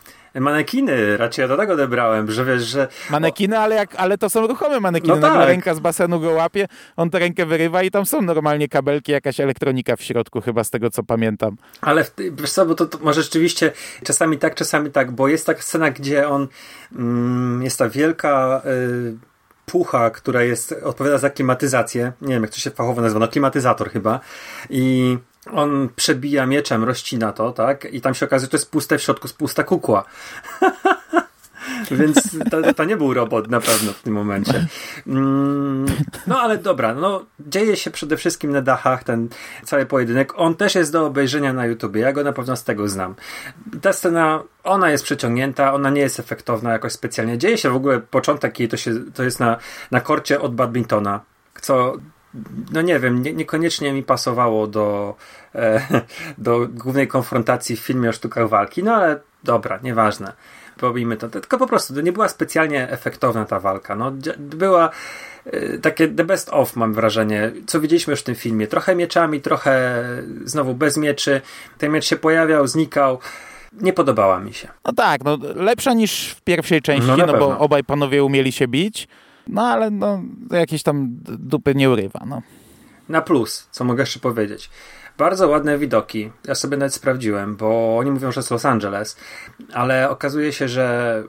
manekiny, 0.40 1.16
raczej 1.16 1.42
ja 1.42 1.48
do 1.48 1.56
tego 1.56 1.72
odebrałem, 1.72 2.30
że 2.30 2.44
wiesz, 2.44 2.62
że... 2.62 2.88
Manekiny, 3.10 3.58
ale, 3.58 3.74
jak, 3.74 3.94
ale 3.96 4.18
to 4.18 4.30
są 4.30 4.46
ruchome 4.46 4.80
manekiny. 4.80 5.16
No 5.16 5.20
tak. 5.20 5.48
ręka 5.48 5.74
z 5.74 5.80
basenu 5.80 6.20
go 6.20 6.30
łapie, 6.30 6.68
on 6.96 7.10
tę 7.10 7.18
rękę 7.18 7.46
wyrywa 7.46 7.82
i 7.82 7.90
tam 7.90 8.06
są 8.06 8.22
normalnie 8.22 8.68
kabelki, 8.68 9.12
jakaś 9.12 9.40
elektronika 9.40 9.96
w 9.96 10.02
środku, 10.02 10.40
chyba 10.40 10.64
z 10.64 10.70
tego, 10.70 10.90
co 10.90 11.02
pamiętam. 11.02 11.56
Ale 11.80 12.04
wiesz 12.32 12.52
co, 12.52 12.66
bo 12.66 12.74
to, 12.74 12.86
to 12.86 12.98
może 12.98 13.22
rzeczywiście 13.22 13.72
czasami 14.04 14.38
tak, 14.38 14.54
czasami 14.54 14.90
tak, 14.90 15.10
bo 15.10 15.28
jest 15.28 15.46
taka 15.46 15.62
scena, 15.62 15.90
gdzie 15.90 16.28
on 16.28 16.48
mm, 16.96 17.62
jest 17.62 17.78
ta 17.78 17.88
wielka... 17.88 18.62
Y, 18.66 19.32
pucha, 19.66 20.10
która 20.10 20.42
jest, 20.42 20.74
odpowiada 20.84 21.18
za 21.18 21.30
klimatyzację. 21.30 22.12
Nie 22.20 22.34
wiem, 22.34 22.42
jak 22.42 22.50
to 22.50 22.58
się 22.58 22.70
fachowo 22.70 23.02
nazywa, 23.02 23.20
no 23.20 23.28
klimatyzator 23.28 23.90
chyba. 23.90 24.20
I 24.70 25.18
on 25.50 25.88
przebija 25.96 26.46
mieczem, 26.46 26.84
rozcina 26.84 27.32
to, 27.32 27.52
tak? 27.52 27.84
I 27.84 28.00
tam 28.00 28.14
się 28.14 28.26
okazuje, 28.26 28.46
że 28.46 28.50
to 28.50 28.56
jest 28.56 28.70
puste 28.70 28.98
w 28.98 29.02
środku, 29.02 29.26
jest 29.26 29.36
pusta 29.36 29.64
kukła. 29.64 30.04
Więc 31.90 32.36
to, 32.50 32.74
to, 32.74 32.84
nie 32.84 32.96
był 32.96 33.14
robot 33.14 33.50
na 33.50 33.60
pewno 33.60 33.92
w 33.92 34.02
tym 34.02 34.14
momencie. 34.14 34.66
Mm, 35.06 35.86
no 36.26 36.40
ale 36.40 36.58
dobra, 36.58 36.94
no 36.94 37.24
dzieje 37.40 37.76
się 37.76 37.90
przede 37.90 38.16
wszystkim 38.16 38.50
na 38.50 38.62
dachach 38.62 39.04
ten 39.04 39.28
cały 39.64 39.86
pojedynek. 39.86 40.32
On 40.36 40.54
też 40.54 40.74
jest 40.74 40.92
do 40.92 41.06
obejrzenia 41.06 41.52
na 41.52 41.66
YouTubie. 41.66 42.00
Ja 42.00 42.12
go 42.12 42.24
na 42.24 42.32
pewno 42.32 42.56
z 42.56 42.64
tego 42.64 42.88
znam. 42.88 43.14
Ta 43.82 43.92
scena, 43.92 44.42
ona 44.64 44.90
jest 44.90 45.04
przeciągnięta, 45.04 45.74
ona 45.74 45.90
nie 45.90 46.00
jest 46.00 46.20
efektowna 46.20 46.72
jakoś 46.72 46.92
specjalnie. 46.92 47.38
Dzieje 47.38 47.58
się 47.58 47.70
w 47.70 47.76
ogóle 47.76 48.00
początek 48.00 48.60
jej 48.60 48.68
to, 48.68 48.76
się, 48.76 48.90
to 49.14 49.22
jest 49.22 49.40
na, 49.40 49.56
na 49.90 50.00
korcie 50.00 50.40
od 50.40 50.54
badmintona, 50.54 51.20
co 51.60 51.96
no 52.72 52.82
nie 52.82 52.98
wiem, 52.98 53.22
nie, 53.22 53.32
niekoniecznie 53.32 53.92
mi 53.92 54.02
pasowało 54.02 54.66
do, 54.66 55.14
e, 55.54 55.82
do 56.38 56.68
głównej 56.68 57.08
konfrontacji 57.08 57.76
w 57.76 57.80
filmie 57.80 58.08
o 58.08 58.12
sztukach 58.12 58.48
walki, 58.48 58.84
no 58.84 58.94
ale 58.94 59.20
dobra, 59.44 59.78
nieważne. 59.82 60.32
Pobijmy 60.76 61.16
to. 61.16 61.28
Tylko 61.28 61.58
po 61.58 61.66
prostu 61.66 61.94
to 61.94 62.00
nie 62.00 62.12
była 62.12 62.28
specjalnie 62.28 62.90
efektowna 62.90 63.44
ta 63.44 63.60
walka. 63.60 63.96
No, 63.96 64.12
była 64.38 64.90
e, 65.44 65.78
takie 65.78 66.08
the 66.08 66.24
best 66.24 66.48
of, 66.48 66.76
mam 66.76 66.94
wrażenie, 66.94 67.52
co 67.66 67.80
widzieliśmy 67.80 68.10
już 68.10 68.20
w 68.20 68.24
tym 68.24 68.34
filmie. 68.34 68.66
Trochę 68.66 68.94
mieczami, 68.94 69.40
trochę 69.40 70.04
znowu 70.44 70.74
bez 70.74 70.96
mieczy. 70.96 71.40
Ten 71.78 71.92
miecz 71.92 72.04
się 72.04 72.16
pojawiał, 72.16 72.66
znikał. 72.66 73.18
Nie 73.80 73.92
podobała 73.92 74.40
mi 74.40 74.54
się. 74.54 74.68
No 74.84 74.92
tak, 74.92 75.24
no 75.24 75.38
lepsza 75.54 75.94
niż 75.94 76.28
w 76.28 76.40
pierwszej 76.40 76.82
części, 76.82 77.08
no, 77.08 77.16
no 77.16 77.38
bo 77.38 77.58
obaj 77.58 77.84
panowie 77.84 78.24
umieli 78.24 78.52
się 78.52 78.68
bić. 78.68 79.08
No 79.48 79.62
ale 79.62 79.90
no, 79.90 80.22
jakieś 80.50 80.82
tam 80.82 81.08
dupy 81.38 81.74
nie 81.74 81.90
urywa. 81.90 82.20
No. 82.26 82.42
Na 83.08 83.22
plus, 83.22 83.68
co 83.70 83.84
mogę 83.84 84.02
jeszcze 84.02 84.20
powiedzieć. 84.20 84.70
Bardzo 85.18 85.48
ładne 85.48 85.78
widoki. 85.78 86.30
Ja 86.44 86.54
sobie 86.54 86.76
nawet 86.76 86.94
sprawdziłem, 86.94 87.56
bo 87.56 87.98
oni 87.98 88.10
mówią, 88.10 88.32
że 88.32 88.38
jest 88.38 88.50
Los 88.50 88.66
Angeles, 88.66 89.16
ale 89.72 90.10
okazuje 90.10 90.52
się, 90.52 90.68
że 90.68 91.24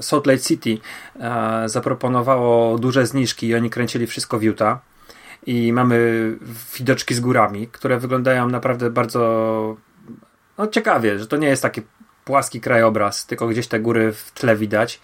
Salt 0.00 0.26
Lake 0.26 0.40
City 0.40 0.78
e, 1.20 1.68
zaproponowało 1.68 2.78
duże 2.78 3.06
zniżki 3.06 3.46
i 3.46 3.54
oni 3.54 3.70
kręcili 3.70 4.06
wszystko 4.06 4.38
w 4.38 4.42
Utah. 4.42 4.78
I 5.46 5.72
mamy 5.72 6.36
widoczki 6.78 7.14
z 7.14 7.20
górami, 7.20 7.68
które 7.68 7.98
wyglądają 7.98 8.48
naprawdę 8.48 8.90
bardzo 8.90 9.76
no, 10.58 10.66
ciekawie, 10.66 11.18
że 11.18 11.26
to 11.26 11.36
nie 11.36 11.48
jest 11.48 11.62
taki 11.62 11.82
płaski 12.24 12.60
krajobraz, 12.60 13.26
tylko 13.26 13.48
gdzieś 13.48 13.68
te 13.68 13.80
góry 13.80 14.12
w 14.12 14.32
tle 14.32 14.56
widać. 14.56 15.00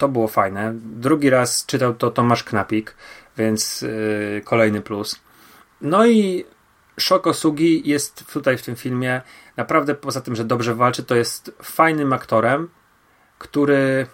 To 0.00 0.08
było 0.08 0.28
fajne. 0.28 0.72
Drugi 0.74 1.30
raz 1.30 1.66
czytał 1.66 1.94
to 1.94 2.10
Tomasz 2.10 2.44
Knapik, 2.44 2.94
więc 3.36 3.82
yy, 3.82 4.42
kolejny 4.44 4.80
plus. 4.80 5.20
No 5.80 6.06
i 6.06 6.44
Shoko 7.00 7.34
Sugi 7.34 7.88
jest 7.88 8.32
tutaj 8.32 8.58
w 8.58 8.62
tym 8.62 8.76
filmie 8.76 9.20
naprawdę 9.56 9.94
poza 9.94 10.20
tym, 10.20 10.36
że 10.36 10.44
dobrze 10.44 10.74
walczy, 10.74 11.02
to 11.02 11.14
jest 11.14 11.52
fajnym 11.62 12.12
aktorem, 12.12 12.68
który 13.38 14.06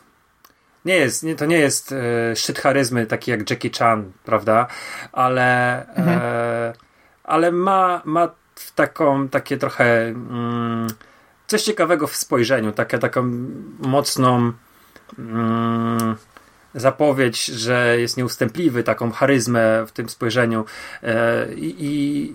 nie 0.85 0.95
jest, 0.95 1.23
nie, 1.23 1.37
to 1.37 1.47
nie 1.47 1.59
jest 1.59 1.93
e, 1.93 2.37
szczyt 2.37 2.59
charyzmy 2.59 3.07
taki 3.07 3.31
jak 3.31 3.51
Jackie 3.51 3.71
Chan, 3.79 4.13
prawda? 4.25 4.67
Ale, 5.13 5.81
mhm. 5.89 6.19
e, 6.23 6.73
ale 7.25 7.53
ma, 7.53 8.03
ma 8.05 8.29
taką, 8.75 9.29
takie 9.29 9.57
trochę 9.57 10.09
mm, 10.09 10.87
coś 11.47 11.63
ciekawego 11.63 12.07
w 12.07 12.17
spojrzeniu, 12.17 12.73
takie, 12.73 12.99
taką 12.99 13.23
mocną 13.79 14.53
mm, 15.19 16.17
zapowiedź, 16.75 17.45
że 17.45 18.01
jest 18.01 18.17
nieustępliwy, 18.17 18.83
taką 18.83 19.13
charyzmę 19.13 19.87
w 19.87 19.93
tym 19.93 20.09
spojrzeniu 20.09 20.65
e, 21.03 21.47
i 21.57 22.35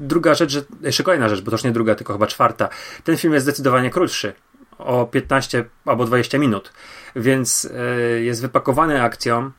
druga 0.00 0.34
rzecz, 0.34 0.50
że, 0.50 0.62
jeszcze 0.80 1.02
kolejna 1.02 1.28
rzecz, 1.28 1.40
bo 1.40 1.50
to 1.50 1.54
już 1.54 1.64
nie 1.64 1.72
druga, 1.72 1.94
tylko 1.94 2.12
chyba 2.12 2.26
czwarta. 2.26 2.68
Ten 3.04 3.16
film 3.16 3.34
jest 3.34 3.46
zdecydowanie 3.46 3.90
krótszy, 3.90 4.32
o 4.78 5.06
15 5.06 5.64
albo 5.84 6.04
20 6.04 6.38
minut, 6.38 6.72
więc 7.16 7.70
e, 7.74 8.00
jest 8.20 8.42
wypakowany 8.42 9.02
akcją, 9.02 9.50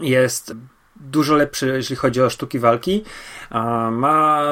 jest 0.00 0.54
dużo 0.96 1.34
lepszy, 1.34 1.66
jeśli 1.66 1.96
chodzi 1.96 2.22
o 2.22 2.30
sztuki 2.30 2.58
walki, 2.58 3.04
ma 3.90 4.42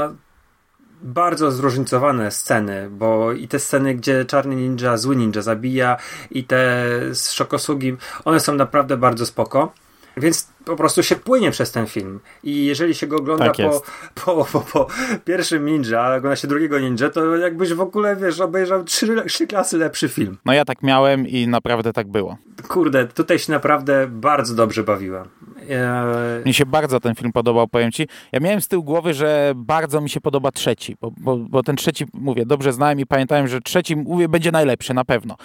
bardzo 1.02 1.50
zróżnicowane 1.50 2.30
sceny, 2.30 2.88
bo 2.90 3.32
i 3.32 3.48
te 3.48 3.58
sceny, 3.58 3.94
gdzie 3.94 4.24
czarny 4.24 4.56
ninja, 4.56 4.96
zły 4.96 5.16
ninja 5.16 5.42
zabija 5.42 5.96
i 6.30 6.44
te 6.44 6.86
z 7.12 7.30
Shokosugim, 7.30 7.98
one 8.24 8.40
są 8.40 8.54
naprawdę 8.54 8.96
bardzo 8.96 9.26
spoko. 9.26 9.72
Więc 10.16 10.48
po 10.64 10.76
prostu 10.76 11.02
się 11.02 11.16
płynie 11.16 11.50
przez 11.50 11.72
ten 11.72 11.86
film. 11.86 12.20
I 12.42 12.64
jeżeli 12.64 12.94
się 12.94 13.06
go 13.06 13.16
ogląda 13.16 13.44
tak 13.44 13.56
po, 13.56 13.82
po, 14.24 14.44
po, 14.44 14.60
po, 14.60 14.86
pierwszym 15.24 15.66
ninja, 15.66 16.00
a 16.00 16.16
ogląda 16.16 16.36
się 16.36 16.48
drugiego 16.48 16.78
ninja, 16.78 17.10
to 17.10 17.36
jakbyś 17.36 17.72
w 17.72 17.80
ogóle, 17.80 18.16
wiesz, 18.16 18.40
obejrzał 18.40 18.84
trzy, 18.84 19.22
trzy 19.28 19.46
klasy 19.46 19.78
lepszy 19.78 20.08
film. 20.08 20.38
No 20.44 20.52
ja 20.52 20.64
tak 20.64 20.82
miałem 20.82 21.28
i 21.28 21.48
naprawdę 21.48 21.92
tak 21.92 22.08
było. 22.08 22.36
Kurde, 22.68 23.06
tutaj 23.06 23.38
się 23.38 23.52
naprawdę 23.52 24.06
bardzo 24.10 24.54
dobrze 24.54 24.84
bawiłem. 24.84 25.28
Mnie 26.44 26.54
się 26.54 26.66
bardzo 26.66 27.00
ten 27.00 27.14
film 27.14 27.32
podobał, 27.32 27.68
powiem 27.68 27.92
ci. 27.92 28.08
Ja 28.32 28.40
miałem 28.40 28.60
z 28.60 28.68
tyłu 28.68 28.84
głowy, 28.84 29.14
że 29.14 29.52
bardzo 29.56 30.00
mi 30.00 30.10
się 30.10 30.20
podoba 30.20 30.52
trzeci, 30.52 30.96
bo, 31.00 31.10
bo, 31.16 31.36
bo 31.36 31.62
ten 31.62 31.76
trzeci, 31.76 32.04
mówię, 32.14 32.46
dobrze 32.46 32.72
znałem 32.72 33.00
i 33.00 33.06
pamiętałem, 33.06 33.48
że 33.48 33.60
trzeci, 33.60 33.96
mówię, 33.96 34.28
będzie 34.28 34.52
najlepszy 34.52 34.94
na 34.94 35.04
pewno 35.04 35.36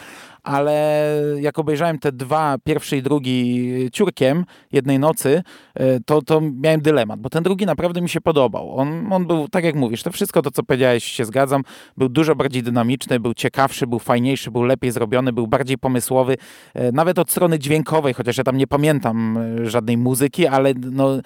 ale 0.43 1.17
jak 1.39 1.59
obejrzałem 1.59 1.99
te 1.99 2.11
dwa, 2.11 2.55
pierwszy 2.63 2.97
i 2.97 3.01
drugi 3.01 3.71
ciurkiem 3.93 4.45
jednej 4.71 4.99
nocy, 4.99 5.43
e, 5.75 5.99
to, 5.99 6.21
to 6.21 6.41
miałem 6.41 6.81
dylemat, 6.81 7.19
bo 7.19 7.29
ten 7.29 7.43
drugi 7.43 7.65
naprawdę 7.65 8.01
mi 8.01 8.09
się 8.09 8.21
podobał. 8.21 8.75
On, 8.75 9.13
on 9.13 9.27
był, 9.27 9.47
tak 9.47 9.63
jak 9.63 9.75
mówisz, 9.75 10.03
to 10.03 10.11
wszystko 10.11 10.41
to, 10.41 10.51
co 10.51 10.63
powiedziałeś, 10.63 11.03
się 11.03 11.25
zgadzam, 11.25 11.63
był 11.97 12.09
dużo 12.09 12.35
bardziej 12.35 12.63
dynamiczny, 12.63 13.19
był 13.19 13.33
ciekawszy, 13.33 13.87
był 13.87 13.99
fajniejszy, 13.99 14.51
był 14.51 14.63
lepiej 14.63 14.91
zrobiony, 14.91 15.33
był 15.33 15.47
bardziej 15.47 15.77
pomysłowy, 15.77 16.37
e, 16.73 16.91
nawet 16.91 17.19
od 17.19 17.31
strony 17.31 17.59
dźwiękowej, 17.59 18.13
chociaż 18.13 18.37
ja 18.37 18.43
tam 18.43 18.57
nie 18.57 18.67
pamiętam 18.67 19.37
e, 19.37 19.69
żadnej 19.69 19.97
muzyki, 19.97 20.47
ale 20.47 20.73
no, 20.91 21.19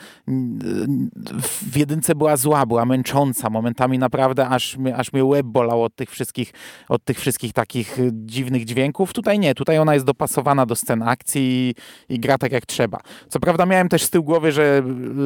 w 1.72 1.78
jedynce 1.78 2.16
była 2.16 2.38
zła, 2.38 2.66
była 2.66 2.86
męcząca, 2.86 3.50
momentami 3.50 4.00
naprawdę 4.00 4.48
aż, 4.48 4.78
aż 4.96 5.14
mnie 5.14 5.26
łeb 5.26 5.46
bolał 5.46 5.84
od 5.84 5.96
tych 5.96 6.10
wszystkich, 6.10 6.54
od 6.90 7.04
tych 7.04 7.20
wszystkich 7.20 7.54
takich 7.54 7.98
dziwnych 8.12 8.66
dźwięków, 8.66 9.05
Tutaj 9.14 9.40
nie, 9.40 9.56
tutaj 9.56 9.80
ona 9.80 9.94
jest 9.94 10.06
dopasowana 10.06 10.66
do 10.66 10.76
scen 10.76 11.04
akcji 11.04 11.74
i, 12.10 12.16
i, 12.16 12.20
gra 12.20 12.38
tak 12.38 12.52
jak 12.52 12.66
trzeba. 12.66 13.00
Co 13.30 13.40
prawda 13.40 13.66
miałem 13.66 13.90
też 13.90 14.04
z 14.04 14.10
tyłu 14.10 14.26
głowy, 14.26 14.52
że 14.52 14.84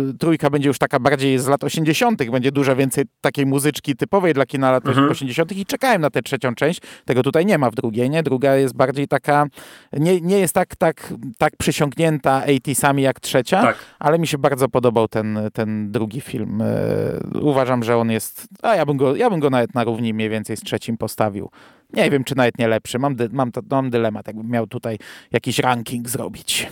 y, 0.10 0.18
trójka 0.18 0.50
będzie 0.50 0.68
już 0.68 0.78
taka 0.78 1.00
bardziej 1.00 1.40
z 1.40 1.48
lat 1.48 1.64
80., 1.64 2.30
będzie 2.32 2.52
dużo 2.52 2.76
więcej 2.76 3.06
takiej 3.22 3.46
muzyczki 3.46 3.96
typowej 3.96 4.34
dla 4.34 4.46
kina 4.46 4.72
lat 4.72 4.88
mhm. 4.88 5.10
80. 5.10 5.52
i 5.52 5.66
czekałem 5.66 6.02
na 6.02 6.10
tę 6.10 6.22
trzecią 6.22 6.56
część. 6.56 6.82
Tego 7.06 7.24
tutaj 7.24 7.46
nie 7.46 7.58
ma 7.58 7.70
w 7.72 7.76
drugiej, 7.76 8.10
nie? 8.10 8.24
Druga 8.24 8.56
jest 8.56 8.76
bardziej 8.76 9.08
taka, 9.08 9.46
nie, 9.94 10.22
nie 10.22 10.40
jest 10.40 10.54
tak, 10.54 10.76
tak, 10.76 11.14
tak 11.38 11.54
przysiągnięta 11.58 12.44
80 12.44 13.00
jak 13.00 13.20
trzecia, 13.20 13.62
tak. 13.62 13.78
ale 14.00 14.20
mi 14.20 14.28
się 14.28 14.38
bardzo 14.38 14.70
podobał 14.70 15.08
ten, 15.08 15.40
ten 15.54 15.92
drugi 15.92 16.22
film. 16.22 16.62
Y, 16.62 17.40
uważam, 17.42 17.84
że 17.84 17.98
on 17.98 18.12
jest, 18.12 18.48
a 18.62 18.76
ja 18.76 18.86
bym, 18.86 18.98
go, 18.98 19.16
ja 19.16 19.30
bym 19.30 19.40
go 19.40 19.50
nawet 19.50 19.76
na 19.76 19.84
równi 19.84 20.14
mniej 20.14 20.30
więcej 20.30 20.58
z 20.58 20.62
trzecim 20.62 20.98
postawił. 20.98 21.50
Nie 21.94 22.12
wiem, 22.12 22.24
czy 22.24 22.38
nawet 22.38 22.58
nie 22.58 22.68
lepszy. 22.68 23.00
Mam, 23.00 23.16
dy, 23.16 23.30
mam, 23.32 23.52
mam 23.72 23.90
dylemat, 23.90 24.28
jakbym 24.28 24.50
miał 24.50 24.68
tutaj 24.68 24.98
jakiś 25.32 25.60
ranking 25.60 26.10
zrobić. 26.10 26.68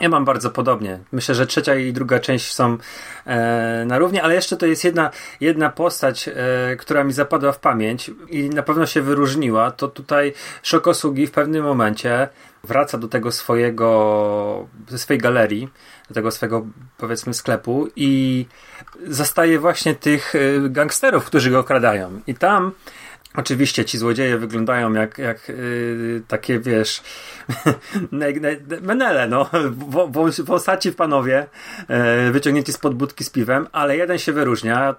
Ja 0.00 0.08
mam 0.08 0.24
bardzo 0.24 0.50
podobnie. 0.50 0.98
Myślę, 1.12 1.34
że 1.34 1.46
trzecia 1.46 1.74
i 1.74 1.92
druga 1.92 2.20
część 2.20 2.52
są 2.54 2.78
e, 3.26 3.84
na 3.86 3.98
równi, 3.98 4.20
ale 4.20 4.34
jeszcze 4.34 4.56
to 4.56 4.66
jest 4.66 4.84
jedna, 4.84 5.10
jedna 5.40 5.70
postać, 5.70 6.28
e, 6.28 6.32
która 6.76 7.04
mi 7.04 7.12
zapadła 7.12 7.52
w 7.52 7.58
pamięć 7.58 8.10
i 8.30 8.50
na 8.50 8.62
pewno 8.62 8.86
się 8.86 9.02
wyróżniła. 9.02 9.70
To 9.70 9.88
tutaj 9.88 10.32
Szokosugi 10.62 11.26
w 11.26 11.30
pewnym 11.30 11.64
momencie 11.64 12.28
wraca 12.64 12.98
do 12.98 13.08
tego 13.08 13.32
swojego, 13.32 14.68
ze 14.88 14.98
swojej 14.98 15.20
galerii, 15.20 15.68
do 16.08 16.14
tego 16.14 16.30
swojego 16.30 16.66
powiedzmy 16.98 17.34
sklepu 17.34 17.88
i 17.96 18.46
zastaje 19.06 19.58
właśnie 19.58 19.94
tych 19.94 20.34
e, 20.34 20.38
gangsterów, 20.68 21.24
którzy 21.24 21.50
go 21.50 21.58
okradają. 21.58 22.20
I 22.26 22.34
tam 22.34 22.72
Oczywiście 23.36 23.84
ci 23.84 23.98
złodzieje 23.98 24.38
wyglądają 24.38 24.92
jak, 24.92 25.18
jak 25.18 25.48
yy, 25.48 26.22
takie, 26.28 26.58
wiesz, 26.58 27.02
menele, 28.82 29.28
no, 29.28 29.50
wąsaci 30.44 30.92
panowie, 30.92 31.46
yy, 31.88 32.32
wyciągnięci 32.32 32.72
spod 32.72 32.94
budki 32.94 33.24
z 33.24 33.30
piwem, 33.30 33.66
ale 33.72 33.96
jeden 33.96 34.18
się 34.18 34.32
wyróżnia, 34.32 34.94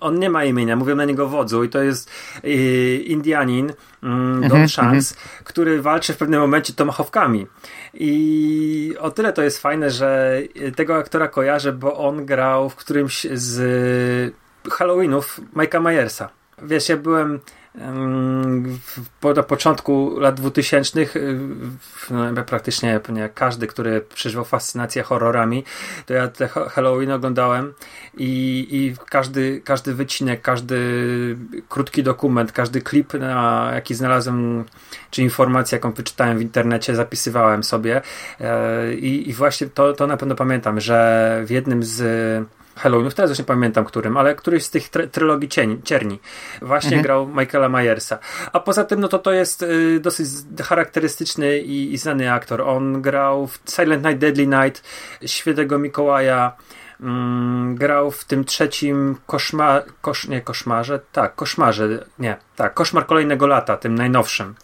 on 0.00 0.18
nie 0.18 0.30
ma 0.30 0.44
imienia, 0.44 0.76
mówią 0.76 0.96
na 0.96 1.04
niego 1.04 1.28
wodzu 1.28 1.64
i 1.64 1.68
to 1.68 1.82
jest 1.82 2.10
yy, 2.42 2.96
Indianin, 2.96 3.72
mm, 4.02 4.48
Don 4.48 4.68
Shanks, 4.68 4.82
mm 4.82 5.00
-hmm. 5.00 5.44
który 5.44 5.82
walczy 5.82 6.12
w 6.12 6.16
pewnym 6.16 6.40
momencie 6.40 6.72
tomahawkami. 6.72 7.46
I 7.94 8.94
o 9.00 9.10
tyle 9.10 9.32
to 9.32 9.42
jest 9.42 9.58
fajne, 9.58 9.90
że 9.90 10.42
tego 10.76 10.96
aktora 10.96 11.28
kojarzę, 11.28 11.72
bo 11.72 11.96
on 11.96 12.26
grał 12.26 12.70
w 12.70 12.76
którymś 12.76 13.26
z 13.32 14.34
Halloweenów 14.70 15.40
Mike'a 15.56 15.80
Myersa. 15.80 16.28
Wiesz, 16.62 16.88
ja 16.88 16.96
byłem 16.96 17.40
na 19.34 19.42
początku 19.42 20.20
lat 20.20 20.34
2000 20.34 21.00
y, 21.00 21.38
no, 22.10 22.44
praktycznie 22.44 23.00
każdy, 23.34 23.66
który 23.66 24.00
przeżywał 24.00 24.44
fascynację 24.44 25.02
horrorami, 25.02 25.64
to 26.06 26.14
ja 26.14 26.28
te 26.28 26.48
Halloween 26.48 27.10
oglądałem 27.12 27.74
i, 28.16 28.66
i 28.70 28.94
każdy, 29.10 29.60
każdy 29.64 29.94
wycinek, 29.94 30.42
każdy 30.42 30.78
krótki 31.68 32.02
dokument, 32.02 32.52
każdy 32.52 32.80
klip, 32.80 33.14
na, 33.14 33.70
jaki 33.74 33.94
znalazłem, 33.94 34.64
czy 35.10 35.22
informację, 35.22 35.76
jaką 35.76 35.92
wyczytałem 35.92 36.38
w 36.38 36.42
internecie, 36.42 36.94
zapisywałem 36.94 37.64
sobie. 37.64 38.02
E, 38.40 38.94
i, 38.94 39.30
i 39.30 39.32
właśnie 39.32 39.66
to, 39.66 39.92
to 39.92 40.06
na 40.06 40.16
pewno 40.16 40.34
pamiętam, 40.34 40.80
że 40.80 41.42
w 41.46 41.50
jednym 41.50 41.82
z 41.82 42.02
Halloweenów, 42.76 43.14
teraz 43.14 43.30
już 43.30 43.38
nie 43.38 43.44
pamiętam 43.44 43.84
którym, 43.84 44.16
ale 44.16 44.34
któryś 44.34 44.64
z 44.64 44.70
tych 44.70 44.88
try 44.88 45.08
trylogii 45.08 45.48
cieni, 45.48 45.82
Cierni 45.82 46.20
właśnie 46.62 46.96
mhm. 46.96 47.02
grał 47.02 47.26
Michaela 47.26 47.68
Myersa. 47.68 48.18
A 48.52 48.60
poza 48.60 48.84
tym, 48.84 49.00
no 49.00 49.08
to 49.08 49.18
to 49.18 49.32
jest 49.32 49.62
y, 49.62 50.00
dosyć 50.00 50.28
charakterystyczny 50.62 51.58
i, 51.58 51.92
i, 51.92 51.98
znany 51.98 52.32
aktor. 52.32 52.60
On 52.60 53.02
grał 53.02 53.46
w 53.46 53.58
Silent 53.70 54.04
Night, 54.04 54.18
Deadly 54.18 54.46
Night, 54.46 54.82
Świętego 55.26 55.78
Mikołaja, 55.78 56.52
mm, 57.00 57.74
grał 57.74 58.10
w 58.10 58.24
tym 58.24 58.44
trzecim 58.44 59.16
koszmar, 59.26 59.84
kosz, 60.00 60.28
nie 60.28 60.40
koszmarze, 60.40 61.00
tak, 61.12 61.34
koszmarze, 61.34 61.88
nie, 62.18 62.36
tak, 62.56 62.74
koszmar 62.74 63.06
kolejnego 63.06 63.46
lata, 63.46 63.76
tym 63.76 63.94
najnowszym. 63.94 64.54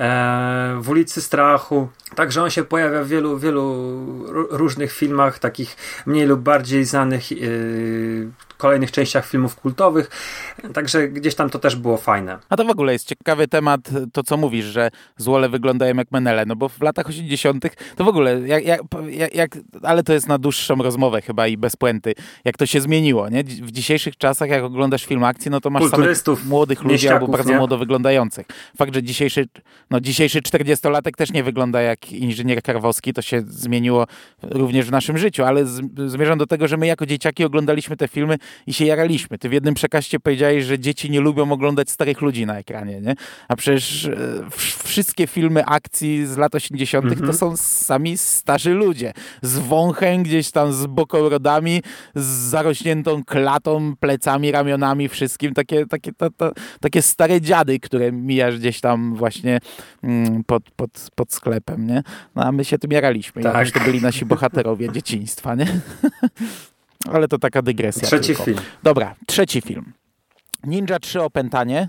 E, 0.00 0.78
w 0.80 0.88
ulicy 0.88 1.22
Strachu. 1.22 1.88
Także 2.14 2.42
on 2.42 2.50
się 2.50 2.64
pojawia 2.64 3.02
w 3.02 3.08
wielu, 3.08 3.38
wielu 3.38 4.04
różnych 4.50 4.92
filmach, 4.92 5.38
takich 5.38 5.76
mniej 6.06 6.26
lub 6.26 6.40
bardziej 6.40 6.84
znanych, 6.84 7.32
e, 7.32 7.36
kolejnych 8.60 8.92
częściach 8.92 9.26
filmów 9.26 9.56
kultowych. 9.56 10.10
Także 10.74 11.08
gdzieś 11.08 11.34
tam 11.34 11.50
to 11.50 11.58
też 11.58 11.76
było 11.76 11.96
fajne. 11.96 12.38
A 12.48 12.56
to 12.56 12.64
w 12.64 12.70
ogóle 12.70 12.92
jest 12.92 13.08
ciekawy 13.08 13.48
temat, 13.48 13.80
to 14.12 14.22
co 14.22 14.36
mówisz, 14.36 14.64
że 14.64 14.90
złole 15.16 15.48
wyglądają 15.48 15.94
jak 15.94 16.12
menele, 16.12 16.46
no 16.46 16.56
bo 16.56 16.68
w 16.68 16.80
latach 16.80 17.08
80. 17.08 17.64
to 17.96 18.04
w 18.04 18.08
ogóle, 18.08 18.40
jak, 18.40 18.64
jak, 18.64 18.80
jak, 19.34 19.58
ale 19.82 20.02
to 20.02 20.12
jest 20.12 20.28
na 20.28 20.38
dłuższą 20.38 20.76
rozmowę 20.76 21.22
chyba 21.22 21.46
i 21.46 21.56
bez 21.56 21.76
puenty, 21.76 22.14
jak 22.44 22.56
to 22.56 22.66
się 22.66 22.80
zmieniło, 22.80 23.28
nie? 23.28 23.44
W 23.44 23.70
dzisiejszych 23.70 24.16
czasach, 24.16 24.48
jak 24.48 24.64
oglądasz 24.64 25.06
film 25.06 25.24
akcji, 25.24 25.50
no 25.50 25.60
to 25.60 25.70
masz 25.70 25.90
samych 25.90 26.44
młodych 26.44 26.82
ludzi 26.82 27.08
albo 27.08 27.28
bardzo 27.28 27.50
nie? 27.50 27.56
młodo 27.56 27.78
wyglądających. 27.78 28.46
Fakt, 28.76 28.94
że 28.94 29.02
dzisiejszy, 29.02 29.48
no 29.90 30.00
dzisiejszy 30.00 30.40
40-latek 30.40 31.10
też 31.16 31.32
nie 31.32 31.44
wygląda 31.44 31.80
jak 31.80 32.12
inżynier 32.12 32.62
Karwowski, 32.62 33.12
to 33.12 33.22
się 33.22 33.42
zmieniło 33.46 34.06
również 34.42 34.86
w 34.86 34.90
naszym 34.90 35.18
życiu, 35.18 35.44
ale 35.44 35.66
zmierzam 36.06 36.38
do 36.38 36.46
tego, 36.46 36.68
że 36.68 36.76
my 36.76 36.86
jako 36.86 37.06
dzieciaki 37.06 37.44
oglądaliśmy 37.44 37.96
te 37.96 38.08
filmy 38.08 38.36
i 38.66 38.72
się 38.72 38.84
jaraliśmy. 38.84 39.38
Ty 39.38 39.48
w 39.48 39.52
jednym 39.52 39.74
przekaście 39.74 40.20
powiedziałeś, 40.20 40.64
że 40.64 40.78
dzieci 40.78 41.10
nie 41.10 41.20
lubią 41.20 41.52
oglądać 41.52 41.90
starych 41.90 42.20
ludzi 42.20 42.46
na 42.46 42.58
ekranie, 42.58 43.00
nie? 43.00 43.14
A 43.48 43.56
przecież 43.56 44.04
e, 44.04 44.16
wszystkie 44.84 45.26
filmy 45.26 45.64
akcji 45.64 46.26
z 46.26 46.36
lat 46.36 46.54
80. 46.54 47.04
Mm 47.04 47.14
-hmm. 47.14 47.18
to 47.18 47.30
mhm. 47.30 47.38
są 47.38 47.56
sami 47.56 48.18
starzy 48.18 48.74
ludzie. 48.74 49.12
Z 49.42 49.58
wąchem 49.58 50.22
gdzieś 50.22 50.50
tam, 50.50 50.72
z 50.72 50.86
bokorodami, 50.86 51.82
z 52.14 52.24
zarośniętą 52.24 53.24
klatą, 53.24 53.96
plecami, 54.00 54.52
ramionami, 54.52 55.08
wszystkim. 55.08 55.54
Takie, 55.54 55.86
takie, 55.86 56.12
ta, 56.12 56.30
ta, 56.30 56.50
takie 56.80 57.02
stare 57.02 57.40
dziady, 57.40 57.80
które 57.80 58.12
mijasz 58.12 58.58
gdzieś 58.58 58.80
tam 58.80 59.14
właśnie 59.14 59.58
mm, 60.02 60.44
pod, 60.44 60.70
pod, 60.70 60.90
pod 61.14 61.32
sklepem, 61.32 61.86
nie? 61.86 62.02
No 62.34 62.44
a 62.44 62.52
my 62.52 62.64
się 62.64 62.78
tym 62.78 62.90
jaraliśmy. 62.90 63.42
Tak. 63.42 63.68
I 63.68 63.72
to 63.72 63.80
byli 63.80 64.02
nasi 64.02 64.24
bohaterowie 64.24 64.92
dzieciństwa, 64.92 65.54
nie? 65.54 65.66
Ale 67.08 67.28
to 67.28 67.38
taka 67.38 67.62
dygresja. 67.62 68.08
Trzeci 68.08 68.26
tylko. 68.26 68.44
film. 68.44 68.58
Dobra, 68.82 69.14
trzeci 69.26 69.60
film. 69.60 69.92
Ninja 70.64 70.98
3 70.98 71.22
opętanie. 71.22 71.88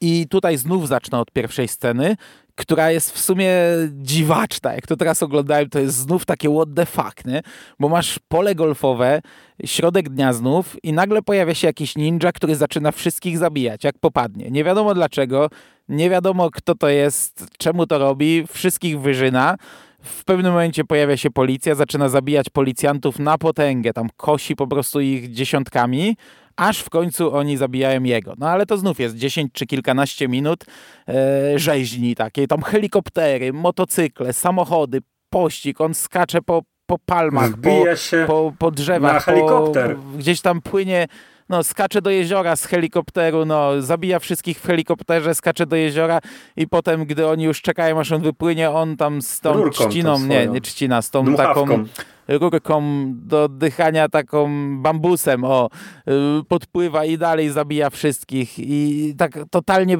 I 0.00 0.26
tutaj 0.30 0.56
znów 0.56 0.88
zacznę 0.88 1.18
od 1.18 1.30
pierwszej 1.32 1.68
sceny, 1.68 2.16
która 2.54 2.90
jest 2.90 3.12
w 3.12 3.18
sumie 3.20 3.52
dziwaczna. 3.92 4.74
Jak 4.74 4.86
to 4.86 4.96
teraz 4.96 5.22
oglądałem, 5.22 5.68
to 5.68 5.78
jest 5.78 5.96
znów 5.96 6.24
takie 6.24 6.54
what 6.54 6.68
the 6.76 6.86
fuck, 6.86 7.24
nie? 7.24 7.42
Bo 7.80 7.88
masz 7.88 8.18
pole 8.28 8.54
golfowe, 8.54 9.20
środek 9.64 10.08
dnia 10.08 10.32
znów 10.32 10.76
i 10.84 10.92
nagle 10.92 11.22
pojawia 11.22 11.54
się 11.54 11.66
jakiś 11.66 11.96
ninja, 11.96 12.32
który 12.32 12.56
zaczyna 12.56 12.92
wszystkich 12.92 13.38
zabijać, 13.38 13.84
jak 13.84 13.98
popadnie. 13.98 14.50
Nie 14.50 14.64
wiadomo 14.64 14.94
dlaczego, 14.94 15.50
nie 15.88 16.10
wiadomo 16.10 16.50
kto 16.50 16.74
to 16.74 16.88
jest, 16.88 17.46
czemu 17.58 17.86
to 17.86 17.98
robi, 17.98 18.46
wszystkich 18.52 19.00
wyżyna. 19.00 19.56
W 20.02 20.24
pewnym 20.24 20.52
momencie 20.52 20.84
pojawia 20.84 21.16
się 21.16 21.30
policja, 21.30 21.74
zaczyna 21.74 22.08
zabijać 22.08 22.50
policjantów 22.50 23.18
na 23.18 23.38
potęgę, 23.38 23.92
tam 23.92 24.08
kosi 24.16 24.56
po 24.56 24.66
prostu 24.66 25.00
ich 25.00 25.32
dziesiątkami, 25.32 26.16
aż 26.56 26.78
w 26.80 26.90
końcu 26.90 27.34
oni 27.34 27.56
zabijają 27.56 28.02
jego. 28.02 28.34
No 28.38 28.48
ale 28.48 28.66
to 28.66 28.78
znów 28.78 29.00
jest 29.00 29.16
10 29.16 29.52
czy 29.52 29.66
kilkanaście 29.66 30.28
minut 30.28 30.64
e, 31.08 31.58
rzeźni 31.58 32.14
takiej, 32.14 32.46
tam 32.46 32.62
helikoptery, 32.62 33.52
motocykle, 33.52 34.32
samochody, 34.32 35.00
pościg, 35.30 35.80
on 35.80 35.94
skacze 35.94 36.42
po, 36.42 36.62
po 36.86 36.98
palmach, 36.98 37.50
po, 37.50 37.84
po, 38.26 38.52
po 38.58 38.70
drzewach, 38.70 39.14
na 39.14 39.20
helikopter. 39.20 39.96
Po, 39.96 40.18
gdzieś 40.18 40.40
tam 40.40 40.62
płynie 40.62 41.06
no, 41.48 41.64
skacze 41.64 42.02
do 42.02 42.10
jeziora 42.10 42.56
z 42.56 42.64
helikopteru, 42.64 43.44
no, 43.44 43.82
zabija 43.82 44.18
wszystkich 44.18 44.60
w 44.60 44.66
helikopterze, 44.66 45.34
skacze 45.34 45.66
do 45.66 45.76
jeziora 45.76 46.20
i 46.56 46.68
potem, 46.68 47.04
gdy 47.04 47.26
oni 47.26 47.44
już 47.44 47.62
czekają, 47.62 48.00
aż 48.00 48.12
on 48.12 48.22
wypłynie, 48.22 48.70
on 48.70 48.96
tam 48.96 49.22
z 49.22 49.40
tą 49.40 49.52
Rurką 49.52 49.88
trzciną, 49.88 50.18
nie, 50.18 50.46
nie 50.46 50.60
trzcina, 50.60 51.02
z 51.02 51.10
tą 51.10 51.24
Dmuchawką. 51.24 51.60
taką 51.60 51.84
rurką 52.28 52.82
do 53.14 53.44
oddychania 53.44 54.08
taką 54.08 54.48
bambusem, 54.82 55.44
o, 55.44 55.70
y, 56.08 56.44
podpływa 56.48 57.04
i 57.04 57.18
dalej 57.18 57.50
zabija 57.50 57.90
wszystkich 57.90 58.58
i 58.58 59.14
tak 59.18 59.38
totalnie 59.50 59.98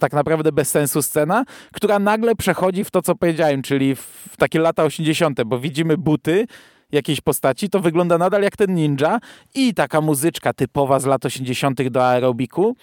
tak 0.00 0.12
naprawdę 0.12 0.52
bez 0.52 0.70
sensu 0.70 1.02
scena, 1.02 1.44
która 1.72 1.98
nagle 1.98 2.34
przechodzi 2.36 2.84
w 2.84 2.90
to, 2.90 3.02
co 3.02 3.14
powiedziałem, 3.14 3.62
czyli 3.62 3.94
w 3.94 4.36
takie 4.38 4.60
lata 4.60 4.84
80., 4.84 5.42
bo 5.42 5.58
widzimy 5.58 5.96
buty, 5.96 6.46
jakiejś 6.92 7.20
postaci, 7.20 7.70
to 7.70 7.80
wygląda 7.80 8.18
nadal 8.18 8.42
jak 8.42 8.56
ten 8.56 8.74
ninja 8.74 9.18
i 9.54 9.74
taka 9.74 10.00
muzyczka 10.00 10.52
typowa 10.52 11.00
z 11.00 11.06
lat 11.06 11.24
80. 11.24 11.88
do 11.88 12.06
aerobiku. 12.06 12.76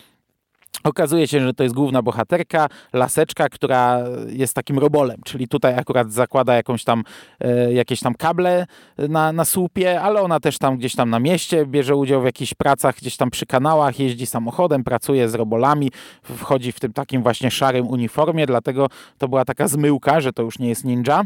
Okazuje 0.84 1.28
się, 1.28 1.40
że 1.40 1.54
to 1.54 1.64
jest 1.64 1.76
główna 1.76 2.02
bohaterka, 2.02 2.70
laseczka, 2.94 3.50
która 3.50 4.00
jest 4.28 4.54
takim 4.54 4.80
robolem, 4.80 5.18
czyli 5.26 5.48
tutaj 5.48 5.74
akurat 5.80 6.12
zakłada 6.12 6.56
jakąś 6.56 6.84
tam, 6.84 7.04
e, 7.40 7.74
jakieś 7.74 8.00
tam 8.00 8.16
kable 8.16 8.66
na, 8.98 9.32
na 9.32 9.46
słupie, 9.46 10.02
ale 10.02 10.22
ona 10.22 10.40
też 10.40 10.58
tam 10.58 10.78
gdzieś 10.78 10.96
tam 10.96 11.10
na 11.10 11.20
mieście 11.20 11.66
bierze 11.66 11.96
udział 11.96 12.22
w 12.22 12.26
jakichś 12.26 12.54
pracach, 12.54 12.96
gdzieś 12.96 13.18
tam 13.18 13.30
przy 13.30 13.46
kanałach, 13.46 14.00
jeździ 14.00 14.26
samochodem, 14.26 14.84
pracuje 14.84 15.30
z 15.30 15.36
robolami, 15.36 15.92
wchodzi 16.24 16.72
w 16.72 16.80
tym 16.80 16.94
takim 16.94 17.24
właśnie 17.24 17.52
szarym 17.52 17.88
uniformie, 17.88 18.46
dlatego 18.46 18.88
to 19.18 19.28
była 19.28 19.46
taka 19.46 19.68
zmyłka, 19.68 20.22
że 20.22 20.34
to 20.34 20.44
już 20.44 20.60
nie 20.60 20.70
jest 20.70 20.86
ninja. 20.86 21.24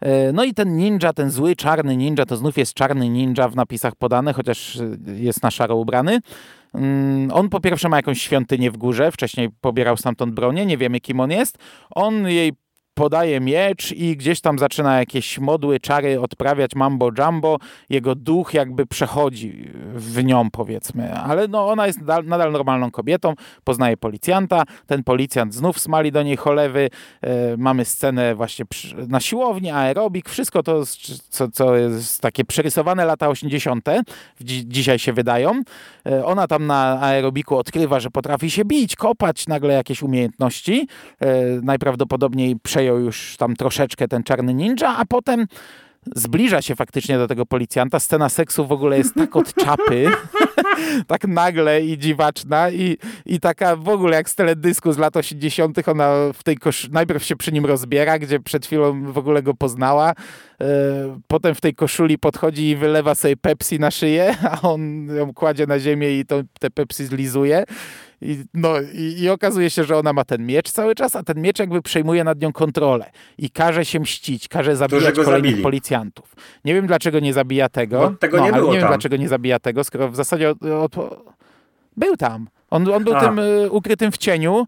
E, 0.00 0.32
no 0.32 0.44
i 0.44 0.54
ten 0.54 0.76
ninja, 0.76 1.12
ten 1.12 1.30
zły, 1.30 1.56
czarny 1.56 1.96
ninja, 1.96 2.26
to 2.26 2.36
znów 2.36 2.58
jest 2.58 2.74
czarny 2.74 3.08
ninja 3.08 3.48
w 3.48 3.56
napisach 3.56 3.96
podany, 3.96 4.32
chociaż 4.32 4.78
jest 5.06 5.42
na 5.42 5.50
szaro 5.50 5.76
ubrany. 5.76 6.20
Mm, 6.74 7.30
on 7.32 7.48
po 7.48 7.60
pierwsze 7.60 7.88
ma 7.88 7.96
jakąś 7.96 8.22
świątynię 8.22 8.70
w 8.70 8.76
górze, 8.76 9.12
wcześniej 9.12 9.48
pobierał 9.60 9.96
stamtąd 9.96 10.34
bronię, 10.34 10.66
nie 10.66 10.76
wiemy 10.76 11.00
kim 11.00 11.20
on 11.20 11.30
jest. 11.30 11.58
On 11.90 12.28
jej 12.28 12.52
podaje 13.00 13.40
miecz 13.40 13.92
i 13.92 14.16
gdzieś 14.16 14.40
tam 14.40 14.58
zaczyna 14.58 14.98
jakieś 14.98 15.38
modły, 15.38 15.80
czary 15.80 16.20
odprawiać 16.20 16.74
mambo 16.74 17.10
jumbo. 17.18 17.58
Jego 17.90 18.14
duch 18.14 18.54
jakby 18.54 18.86
przechodzi 18.86 19.70
w 19.94 20.24
nią, 20.24 20.50
powiedzmy. 20.50 21.14
Ale 21.14 21.48
no, 21.48 21.68
ona 21.68 21.86
jest 21.86 22.00
nadal, 22.00 22.24
nadal 22.24 22.52
normalną 22.52 22.90
kobietą, 22.90 23.34
poznaje 23.64 23.96
policjanta. 23.96 24.62
Ten 24.86 25.04
policjant 25.04 25.54
znów 25.54 25.80
smali 25.80 26.12
do 26.12 26.22
niej 26.22 26.36
cholewy. 26.36 26.90
E, 27.20 27.56
mamy 27.56 27.84
scenę 27.84 28.34
właśnie 28.34 28.64
przy, 28.64 28.96
na 29.08 29.20
siłowni, 29.20 29.70
aerobik. 29.70 30.28
Wszystko 30.28 30.62
to, 30.62 30.82
co, 31.28 31.48
co 31.48 31.76
jest 31.76 32.20
takie 32.20 32.44
przerysowane 32.44 33.04
lata 33.04 33.28
80. 33.28 33.88
Dzi 34.40 34.68
dzisiaj 34.68 34.98
się 34.98 35.12
wydają. 35.12 35.62
E, 36.06 36.24
ona 36.24 36.46
tam 36.46 36.66
na 36.66 37.02
aerobiku 37.02 37.56
odkrywa, 37.56 38.00
że 38.00 38.10
potrafi 38.10 38.50
się 38.50 38.64
bić, 38.64 38.96
kopać 38.96 39.46
nagle 39.46 39.74
jakieś 39.74 40.02
umiejętności. 40.02 40.88
E, 41.20 41.26
najprawdopodobniej 41.62 42.56
przejął 42.62 42.89
już 42.98 43.36
tam 43.36 43.56
troszeczkę 43.56 44.08
ten 44.08 44.22
czarny 44.22 44.54
ninja, 44.54 44.96
a 44.96 45.04
potem 45.04 45.46
zbliża 46.16 46.62
się 46.62 46.76
faktycznie 46.76 47.18
do 47.18 47.28
tego 47.28 47.46
policjanta. 47.46 48.00
Scena 48.00 48.28
seksu 48.28 48.66
w 48.66 48.72
ogóle 48.72 48.98
jest 48.98 49.14
tak 49.14 49.36
od 49.36 49.54
czapy, 49.54 50.06
tak 51.06 51.28
nagle 51.28 51.82
i 51.82 51.98
dziwaczna 51.98 52.70
i, 52.70 52.96
i 53.26 53.40
taka 53.40 53.76
w 53.76 53.88
ogóle 53.88 54.16
jak 54.16 54.28
z 54.28 54.34
teledysku 54.34 54.92
z 54.92 54.98
lat 54.98 55.16
80. 55.16 55.88
ona 55.88 56.12
w 56.34 56.42
tej 56.42 56.56
kosz... 56.56 56.88
najpierw 56.88 57.24
się 57.24 57.36
przy 57.36 57.52
nim 57.52 57.66
rozbiera, 57.66 58.18
gdzie 58.18 58.40
przed 58.40 58.66
chwilą 58.66 59.12
w 59.12 59.18
ogóle 59.18 59.42
go 59.42 59.54
poznała, 59.54 60.12
e, 60.60 60.64
potem 61.26 61.54
w 61.54 61.60
tej 61.60 61.74
koszuli 61.74 62.18
podchodzi 62.18 62.68
i 62.68 62.76
wylewa 62.76 63.14
sobie 63.14 63.36
Pepsi 63.36 63.78
na 63.78 63.90
szyję, 63.90 64.34
a 64.52 64.60
on 64.60 65.06
ją 65.06 65.34
kładzie 65.34 65.66
na 65.66 65.78
ziemię 65.78 66.18
i 66.18 66.26
to, 66.26 66.42
te 66.60 66.70
Pepsi 66.70 67.04
zlizuje 67.04 67.64
i, 68.22 68.44
no, 68.54 68.74
i, 68.94 69.20
i, 69.20 69.28
okazuje 69.28 69.70
się, 69.70 69.84
że 69.84 69.96
ona 69.96 70.12
ma 70.12 70.24
ten 70.24 70.46
miecz 70.46 70.70
cały 70.70 70.94
czas, 70.94 71.16
a 71.16 71.22
ten 71.22 71.42
miecz 71.42 71.58
jakby 71.58 71.82
przejmuje 71.82 72.24
nad 72.24 72.40
nią 72.40 72.52
kontrolę 72.52 73.10
i 73.38 73.50
każe 73.50 73.84
się 73.84 74.00
mścić, 74.00 74.48
każe 74.48 74.76
zabijać 74.76 75.14
kolejnych 75.14 75.50
zabili. 75.50 75.62
policjantów. 75.62 76.36
Nie 76.64 76.74
wiem, 76.74 76.86
dlaczego 76.86 77.20
nie 77.20 77.32
zabija 77.32 77.68
tego. 77.68 77.98
Bo 77.98 78.16
tego 78.16 78.36
no, 78.36 78.44
nie 78.44 78.52
ale 78.52 78.66
nie 78.66 78.78
wiem, 78.78 78.88
dlaczego 78.88 79.16
nie 79.16 79.28
zabija 79.28 79.58
tego, 79.58 79.84
skoro 79.84 80.08
w 80.08 80.16
zasadzie 80.16 80.50
od, 80.50 80.62
od, 80.62 80.96
był 81.96 82.16
tam. 82.16 82.48
On, 82.70 82.88
on 82.88 83.04
był 83.04 83.16
a. 83.16 83.20
tym 83.20 83.38
y, 83.38 83.70
ukrytym 83.70 84.12
w 84.12 84.18
cieniu, 84.18 84.66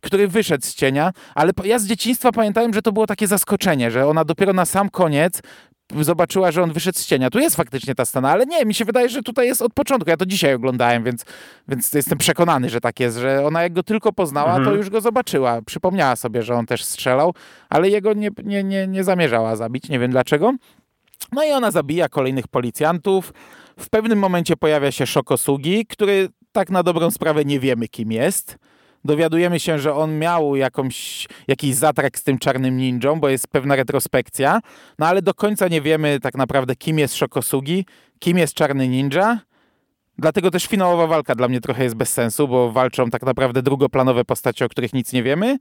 który 0.00 0.28
wyszedł 0.28 0.64
z 0.64 0.74
cienia, 0.74 1.12
ale 1.34 1.52
ja 1.64 1.78
z 1.78 1.86
dzieciństwa 1.86 2.32
pamiętałem, 2.32 2.74
że 2.74 2.82
to 2.82 2.92
było 2.92 3.06
takie 3.06 3.26
zaskoczenie, 3.26 3.90
że 3.90 4.06
ona 4.06 4.24
dopiero 4.24 4.52
na 4.52 4.64
sam 4.64 4.90
koniec 4.90 5.40
zobaczyła, 6.02 6.52
że 6.52 6.62
on 6.62 6.72
wyszedł 6.72 6.98
z 6.98 7.06
cienia. 7.06 7.30
Tu 7.30 7.38
jest 7.38 7.56
faktycznie 7.56 7.94
ta 7.94 8.04
scena, 8.04 8.30
ale 8.30 8.46
nie, 8.46 8.64
mi 8.64 8.74
się 8.74 8.84
wydaje, 8.84 9.08
że 9.08 9.22
tutaj 9.22 9.46
jest 9.46 9.62
od 9.62 9.72
początku. 9.72 10.10
Ja 10.10 10.16
to 10.16 10.26
dzisiaj 10.26 10.54
oglądałem, 10.54 11.04
więc, 11.04 11.24
więc 11.68 11.92
jestem 11.92 12.18
przekonany, 12.18 12.70
że 12.70 12.80
tak 12.80 13.00
jest, 13.00 13.18
że 13.18 13.46
ona 13.46 13.62
jak 13.62 13.72
go 13.72 13.82
tylko 13.82 14.12
poznała, 14.12 14.56
mhm. 14.56 14.64
to 14.64 14.74
już 14.74 14.90
go 14.90 15.00
zobaczyła. 15.00 15.62
Przypomniała 15.62 16.16
sobie, 16.16 16.42
że 16.42 16.54
on 16.54 16.66
też 16.66 16.84
strzelał, 16.84 17.34
ale 17.68 17.88
jego 17.88 18.12
nie, 18.12 18.30
nie, 18.44 18.64
nie, 18.64 18.86
nie 18.86 19.04
zamierzała 19.04 19.56
zabić, 19.56 19.88
nie 19.88 19.98
wiem 19.98 20.10
dlaczego. 20.10 20.52
No 21.32 21.44
i 21.44 21.50
ona 21.50 21.70
zabija 21.70 22.08
kolejnych 22.08 22.48
policjantów. 22.48 23.32
W 23.78 23.90
pewnym 23.90 24.18
momencie 24.18 24.56
pojawia 24.56 24.92
się 24.92 25.06
Szokosugi, 25.06 25.86
który 25.86 26.28
tak 26.52 26.70
na 26.70 26.82
dobrą 26.82 27.10
sprawę 27.10 27.44
nie 27.44 27.60
wiemy 27.60 27.88
kim 27.88 28.12
jest 28.12 28.58
dowiadujemy 29.04 29.60
się, 29.60 29.78
że 29.78 29.94
on 29.94 30.18
miał 30.18 30.56
jakąś, 30.56 31.28
jakiś 31.48 31.74
zatrek 31.74 32.18
z 32.18 32.22
tym 32.22 32.38
czarnym 32.38 32.76
ninją, 32.76 33.20
bo 33.20 33.28
jest 33.28 33.48
pewna 33.48 33.76
retrospekcja, 33.76 34.60
no 34.98 35.06
ale 35.06 35.22
do 35.22 35.34
końca 35.34 35.68
nie 35.68 35.80
wiemy 35.80 36.20
tak 36.20 36.34
naprawdę, 36.34 36.76
kim 36.76 36.98
jest 36.98 37.14
Shokosugi, 37.14 37.86
kim 38.18 38.38
jest 38.38 38.54
czarny 38.54 38.88
ninja. 38.88 39.40
Dlatego 40.18 40.50
też 40.50 40.66
finałowa 40.66 41.06
walka 41.06 41.34
dla 41.34 41.48
mnie 41.48 41.60
trochę 41.60 41.84
jest 41.84 41.94
bez 41.96 42.12
sensu, 42.12 42.48
bo 42.48 42.72
walczą 42.72 43.10
tak 43.10 43.22
naprawdę 43.22 43.62
drugoplanowe 43.62 44.24
postacie, 44.24 44.64
o 44.64 44.68
których 44.68 44.92
nic 44.92 45.12
nie 45.12 45.22
wiemy. 45.22 45.58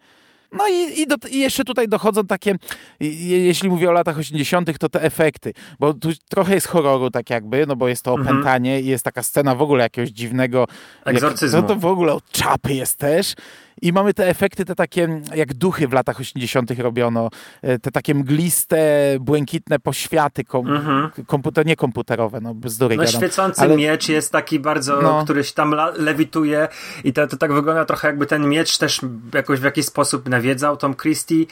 No 0.54 0.68
i, 0.68 1.02
i, 1.02 1.08
do, 1.08 1.16
i, 1.30 1.40
jeszcze 1.40 1.64
tutaj 1.64 1.88
dochodzą 1.88 2.26
takie, 2.26 2.56
jeśli 3.00 3.70
mówię 3.70 3.90
o 3.90 3.92
latach 3.92 4.18
80., 4.18 4.78
to 4.78 4.90
te 4.90 5.02
efekty, 5.02 5.54
bo 5.80 5.94
tu 5.94 6.10
trochę 6.30 6.54
jest 6.54 6.68
horroru 6.68 7.12
tak 7.12 7.30
jakby, 7.30 7.66
no 7.68 7.76
bo 7.76 7.88
jest 7.88 8.04
to 8.04 8.14
mhm. 8.14 8.28
opętanie 8.28 8.82
i 8.82 8.86
jest 8.86 9.04
taka 9.04 9.24
scena 9.24 9.56
w 9.56 9.62
ogóle 9.62 9.84
jakiegoś 9.84 10.10
dziwnego... 10.10 10.68
Egzorcyzmu. 11.06 11.58
Jak, 11.58 11.68
to, 11.68 11.74
to 11.74 11.80
w 11.80 11.86
ogóle 11.86 12.14
od 12.14 12.30
czapy 12.30 12.74
jest 12.74 12.98
też 12.98 13.34
i 13.82 13.94
mamy 13.94 14.14
te 14.14 14.28
efekty, 14.28 14.66
te 14.66 14.76
takie, 14.76 15.22
jak 15.36 15.54
duchy 15.54 15.88
w 15.88 15.94
latach 15.94 16.20
80. 16.20 16.72
robiono, 16.80 17.30
e, 17.62 17.80
te 17.80 17.92
takie 17.92 18.16
mgliste, 18.16 18.78
błękitne 19.20 19.80
poświaty, 19.80 20.44
kom, 20.44 20.68
mhm. 20.68 21.10
komputer, 21.28 21.66
nie 21.66 21.76
komputerowe, 21.76 22.42
no 22.42 22.54
bzdury 22.54 22.96
No 22.98 23.04
gadam. 23.04 23.22
świecący 23.22 23.62
Ale... 23.62 23.78
miecz 23.78 24.10
jest 24.10 24.32
taki 24.32 24.60
bardzo, 24.60 25.02
no. 25.02 25.24
któryś 25.24 25.52
tam 25.52 25.76
lewituje 25.98 26.68
i 27.04 27.14
to, 27.14 27.28
to 27.28 27.38
tak 27.38 27.54
wygląda 27.54 27.86
trochę 27.86 28.08
jakby 28.08 28.26
ten 28.26 28.50
miecz 28.50 28.78
też 28.78 29.02
jakoś 29.34 29.60
w 29.60 29.64
jakiś 29.64 29.86
sposób 29.86 30.30
nawiedzał 30.30 30.78
Tom 30.78 30.96
Christie. 30.96 31.46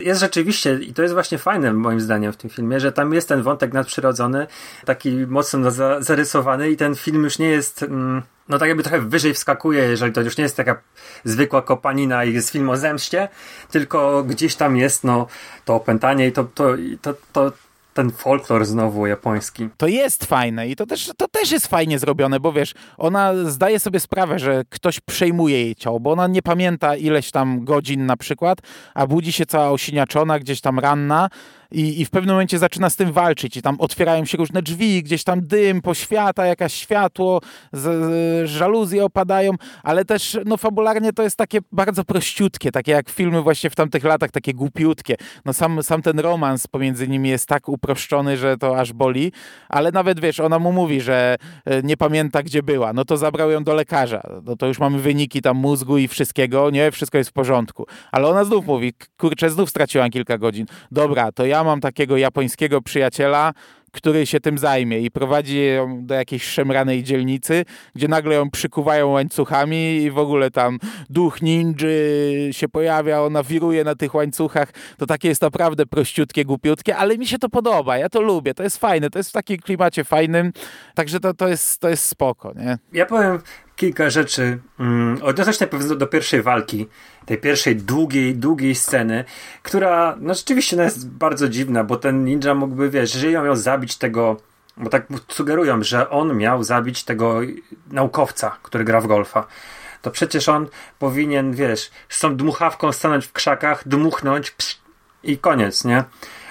Jest 0.00 0.20
rzeczywiście, 0.20 0.74
i 0.74 0.92
to 0.92 1.02
jest 1.02 1.14
właśnie 1.14 1.38
fajne 1.38 1.72
moim 1.72 2.00
zdaniem 2.00 2.32
w 2.32 2.36
tym 2.36 2.50
filmie, 2.50 2.80
że 2.80 2.92
tam 2.92 3.14
jest 3.14 3.28
ten 3.28 3.42
wątek 3.42 3.72
nadprzyrodzony, 3.72 4.46
taki 4.84 5.10
mocno 5.10 5.70
zarysowany 6.00 6.70
i 6.70 6.76
ten 6.76 6.94
film 6.94 7.24
już 7.24 7.38
nie 7.38 7.48
jest... 7.48 7.82
Mm, 7.82 8.22
no 8.48 8.58
tak 8.58 8.68
jakby 8.68 8.82
trochę 8.82 9.00
wyżej 9.00 9.34
wskakuje, 9.34 9.82
jeżeli 9.82 10.12
to 10.12 10.20
już 10.20 10.36
nie 10.36 10.42
jest 10.42 10.56
taka 10.56 10.80
zwykła 11.24 11.62
kopanina 11.62 12.24
i 12.24 12.32
jest 12.34 12.50
film 12.50 12.70
o 12.70 12.76
zemście, 12.76 13.28
tylko 13.70 14.24
gdzieś 14.24 14.56
tam 14.56 14.76
jest 14.76 15.04
no 15.04 15.26
to 15.64 15.74
opętanie 15.74 16.26
i 16.26 16.32
to, 16.32 16.44
to, 16.44 16.74
to, 17.02 17.14
to 17.32 17.52
ten 17.98 18.10
folklor 18.10 18.64
znowu 18.64 19.06
japoński. 19.06 19.68
To 19.76 19.86
jest 19.86 20.24
fajne 20.24 20.68
i 20.68 20.76
to 20.76 20.86
też, 20.86 21.10
to 21.16 21.28
też 21.28 21.50
jest 21.50 21.66
fajnie 21.66 21.98
zrobione, 21.98 22.40
bo 22.40 22.52
wiesz, 22.52 22.74
ona 22.98 23.44
zdaje 23.44 23.80
sobie 23.80 24.00
sprawę, 24.00 24.38
że 24.38 24.64
ktoś 24.70 25.00
przejmuje 25.00 25.62
jej 25.62 25.74
ciało, 25.76 26.00
bo 26.00 26.12
ona 26.12 26.26
nie 26.26 26.42
pamięta 26.42 26.96
ileś 26.96 27.30
tam 27.30 27.64
godzin 27.64 28.06
na 28.06 28.16
przykład, 28.16 28.58
a 28.94 29.06
budzi 29.06 29.32
się 29.32 29.46
cała 29.46 29.70
osiniaczona, 29.70 30.38
gdzieś 30.38 30.60
tam 30.60 30.78
ranna 30.78 31.28
i, 31.72 32.00
i 32.00 32.04
w 32.04 32.10
pewnym 32.10 32.34
momencie 32.34 32.58
zaczyna 32.58 32.90
z 32.90 32.96
tym 32.96 33.12
walczyć 33.12 33.56
i 33.56 33.62
tam 33.62 33.76
otwierają 33.80 34.24
się 34.24 34.38
różne 34.38 34.62
drzwi, 34.62 35.02
gdzieś 35.02 35.24
tam 35.24 35.46
dym, 35.46 35.82
poświata, 35.82 36.46
jakaś 36.46 36.74
światło, 36.74 37.40
z, 37.72 37.80
z, 37.80 38.50
żaluzje 38.50 39.04
opadają, 39.04 39.52
ale 39.82 40.04
też 40.04 40.38
no 40.44 40.56
fabularnie 40.56 41.12
to 41.12 41.22
jest 41.22 41.36
takie 41.36 41.58
bardzo 41.72 42.04
prościutkie, 42.04 42.72
takie 42.72 42.92
jak 42.92 43.10
filmy 43.10 43.42
właśnie 43.42 43.70
w 43.70 43.74
tamtych 43.74 44.04
latach, 44.04 44.30
takie 44.30 44.54
głupiutkie. 44.54 45.16
No 45.44 45.52
sam, 45.52 45.82
sam 45.82 46.02
ten 46.02 46.20
romans 46.20 46.66
pomiędzy 46.66 47.08
nimi 47.08 47.28
jest 47.28 47.46
tak 47.46 47.68
uproszczony, 47.68 48.36
że 48.36 48.56
to 48.56 48.78
aż 48.78 48.92
boli, 48.92 49.32
ale 49.68 49.92
nawet 49.92 50.20
wiesz, 50.20 50.40
ona 50.40 50.58
mu 50.58 50.72
mówi, 50.72 51.00
że 51.00 51.36
e, 51.64 51.82
nie 51.82 51.96
pamięta 51.96 52.42
gdzie 52.42 52.62
była, 52.62 52.92
no 52.92 53.04
to 53.04 53.16
zabrał 53.16 53.50
ją 53.50 53.64
do 53.64 53.74
lekarza, 53.74 54.22
no 54.44 54.56
to 54.56 54.66
już 54.66 54.78
mamy 54.78 54.98
wyniki 54.98 55.42
tam 55.42 55.56
mózgu 55.56 55.98
i 55.98 56.08
wszystkiego, 56.08 56.70
nie, 56.70 56.90
wszystko 56.90 57.18
jest 57.18 57.30
w 57.30 57.32
porządku, 57.32 57.86
ale 58.12 58.28
ona 58.28 58.44
znów 58.44 58.66
mówi, 58.66 58.92
kurczę, 59.16 59.50
znów 59.50 59.70
straciłam 59.70 60.10
kilka 60.10 60.38
godzin, 60.38 60.66
dobra, 60.90 61.32
to 61.32 61.46
ja 61.46 61.57
ja 61.58 61.64
mam 61.64 61.80
takiego 61.80 62.16
japońskiego 62.16 62.82
przyjaciela, 62.82 63.52
który 63.92 64.26
się 64.26 64.40
tym 64.40 64.58
zajmie 64.58 65.00
i 65.00 65.10
prowadzi 65.10 65.64
ją 65.66 66.06
do 66.06 66.14
jakiejś 66.14 66.44
szemranej 66.44 67.02
dzielnicy, 67.02 67.64
gdzie 67.94 68.08
nagle 68.08 68.34
ją 68.34 68.50
przykuwają 68.50 69.08
łańcuchami 69.08 69.96
i 69.96 70.10
w 70.10 70.18
ogóle 70.18 70.50
tam 70.50 70.78
duch 71.10 71.42
ninży 71.42 72.48
się 72.52 72.68
pojawia, 72.68 73.22
ona 73.22 73.42
wiruje 73.42 73.84
na 73.84 73.94
tych 73.94 74.14
łańcuchach. 74.14 74.72
To 74.96 75.06
takie 75.06 75.28
jest 75.28 75.42
naprawdę 75.42 75.86
prościutkie, 75.86 76.44
głupiutkie, 76.44 76.96
ale 76.96 77.18
mi 77.18 77.26
się 77.26 77.38
to 77.38 77.48
podoba, 77.48 77.98
ja 77.98 78.08
to 78.08 78.20
lubię, 78.20 78.54
to 78.54 78.62
jest 78.62 78.78
fajne, 78.78 79.10
to 79.10 79.18
jest 79.18 79.30
w 79.30 79.32
takim 79.32 79.58
klimacie 79.58 80.04
fajnym, 80.04 80.52
także 80.94 81.20
to, 81.20 81.34
to, 81.34 81.48
jest, 81.48 81.80
to 81.80 81.88
jest 81.88 82.04
spoko, 82.04 82.52
nie? 82.56 82.78
Ja 82.92 83.06
powiem, 83.06 83.38
kilka 83.78 84.10
rzeczy. 84.10 84.58
Mm, 84.80 85.22
odniosę 85.22 85.52
najpierw 85.60 85.98
do 85.98 86.06
pierwszej 86.06 86.42
walki, 86.42 86.88
tej 87.26 87.38
pierwszej 87.38 87.76
długiej, 87.76 88.34
długiej 88.34 88.74
sceny, 88.74 89.24
która 89.62 90.16
no 90.20 90.34
rzeczywiście 90.34 90.76
no, 90.76 90.82
jest 90.82 91.10
bardzo 91.10 91.48
dziwna, 91.48 91.84
bo 91.84 91.96
ten 91.96 92.24
ninja 92.24 92.54
mógłby, 92.54 92.90
wiesz, 92.90 93.14
jeżeli 93.14 93.36
on 93.36 93.44
miał 93.44 93.56
zabić 93.56 93.96
tego, 93.96 94.36
bo 94.76 94.90
tak 94.90 95.06
sugerują, 95.28 95.82
że 95.82 96.10
on 96.10 96.36
miał 96.36 96.64
zabić 96.64 97.04
tego 97.04 97.40
naukowca, 97.90 98.56
który 98.62 98.84
gra 98.84 99.00
w 99.00 99.06
golfa 99.06 99.46
to 100.02 100.10
przecież 100.10 100.48
on 100.48 100.66
powinien, 100.98 101.52
wiesz, 101.52 101.90
z 102.08 102.20
tą 102.20 102.36
dmuchawką 102.36 102.92
stanąć 102.92 103.26
w 103.26 103.32
krzakach, 103.32 103.88
dmuchnąć 103.88 104.50
psz, 104.50 104.78
i 105.22 105.38
koniec, 105.38 105.84
nie? 105.84 106.04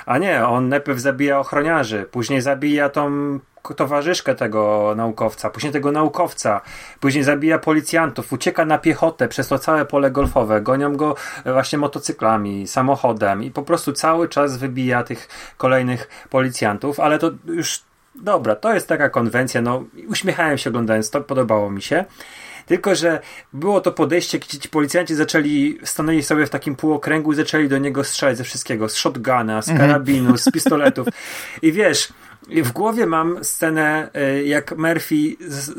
A 0.06 0.18
nie, 0.18 0.48
on 0.48 0.70
najpierw 0.70 1.00
zabija 1.00 1.40
ochroniarzy, 1.40 2.06
później 2.12 2.42
zabija 2.42 2.90
tą 2.90 3.40
towarzyszkę 3.74 4.36
tego 4.36 4.94
naukowca, 4.98 5.50
później 5.50 5.74
tego 5.74 5.92
naukowca, 5.92 6.62
później 7.00 7.24
zabija 7.24 7.60
policjantów, 7.60 8.34
ucieka 8.34 8.66
na 8.66 8.78
piechotę 8.78 9.28
przez 9.28 9.48
to 9.48 9.60
całe 9.60 9.86
pole 9.86 10.12
golfowe, 10.12 10.62
gonią 10.62 10.96
go 10.96 11.16
właśnie 11.46 11.80
motocyklami, 11.80 12.68
samochodem 12.68 13.44
i 13.44 13.52
po 13.52 13.64
prostu 13.64 13.94
cały 13.94 14.30
czas 14.30 14.58
wybija 14.58 15.04
tych 15.04 15.28
kolejnych 15.58 16.28
policjantów, 16.30 17.00
ale 17.00 17.20
to 17.20 17.32
już 17.46 17.82
dobra, 18.16 18.56
to 18.56 18.74
jest 18.74 18.88
taka 18.88 19.10
konwencja, 19.10 19.62
no 19.62 19.84
uśmiechałem 20.08 20.58
się 20.58 20.70
oglądając 20.70 21.10
to, 21.10 21.22
podobało 21.22 21.72
mi 21.72 21.82
się. 21.82 22.06
Tylko, 22.68 22.96
że 22.96 23.20
było 23.54 23.82
to 23.82 23.92
podejście, 23.92 24.40
gdzie 24.40 24.60
ci 24.60 24.70
policjanci 24.70 25.16
zaczęli, 25.16 25.80
stanęli 25.84 26.24
sobie 26.24 26.46
w 26.46 26.50
takim 26.50 26.76
półokręgu 26.76 27.34
i 27.34 27.36
zaczęli 27.36 27.70
do 27.70 27.78
niego 27.78 28.04
strzelać 28.04 28.38
ze 28.38 28.44
wszystkiego. 28.44 28.90
Z 28.90 28.96
shotguna, 28.96 29.62
z 29.62 29.70
mhm. 29.70 29.90
karabinu, 29.90 30.38
z 30.38 30.52
pistoletów. 30.54 31.08
I 31.62 31.72
wiesz, 31.72 32.14
w 32.50 32.72
głowie 32.72 33.06
mam 33.06 33.44
scenę, 33.44 34.10
e, 34.14 34.44
jak 34.44 34.78
Murphy 34.78 35.36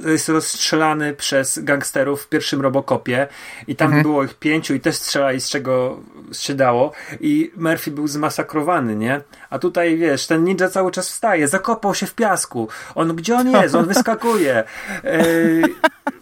jest 0.07 0.28
rozstrzelany 0.28 1.14
przez 1.14 1.59
gangsterów 1.59 2.22
w 2.22 2.28
pierwszym 2.28 2.61
Robocopie 2.61 3.26
i 3.66 3.76
tam 3.76 3.86
mhm. 3.86 4.03
było 4.03 4.24
ich 4.24 4.34
pięciu 4.34 4.74
i 4.74 4.80
też 4.80 4.97
strzelali 4.97 5.41
z 5.41 5.49
czego 5.49 6.01
się 6.33 6.55
dało 6.55 6.93
i 7.20 7.53
Murphy 7.57 7.91
był 7.91 8.09
zmasakrowany, 8.09 8.97
nie? 8.97 9.20
A 9.51 9.59
tutaj, 9.59 9.97
wiesz, 9.97 10.26
ten 10.26 10.45
ninja 10.45 10.68
cały 10.68 10.91
czas 10.91 11.09
wstaje, 11.09 11.49
zakopał 11.49 11.95
się 11.95 12.07
w 12.07 12.14
piasku. 12.14 12.68
On, 12.95 13.16
gdzie 13.16 13.37
on 13.37 13.51
jest? 13.51 13.74
On 13.74 13.87
wyskakuje. 13.87 14.64
E, 15.05 15.18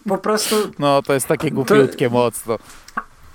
po 0.09 0.19
prostu... 0.19 0.57
No, 0.79 1.03
to 1.03 1.15
jest 1.15 1.27
takie 1.27 1.51
głupiutkie 1.51 2.09
to... 2.09 2.15
mocno. 2.15 2.59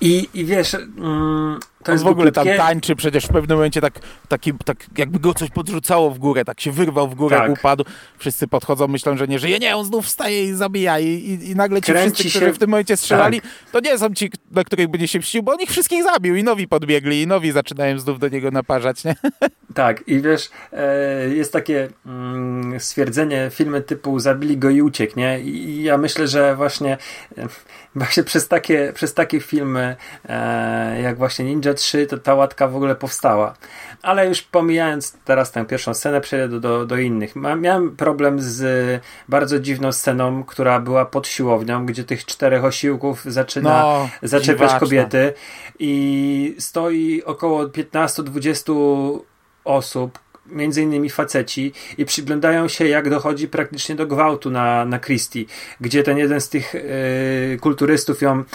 I, 0.02 0.30
i 0.34 0.46
wiesz, 0.46 0.74
mm, 0.74 1.60
to 1.84 1.92
jest 1.92 2.04
w 2.04 2.08
ogóle 2.08 2.32
tam 2.32 2.48
tańczy, 2.58 2.96
przecież 2.96 3.26
w 3.26 3.30
pewnym 3.30 3.58
momencie 3.58 3.82
tak, 3.82 3.94
taki, 4.28 4.54
tak 4.66 4.78
jakby 4.98 5.20
go 5.20 5.34
coś 5.34 5.50
podrzucało 5.50 6.12
w 6.12 6.20
górę, 6.20 6.46
tak 6.46 6.62
się 6.62 6.72
wyrwał 6.72 7.10
w 7.10 7.16
górę, 7.16 7.38
tak. 7.38 7.52
upadł. 7.52 7.84
Wszyscy 8.18 8.48
podchodzą, 8.48 8.88
myślą, 8.88 9.18
że 9.18 9.28
nie 9.28 9.40
żyje. 9.40 9.60
Nie, 9.60 9.76
on 9.76 9.86
znów 9.86 10.06
wstaje 10.06 10.46
i 10.46 10.54
zabija. 10.54 11.00
I, 11.00 11.08
i, 11.08 11.50
i 11.50 11.56
nagle 11.56 11.82
ci 11.82 11.92
Kręci 11.92 12.14
wszyscy, 12.14 12.32
się... 12.32 12.40
którzy 12.40 12.54
w 12.54 12.58
tym 12.58 12.70
momencie 12.70 12.98
strzelali, 12.98 13.42
tak. 13.42 13.52
to 13.72 13.80
nie 13.80 13.98
są 13.98 14.14
ci, 14.14 14.32
na 14.52 14.64
których 14.64 14.88
będzie 14.88 15.08
się 15.08 15.20
mścił, 15.20 15.44
bo 15.44 15.52
on 15.52 15.60
ich 15.60 15.70
wszystkich 15.70 16.04
zabił 16.04 16.36
i 16.36 16.44
nowi 16.44 16.68
podbiegli 16.68 17.22
i 17.22 17.28
nowi 17.28 17.52
zaczynają 17.52 18.00
znów 18.00 18.20
do 18.20 18.28
niego 18.28 18.52
naparzać, 18.52 19.04
nie? 19.04 19.16
Tak, 19.74 20.08
i 20.08 20.22
wiesz, 20.22 20.50
e, 20.74 21.30
jest 21.30 21.54
takie 21.54 21.90
mm, 22.06 22.80
stwierdzenie, 22.80 23.50
filmy 23.54 23.82
typu 23.82 24.20
zabili 24.20 24.58
go 24.58 24.70
i 24.70 24.82
uciekł, 24.82 25.20
nie? 25.20 25.40
I 25.40 25.84
ja 25.84 25.98
myślę, 25.98 26.28
że 26.28 26.56
właśnie, 26.56 26.98
e, 27.38 27.48
właśnie 27.96 28.24
przez 28.24 28.48
takie, 28.48 28.92
przez 28.96 29.14
takie 29.14 29.40
filmy 29.40 29.96
e, 30.30 31.02
jak 31.02 31.18
właśnie 31.18 31.46
Ninja 31.46 31.71
3, 31.74 32.08
to 32.08 32.18
ta 32.18 32.36
łatka 32.36 32.68
w 32.68 32.76
ogóle 32.76 32.96
powstała. 32.96 33.54
Ale 34.02 34.28
już 34.28 34.42
pomijając 34.42 35.18
teraz 35.26 35.52
tę 35.52 35.66
pierwszą 35.66 35.94
scenę, 35.94 36.22
przejdę 36.22 36.50
do, 36.50 36.60
do, 36.60 36.86
do 36.86 36.98
innych. 36.98 37.36
Miałem 37.36 37.96
problem 37.96 38.40
z 38.40 39.02
bardzo 39.30 39.60
dziwną 39.60 39.92
sceną, 39.92 40.44
która 40.44 40.80
była 40.80 41.06
pod 41.06 41.28
siłownią, 41.28 41.86
gdzie 41.86 42.04
tych 42.04 42.26
czterech 42.26 42.66
osiłków 42.66 43.24
zaczyna 43.26 43.70
no, 43.70 44.10
zaczepiać 44.24 44.74
kobiety 44.80 45.34
i 45.80 46.56
stoi 46.60 47.24
około 47.24 47.66
15-20 47.66 49.20
osób, 49.64 50.20
między 50.46 50.82
innymi 50.82 51.10
faceci 51.10 51.74
i 51.98 52.06
przyglądają 52.06 52.68
się 52.68 52.88
jak 52.88 53.10
dochodzi 53.10 53.48
praktycznie 53.48 53.96
do 53.96 54.08
gwałtu 54.08 54.50
na, 54.50 54.86
na 54.86 55.00
Christie, 55.00 55.46
gdzie 55.82 56.04
ten 56.04 56.18
jeden 56.18 56.42
z 56.42 56.50
tych 56.50 56.76
y, 56.76 57.58
kulturystów 57.62 58.22
ją 58.22 58.40
y, 58.40 58.46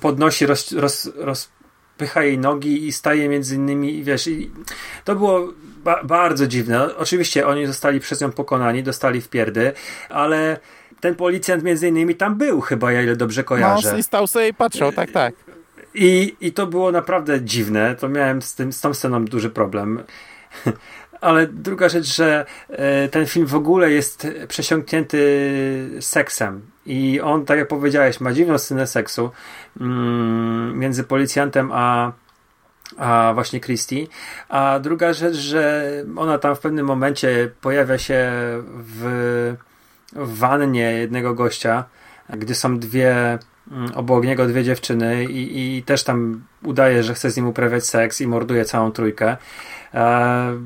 podnosi, 0.00 0.46
roz, 0.46 0.72
roz, 0.72 1.10
rozpycha 1.94 2.22
jej 2.22 2.38
nogi 2.38 2.86
i 2.86 2.92
staje 2.92 3.28
między 3.28 3.56
innymi 3.56 3.94
i 3.94 4.04
wiesz, 4.04 4.26
i 4.26 4.50
to 5.04 5.14
było 5.14 5.52
ba 5.84 6.04
bardzo 6.04 6.46
dziwne. 6.46 6.96
Oczywiście 6.96 7.46
oni 7.46 7.66
zostali 7.66 8.00
przez 8.00 8.20
nią 8.20 8.32
pokonani, 8.32 8.82
dostali 8.82 9.20
w 9.20 9.28
pierdy, 9.28 9.72
ale 10.08 10.58
ten 11.00 11.14
policjant 11.14 11.62
między 11.62 11.88
innymi 11.88 12.14
tam 12.14 12.38
był 12.38 12.60
chyba, 12.60 12.92
ja 12.92 13.02
ile 13.02 13.16
dobrze 13.16 13.44
kojarzę. 13.44 13.92
No 13.92 13.98
i 13.98 14.02
stał 14.02 14.26
sobie 14.26 14.48
i 14.48 14.54
patrzał, 14.54 14.92
tak, 14.92 15.10
tak. 15.10 15.34
I, 15.94 16.36
I 16.40 16.52
to 16.52 16.66
było 16.66 16.92
naprawdę 16.92 17.40
dziwne. 17.40 17.96
To 17.96 18.08
miałem 18.08 18.42
z, 18.42 18.54
tym, 18.54 18.72
z 18.72 18.80
tą 18.80 18.94
sceną 18.94 19.24
duży 19.24 19.50
problem. 19.50 20.02
Ale 21.20 21.46
druga 21.46 21.88
rzecz, 21.88 22.06
że 22.06 22.46
e, 22.68 23.08
ten 23.08 23.26
film 23.26 23.46
w 23.46 23.54
ogóle 23.54 23.90
jest 23.90 24.26
przesiąknięty 24.48 25.20
seksem. 26.00 26.73
I 26.86 27.20
on, 27.20 27.44
tak 27.44 27.58
jak 27.58 27.68
powiedziałeś, 27.68 28.20
ma 28.20 28.32
dziwną 28.32 28.58
scenę 28.58 28.86
seksu 28.86 29.30
mm, 29.80 30.78
między 30.78 31.04
policjantem 31.04 31.70
a, 31.72 32.12
a 32.96 33.30
właśnie 33.34 33.60
Christie. 33.60 34.06
A 34.48 34.78
druga 34.78 35.12
rzecz, 35.12 35.36
że 35.36 35.90
ona 36.16 36.38
tam 36.38 36.56
w 36.56 36.60
pewnym 36.60 36.86
momencie 36.86 37.50
pojawia 37.60 37.98
się 37.98 38.30
w, 38.66 39.54
w 40.12 40.38
wannie 40.38 40.92
jednego 40.92 41.34
gościa, 41.34 41.84
gdzie 42.28 42.54
są 42.54 42.78
dwie 42.78 43.38
Mm, 43.72 43.94
obok 43.94 44.24
niego 44.24 44.46
dwie 44.46 44.64
dziewczyny 44.64 45.24
i, 45.24 45.76
i 45.76 45.82
też 45.82 46.04
tam 46.04 46.44
udaje, 46.62 47.02
że 47.02 47.14
chce 47.14 47.30
z 47.30 47.36
nim 47.36 47.46
uprawiać 47.46 47.86
seks 47.86 48.20
i 48.20 48.26
morduje 48.26 48.64
całą 48.64 48.92
trójkę. 48.92 49.36
E, 49.94 50.60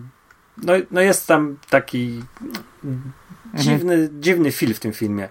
no, 0.62 0.73
no 0.91 1.01
jest 1.01 1.27
tam 1.27 1.57
taki 1.71 2.23
dziwny, 3.55 3.95
mhm. 3.95 4.23
dziwny 4.23 4.53
feel 4.53 4.75
w 4.75 4.81
tym 4.81 4.93
filmie. 4.93 5.29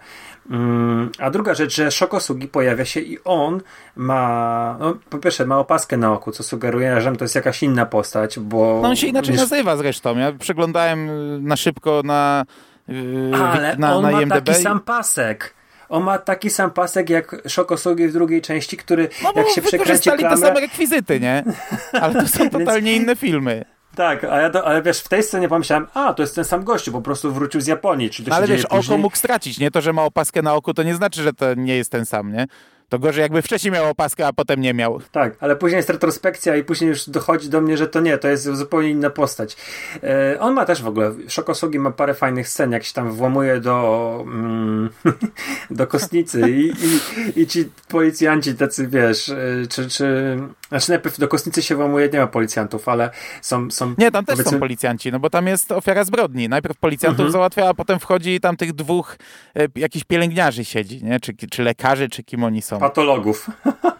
Mm, 0.52 1.12
a 1.20 1.30
druga 1.30 1.54
rzecz, 1.54 1.76
że 1.76 1.92
Szokosugi 1.92 2.48
pojawia 2.48 2.86
się 2.86 3.00
i 3.00 3.18
on 3.24 3.62
ma, 3.96 4.78
no, 4.80 4.98
po 5.10 5.18
pierwsze 5.18 5.46
ma 5.46 5.60
opaskę 5.60 5.98
na 5.98 6.14
oku, 6.14 6.32
co 6.32 6.44
sugeruje, 6.44 7.02
że 7.02 7.16
to 7.16 7.24
jest 7.24 7.36
jakaś 7.36 7.64
inna 7.64 7.86
postać, 7.86 8.40
bo... 8.40 8.80
No 8.82 8.90
on 8.90 8.96
się 8.96 9.08
inaczej 9.08 9.32
niż... 9.32 9.42
nazywa 9.42 9.78
zresztą. 9.78 10.18
Ja 10.18 10.32
przeglądałem 10.32 11.10
na 11.48 11.58
szybko 11.58 12.02
na 12.06 12.46
Yy, 12.88 13.36
Ale 13.36 13.76
na, 13.78 13.96
on 13.96 14.04
na 14.04 14.12
ma 14.12 14.28
taki 14.28 14.54
sam 14.54 14.80
pasek 14.80 15.54
on 15.90 16.04
ma 16.04 16.18
taki 16.18 16.50
sam 16.50 16.72
pasek 16.72 17.10
jak 17.10 17.36
Szokosugi 17.48 18.08
w 18.08 18.14
drugiej 18.14 18.42
części, 18.42 18.78
który 18.78 19.10
no, 19.24 19.34
jak 19.36 19.50
się 19.50 19.62
przekręci 19.62 20.10
klamrę... 20.10 20.30
te 20.30 20.38
same 20.38 20.60
rekwizyty, 20.60 21.20
nie? 21.20 21.44
Ale 22.02 22.14
to 22.14 22.28
są 22.28 22.50
totalnie 22.50 22.96
inne 22.96 23.16
filmy. 23.16 23.66
Tak, 23.98 24.24
a 24.24 24.42
ja 24.42 24.50
do, 24.50 24.66
ale 24.66 24.82
wiesz, 24.82 25.00
w 25.00 25.08
tej 25.08 25.24
scenie 25.24 25.50
pomyślałem, 25.50 25.88
a, 25.94 26.14
to 26.14 26.24
jest 26.24 26.36
ten 26.36 26.44
sam 26.44 26.64
gościu, 26.64 26.92
po 26.92 27.02
prostu 27.02 27.34
wrócił 27.34 27.62
z 27.62 27.68
Japonii. 27.68 28.10
Czy 28.10 28.24
to 28.24 28.30
no, 28.30 28.36
ale 28.36 28.48
wiesz, 28.48 28.66
później? 28.66 28.80
oko 28.80 28.98
mógł 28.98 29.16
stracić, 29.16 29.60
nie? 29.60 29.72
To, 29.72 29.82
że 29.82 29.94
ma 29.94 30.04
opaskę 30.04 30.42
na 30.42 30.56
oku, 30.56 30.74
to 30.74 30.84
nie 30.84 30.96
znaczy, 30.96 31.24
że 31.24 31.34
to 31.34 31.54
nie 31.54 31.76
jest 31.76 31.92
ten 31.92 32.06
sam, 32.06 32.34
nie? 32.34 32.48
To 32.90 33.00
gorzej 33.00 33.22
jakby 33.22 33.42
wcześniej 33.42 33.72
miał 33.72 33.90
opaskę, 33.90 34.28
a 34.28 34.34
potem 34.34 34.62
nie 34.62 34.74
miał. 34.74 35.02
Tak, 35.12 35.36
ale 35.40 35.56
później 35.56 35.78
jest 35.78 35.90
retrospekcja 35.90 36.56
i 36.56 36.64
później 36.64 36.88
już 36.90 37.10
dochodzi 37.10 37.50
do 37.50 37.62
mnie, 37.62 37.78
że 37.78 37.88
to 37.88 38.00
nie, 38.00 38.18
to 38.18 38.28
jest 38.28 38.44
zupełnie 38.44 38.90
inna 38.90 39.10
postać. 39.10 39.58
E, 40.04 40.40
on 40.40 40.54
ma 40.54 40.66
też 40.66 40.82
w 40.82 40.88
ogóle, 40.88 41.14
Szokosugi 41.28 41.80
ma 41.80 41.92
parę 41.92 42.14
fajnych 42.14 42.50
scen, 42.50 42.72
jak 42.72 42.84
się 42.84 42.94
tam 42.94 43.12
włamuje 43.12 43.60
do 43.60 44.24
mm, 44.28 44.90
do 45.70 45.88
kostnicy 45.88 46.52
i, 46.52 46.68
i, 46.68 47.42
i, 47.42 47.48
ci 47.48 47.70
policjanci 47.88 48.56
tacy, 48.56 48.88
wiesz, 48.88 49.30
e, 49.30 49.36
czy, 49.70 49.90
czy 49.90 50.38
znaczy 50.70 50.90
najpierw 50.90 51.18
do 51.18 51.28
kostnicy 51.28 51.62
się 51.62 51.76
włamuje, 51.76 52.10
nie 52.10 52.20
ma 52.20 52.28
policjantów, 52.28 52.90
ale 52.90 53.10
są... 53.42 53.72
są 53.72 53.96
nie, 53.98 54.12
tam 54.12 54.26
też 54.26 54.34
powiedzmy... 54.36 54.52
są 54.52 54.60
policjanci, 54.60 55.12
no 55.12 55.20
bo 55.20 55.30
tam 55.30 55.48
jest 55.48 55.72
ofiara 55.72 56.04
zbrodni. 56.04 56.50
Najpierw 56.50 56.78
policjantów 56.78 57.20
mhm. 57.20 57.32
załatwia, 57.32 57.70
a 57.70 57.74
potem 57.74 58.00
wchodzi 58.00 58.36
i 58.36 58.40
tam 58.40 58.58
tych 58.58 58.74
dwóch 58.74 59.18
e, 59.56 59.68
jakichś 59.76 60.06
pielęgniarzy 60.06 60.66
siedzi, 60.66 61.04
nie? 61.04 61.20
Czy, 61.20 61.34
czy 61.52 61.64
lekarzy, 61.64 62.10
czy 62.10 62.24
kim 62.24 62.44
oni 62.44 62.62
są. 62.62 62.80
Patologów. 62.80 63.50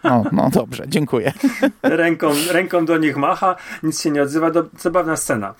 No, 0.04 0.24
no 0.32 0.50
dobrze, 0.52 0.84
dziękuję. 0.86 1.32
ręką, 1.82 2.32
ręką 2.50 2.84
do 2.84 2.98
nich 2.98 3.16
macha, 3.16 3.56
nic 3.82 4.02
się 4.02 4.10
nie 4.10 4.22
odzywa, 4.22 4.50
do, 4.50 4.64
zabawna 4.78 5.16
scena. 5.16 5.54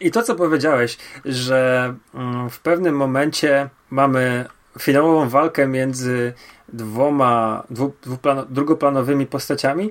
I 0.00 0.10
to, 0.10 0.22
co 0.22 0.34
powiedziałeś, 0.34 0.98
że 1.24 1.94
mm, 2.14 2.50
w 2.50 2.60
pewnym 2.60 2.96
momencie 2.96 3.68
mamy 3.90 4.44
finałową 4.78 5.28
walkę 5.28 5.66
między 5.66 6.32
dwoma 6.68 7.62
dwu, 7.70 7.92
drugoplanowymi 8.48 9.26
postaciami, 9.26 9.90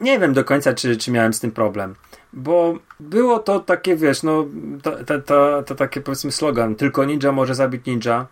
nie 0.00 0.18
wiem 0.18 0.32
do 0.32 0.44
końca, 0.44 0.74
czy, 0.74 0.96
czy 0.96 1.10
miałem 1.10 1.32
z 1.32 1.40
tym 1.40 1.50
problem. 1.50 1.94
Bo 2.32 2.74
było 3.00 3.38
to 3.38 3.60
takie, 3.60 3.96
wiesz, 3.96 4.22
no, 4.22 4.46
to, 4.82 5.04
to, 5.04 5.20
to, 5.20 5.62
to 5.62 5.74
powiedzmy 6.04 6.32
slogan, 6.32 6.74
tylko 6.74 7.04
ninja 7.04 7.32
może 7.32 7.54
zabić 7.54 7.86
ninja. 7.86 8.26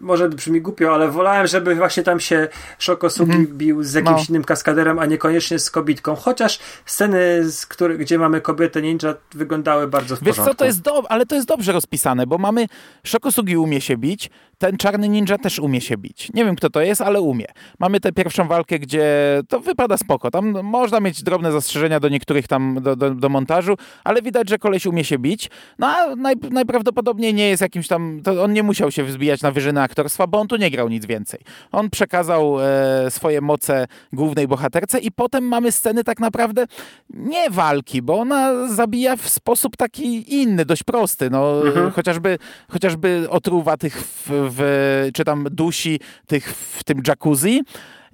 Może 0.00 0.28
brzmi 0.28 0.60
głupio, 0.60 0.94
ale 0.94 1.08
wolałem, 1.08 1.46
żeby 1.46 1.74
właśnie 1.74 2.02
tam 2.02 2.20
się 2.20 2.48
Shokosugi 2.78 3.32
-hmm. 3.32 3.52
bił 3.52 3.82
z 3.82 3.94
jakimś 3.94 4.20
no. 4.20 4.24
innym 4.28 4.44
kaskaderem, 4.44 4.98
a 4.98 5.06
niekoniecznie 5.06 5.58
z 5.58 5.70
kobitką. 5.70 6.14
Chociaż 6.14 6.58
sceny, 6.86 7.50
z 7.50 7.66
który, 7.66 7.98
gdzie 7.98 8.18
mamy 8.18 8.40
kobietę 8.40 8.82
ninja, 8.82 9.14
wyglądały 9.34 9.88
bardzo 9.88 10.16
w 10.16 10.22
Wiesz 10.22 10.36
co, 10.36 10.54
to 10.54 10.64
jest 10.64 10.80
do, 10.80 11.02
ale 11.08 11.26
to 11.26 11.34
jest 11.34 11.48
dobrze 11.48 11.72
rozpisane, 11.72 12.26
bo 12.26 12.38
mamy 12.38 12.66
Shokosugi 13.04 13.56
umie 13.56 13.80
się 13.80 13.96
bić, 13.96 14.30
ten 14.58 14.76
czarny 14.76 15.08
ninja 15.08 15.38
też 15.38 15.58
umie 15.58 15.80
się 15.80 15.96
bić. 15.96 16.30
Nie 16.34 16.44
wiem, 16.44 16.56
kto 16.56 16.70
to 16.70 16.80
jest, 16.80 17.00
ale 17.00 17.20
umie. 17.20 17.46
Mamy 17.78 18.00
tę 18.00 18.12
pierwszą 18.12 18.48
walkę, 18.48 18.78
gdzie 18.78 19.06
to 19.48 19.60
wypada 19.60 19.96
spoko. 19.96 20.30
Tam 20.30 20.62
można 20.62 21.00
mieć 21.00 21.22
drobne 21.22 21.52
zastrzeżenia 21.52 22.00
do 22.00 22.08
niektórych 22.08 22.48
tam, 22.48 22.78
do, 22.82 22.96
do, 22.96 23.10
do 23.10 23.28
montażu, 23.28 23.74
ale 24.04 24.22
widać, 24.22 24.48
że 24.48 24.58
koleś 24.58 24.86
umie 24.86 25.04
się 25.04 25.18
bić. 25.18 25.50
No 25.78 25.86
a 25.86 26.16
naj, 26.16 26.36
najprawdopodobniej 26.50 27.34
nie 27.34 27.48
jest 27.48 27.62
jakimś 27.62 27.88
tam, 27.88 28.20
to 28.24 28.44
on 28.44 28.52
nie 28.52 28.62
musiał 28.62 28.90
się 28.90 29.04
wzbijać 29.04 29.42
na 29.42 29.52
wyżyny 29.68 29.82
aktorstwa, 29.82 30.26
bo 30.26 30.40
on 30.40 30.48
tu 30.48 30.56
nie 30.56 30.70
grał 30.70 30.88
nic 30.88 31.06
więcej. 31.06 31.40
On 31.72 31.90
przekazał 31.90 32.56
e, 32.60 33.10
swoje 33.10 33.40
moce 33.40 33.86
głównej 34.12 34.48
bohaterce 34.48 34.98
i 34.98 35.10
potem 35.10 35.44
mamy 35.44 35.72
sceny 35.72 36.04
tak 36.04 36.20
naprawdę 36.20 36.66
nie 37.10 37.50
walki, 37.50 38.02
bo 38.02 38.18
ona 38.18 38.68
zabija 38.68 39.16
w 39.16 39.28
sposób 39.28 39.76
taki 39.76 40.34
inny, 40.34 40.64
dość 40.64 40.82
prosty. 40.82 41.30
No, 41.30 41.66
mhm. 41.66 41.90
chociażby, 41.90 42.38
chociażby 42.68 43.26
otruwa 43.30 43.76
tych 43.76 44.02
w, 44.02 44.26
w, 44.28 45.10
czy 45.14 45.24
tam 45.24 45.46
dusi 45.50 46.00
tych 46.26 46.54
w 46.54 46.84
tym 46.84 47.02
jacuzzi. 47.06 47.62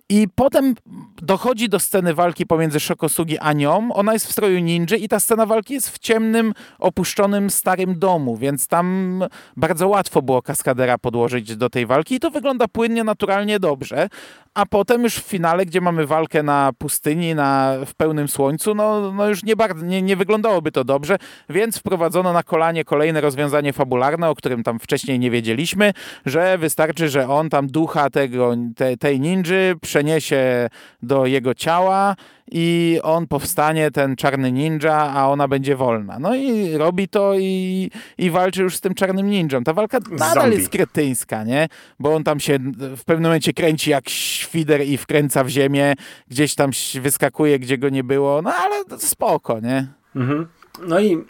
I 0.08 0.28
potem 0.34 0.74
dochodzi 1.22 1.68
do 1.68 1.80
sceny 1.80 2.14
walki 2.14 2.46
pomiędzy 2.46 2.80
Shokosugi 2.80 3.38
a 3.38 3.52
nią. 3.52 3.92
Ona 3.92 4.12
jest 4.12 4.26
w 4.26 4.32
stroju 4.32 4.58
ninja 4.58 4.96
i 4.96 5.08
ta 5.08 5.20
scena 5.20 5.46
walki 5.46 5.74
jest 5.74 5.90
w 5.90 5.98
ciemnym, 5.98 6.54
opuszczonym, 6.78 7.50
starym 7.50 7.98
domu, 7.98 8.36
więc 8.36 8.66
tam 8.66 9.24
bardzo 9.56 9.88
łatwo 9.88 10.22
było 10.22 10.42
kaskadera 10.42 10.98
podłożyć 10.98 11.56
do 11.56 11.70
tej 11.70 11.86
walki 11.86 12.14
i 12.14 12.20
to 12.20 12.30
wygląda 12.30 12.68
płynnie, 12.68 13.04
naturalnie, 13.04 13.60
dobrze 13.60 14.08
a 14.54 14.66
potem 14.66 15.02
już 15.02 15.14
w 15.14 15.26
finale, 15.28 15.66
gdzie 15.66 15.80
mamy 15.80 16.06
walkę 16.06 16.42
na 16.42 16.70
pustyni, 16.78 17.34
na, 17.34 17.74
w 17.86 17.94
pełnym 17.94 18.28
słońcu, 18.28 18.74
no, 18.74 19.12
no 19.12 19.28
już 19.28 19.42
nie, 19.42 19.56
bardzo, 19.56 19.86
nie, 19.86 20.02
nie 20.02 20.16
wyglądałoby 20.16 20.72
to 20.72 20.84
dobrze, 20.84 21.16
więc 21.48 21.78
wprowadzono 21.78 22.32
na 22.32 22.42
kolanie 22.42 22.84
kolejne 22.84 23.20
rozwiązanie 23.20 23.72
fabularne, 23.72 24.28
o 24.28 24.34
którym 24.34 24.62
tam 24.62 24.78
wcześniej 24.78 25.18
nie 25.18 25.30
wiedzieliśmy, 25.30 25.92
że 26.26 26.58
wystarczy, 26.58 27.08
że 27.08 27.28
on 27.28 27.50
tam 27.50 27.66
ducha 27.66 28.10
tego, 28.10 28.54
te, 28.76 28.96
tej 28.96 29.20
ninży 29.20 29.74
przeniesie 29.82 30.68
do 31.02 31.26
jego 31.26 31.54
ciała 31.54 32.16
i 32.50 33.00
on 33.02 33.26
powstanie, 33.26 33.90
ten 33.90 34.16
czarny 34.16 34.52
ninja, 34.52 34.94
a 34.96 35.28
ona 35.28 35.48
będzie 35.48 35.76
wolna. 35.76 36.18
No 36.18 36.34
i 36.34 36.76
robi 36.76 37.08
to 37.08 37.34
i, 37.34 37.90
i 38.18 38.30
walczy 38.30 38.62
już 38.62 38.76
z 38.76 38.80
tym 38.80 38.94
czarnym 38.94 39.30
ninją. 39.30 39.64
Ta 39.64 39.72
walka 39.72 39.98
nadal 40.10 40.34
Zombie. 40.34 40.56
jest 40.56 40.68
kretyńska, 40.68 41.44
nie? 41.44 41.68
Bo 42.00 42.14
on 42.14 42.24
tam 42.24 42.40
się 42.40 42.58
w 42.96 43.04
pewnym 43.04 43.24
momencie 43.24 43.52
kręci 43.52 43.90
jak 43.90 44.08
świder 44.08 44.82
i 44.82 44.96
wkręca 44.96 45.44
w 45.44 45.48
ziemię, 45.48 45.94
gdzieś 46.28 46.54
tam 46.54 46.70
wyskakuje, 46.94 47.58
gdzie 47.58 47.78
go 47.78 47.88
nie 47.88 48.04
było, 48.04 48.42
no 48.42 48.52
ale 48.54 48.98
spoko, 48.98 49.60
nie? 49.60 49.86
Mhm. 50.16 50.46
No 50.86 51.00
i 51.00 51.24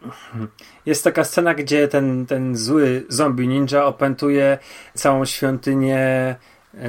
jest 0.87 1.05
taka 1.05 1.25
scena, 1.25 1.55
gdzie 1.55 1.89
ten, 1.89 2.27
ten 2.27 2.57
zły 2.57 3.07
zombie 3.09 3.49
ninja 3.49 3.85
opętuje 3.85 4.59
całą 4.95 5.25
świątynię 5.25 6.37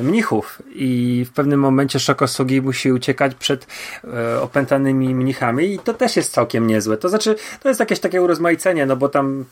mnichów 0.02 0.62
i 0.76 1.26
w 1.30 1.34
pewnym 1.34 1.60
momencie 1.60 2.00
Szokosugi 2.00 2.62
musi 2.62 2.92
uciekać 2.92 3.36
przed 3.36 3.68
e, 4.04 4.42
opętanymi 4.42 5.16
mnichami 5.16 5.74
i 5.74 5.80
to 5.80 5.94
też 5.94 6.16
jest 6.16 6.32
całkiem 6.32 6.68
niezłe. 6.68 6.98
To 6.98 7.10
znaczy, 7.10 7.36
to 7.64 7.70
jest 7.70 7.80
jakieś 7.80 8.00
takie 8.00 8.22
urozmaicenie, 8.22 8.86
no 8.86 8.96
bo 8.96 9.10
tam 9.10 9.46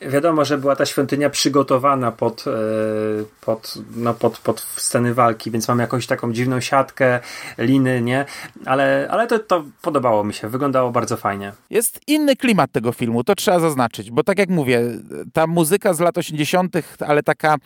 wiadomo, 0.00 0.44
że 0.44 0.58
była 0.58 0.76
ta 0.76 0.86
świątynia 0.86 1.30
przygotowana 1.30 2.12
pod, 2.12 2.44
e, 2.46 2.50
pod, 3.40 3.74
no 3.96 4.14
pod, 4.14 4.38
pod 4.38 4.60
sceny 4.60 5.14
walki, 5.14 5.50
więc 5.50 5.68
mam 5.68 5.78
jakąś 5.78 6.06
taką 6.06 6.32
dziwną 6.32 6.60
siatkę, 6.60 7.20
liny, 7.58 8.02
nie? 8.02 8.24
Ale, 8.66 9.08
ale 9.10 9.26
to, 9.26 9.38
to 9.38 9.64
podobało 9.82 10.24
mi 10.24 10.34
się, 10.34 10.48
wyglądało 10.48 10.90
bardzo 10.90 11.16
fajnie. 11.16 11.52
Jest 11.70 12.00
inny 12.06 12.36
klimat 12.36 12.72
tego 12.72 12.92
filmu, 12.92 13.24
to 13.24 13.34
trzeba 13.34 13.60
zaznaczyć, 13.60 14.10
bo 14.10 14.24
tak 14.24 14.38
jak 14.38 14.48
mówię, 14.48 14.80
ta 15.32 15.46
muzyka 15.46 15.94
z 15.94 16.00
lat 16.00 16.18
80., 16.18 16.76
ale 17.00 17.22
taka 17.22 17.56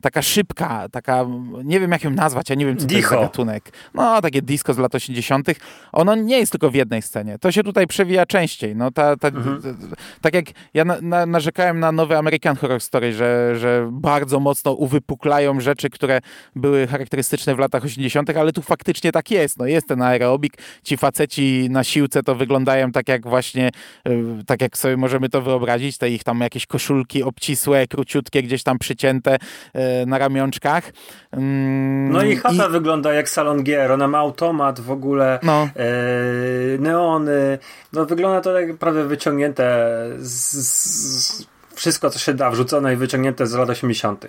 taka 0.00 0.22
szybka, 0.22 0.88
taka, 0.88 1.26
nie 1.64 1.80
wiem 1.80 1.90
jak 1.90 2.04
ją 2.04 2.10
nazwać, 2.10 2.50
ja 2.50 2.54
nie 2.54 2.66
wiem 2.66 2.76
co 2.76 2.86
to 2.86 2.94
jest 2.94 3.10
gatunek. 3.10 3.72
No, 3.94 4.22
takie 4.22 4.42
disco 4.42 4.74
z 4.74 4.78
lat 4.78 4.94
80. 4.94 5.48
Ono 5.92 6.14
nie 6.14 6.38
jest 6.38 6.52
tylko 6.52 6.70
w 6.70 6.74
jednej 6.74 7.02
scenie. 7.02 7.38
To 7.38 7.52
się 7.52 7.62
tutaj 7.62 7.86
przewija 7.86 8.26
częściej. 8.26 8.76
No, 8.76 8.90
ta, 8.90 9.16
ta, 9.16 9.28
mhm. 9.28 9.76
tak 10.20 10.34
jak 10.34 10.44
ja 10.74 10.84
na, 10.84 11.00
na, 11.00 11.26
narzekałem 11.26 11.80
na 11.80 11.92
nowy 11.92 12.16
American 12.18 12.56
Horror 12.56 12.80
Story, 12.80 13.12
że, 13.12 13.56
że 13.58 13.88
bardzo 13.92 14.40
mocno 14.40 14.72
uwypuklają 14.72 15.60
rzeczy, 15.60 15.90
które 15.90 16.20
były 16.56 16.86
charakterystyczne 16.86 17.54
w 17.54 17.58
latach 17.58 17.84
80., 17.84 18.30
ale 18.30 18.52
tu 18.52 18.62
faktycznie 18.62 19.12
tak 19.12 19.30
jest. 19.30 19.58
No, 19.58 19.66
jest 19.66 19.88
ten 19.88 20.02
aerobik, 20.02 20.52
ci 20.82 20.96
faceci 20.96 21.68
na 21.70 21.84
siłce 21.84 22.22
to 22.22 22.34
wyglądają 22.34 22.92
tak 22.92 23.08
jak 23.08 23.28
właśnie, 23.28 23.70
e, 24.04 24.10
tak 24.46 24.60
jak 24.60 24.78
sobie 24.78 24.96
możemy 24.96 25.28
to 25.28 25.42
wyobrazić, 25.42 25.98
te 25.98 26.10
ich 26.10 26.24
tam 26.24 26.40
jakieś 26.40 26.66
koszulki 26.66 27.22
obcisłe, 27.22 27.86
króciutkie, 27.86 28.42
gdzieś 28.42 28.62
tam 28.62 28.78
przycięte, 28.78 29.36
e, 29.74 29.93
na 30.06 30.18
ramionczkach. 30.18 30.92
Mm, 31.32 32.12
no 32.12 32.22
i 32.22 32.36
chata 32.36 32.66
I... 32.66 32.70
wygląda 32.70 33.12
jak 33.12 33.28
salon 33.28 33.62
gier. 33.62 33.92
Ona 33.92 34.08
ma 34.08 34.18
automat 34.18 34.80
w 34.80 34.90
ogóle, 34.90 35.38
no. 35.42 35.68
e, 35.76 36.78
neony. 36.78 37.58
No 37.92 38.04
wygląda 38.04 38.40
to 38.40 38.54
tak 38.54 38.68
naprawdę 38.68 39.04
wyciągnięte 39.04 39.88
z, 40.18 40.52
z, 40.52 41.46
wszystko, 41.74 42.10
co 42.10 42.18
się 42.18 42.34
da, 42.34 42.50
wrzucone 42.50 42.92
i 42.92 42.96
wyciągnięte 42.96 43.46
z 43.46 43.54
lat 43.54 43.70
80. 43.70 44.26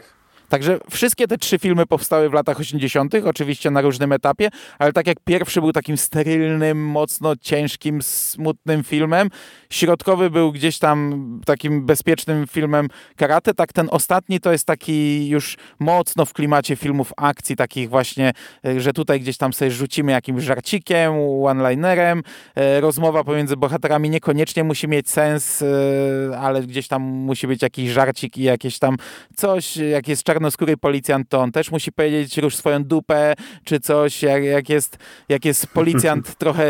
Także 0.55 0.79
wszystkie 0.89 1.27
te 1.27 1.37
trzy 1.37 1.59
filmy 1.59 1.85
powstały 1.85 2.29
w 2.29 2.33
latach 2.33 2.59
80., 2.59 3.15
oczywiście 3.25 3.71
na 3.71 3.81
różnym 3.81 4.11
etapie, 4.11 4.49
ale 4.79 4.93
tak 4.93 5.07
jak 5.07 5.17
pierwszy 5.25 5.61
był 5.61 5.71
takim 5.71 5.97
sterylnym, 5.97 6.85
mocno 6.85 7.35
ciężkim, 7.35 8.01
smutnym 8.01 8.83
filmem, 8.83 9.29
środkowy 9.69 10.29
był 10.29 10.51
gdzieś 10.51 10.79
tam 10.79 11.41
takim 11.45 11.85
bezpiecznym 11.85 12.47
filmem 12.47 12.87
karate, 13.15 13.53
tak 13.53 13.73
ten 13.73 13.87
ostatni 13.91 14.39
to 14.39 14.51
jest 14.51 14.67
taki 14.67 15.27
już 15.27 15.57
mocno 15.79 16.25
w 16.25 16.33
klimacie 16.33 16.75
filmów 16.75 17.13
akcji, 17.17 17.55
takich 17.55 17.89
właśnie, 17.89 18.33
e, 18.65 18.81
że 18.81 18.93
tutaj 18.93 19.19
gdzieś 19.19 19.37
tam 19.37 19.53
sobie 19.53 19.71
rzucimy 19.71 20.11
jakimś 20.11 20.43
żarcikiem, 20.43 21.13
one-linerem, 21.43 22.21
e, 22.55 22.81
rozmowa 22.81 23.23
pomiędzy 23.23 23.57
bohaterami 23.57 24.09
niekoniecznie 24.09 24.63
musi 24.63 24.87
mieć 24.87 25.09
sens, 25.09 25.61
e, 25.61 26.39
ale 26.39 26.61
gdzieś 26.61 26.87
tam 26.87 27.01
musi 27.01 27.47
być 27.47 27.61
jakiś 27.61 27.89
żarcik 27.89 28.37
i 28.37 28.43
jakieś 28.43 28.79
tam 28.79 28.97
coś, 29.35 29.77
jak 29.77 30.07
jest 30.07 30.23
czarnoskóry 30.45 30.77
policjant, 30.77 31.29
to 31.29 31.41
on 31.41 31.51
też 31.51 31.71
musi 31.71 31.91
powiedzieć 31.91 32.37
rusz 32.37 32.55
swoją 32.55 32.83
dupę, 32.83 33.33
czy 33.63 33.79
coś, 33.79 34.23
jak, 34.23 34.43
jak, 34.43 34.69
jest, 34.69 34.97
jak 35.29 35.45
jest 35.45 35.67
policjant 35.67 36.35
trochę, 36.43 36.65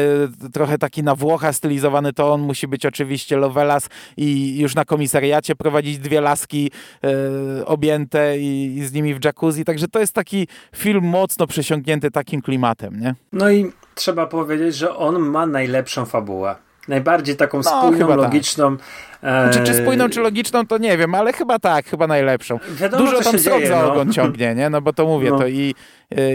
trochę 0.54 0.78
taki 0.78 1.04
na 1.04 1.16
Włocha 1.16 1.54
stylizowany, 1.54 2.14
to 2.14 2.34
on 2.34 2.42
musi 2.42 2.68
być 2.68 2.86
oczywiście 2.86 3.38
Lovelas 3.38 3.90
i 4.18 4.60
już 4.60 4.76
na 4.76 4.86
komisariacie 4.86 5.56
prowadzić 5.56 5.98
dwie 5.98 6.22
laski 6.22 6.72
e, 7.04 7.66
objęte 7.66 8.40
i, 8.40 8.78
i, 8.78 8.86
z 8.86 8.94
nimi 8.94 9.16
w 9.16 9.26
jacuzzi, 9.26 9.66
także 9.66 9.88
to 9.88 10.00
jest 10.00 10.14
taki 10.14 10.48
film 10.76 11.04
mocno 11.04 11.48
przesiąknięty 11.48 12.12
takim 12.12 12.42
klimatem, 12.42 13.00
nie? 13.00 13.16
No 13.34 13.52
i 13.52 13.72
trzeba 13.96 14.28
powiedzieć, 14.28 14.76
że 14.76 14.96
on 14.96 15.20
ma 15.20 15.46
najlepszą 15.46 16.06
fabułę. 16.06 16.56
Najbardziej 16.88 17.36
taką 17.36 17.58
no, 17.58 17.64
spójną, 17.64 18.08
tak. 18.08 18.18
logiczną. 18.18 18.78
Tak 18.78 18.86
znaczy, 19.26 19.60
czy 19.64 19.74
spójną, 19.74 20.10
czy 20.10 20.20
logiczną, 20.20 20.68
to 20.68 20.78
nie 20.78 20.98
wiem, 20.98 21.16
ale 21.16 21.34
chyba 21.34 21.60
tak, 21.60 21.86
chyba 21.86 22.08
najlepszą. 22.08 22.60
Wiadomo, 22.76 23.06
Dużo 23.06 23.22
tam 23.22 23.40
srok 23.40 23.66
za 23.66 23.82
no. 23.82 23.92
ogon 23.92 24.14
ciągnie, 24.14 24.56
nie? 24.56 24.70
No 24.70 24.82
bo 24.82 24.94
to 24.94 25.06
mówię, 25.06 25.30
no. 25.30 25.40
to 25.40 25.48
i, 25.48 25.76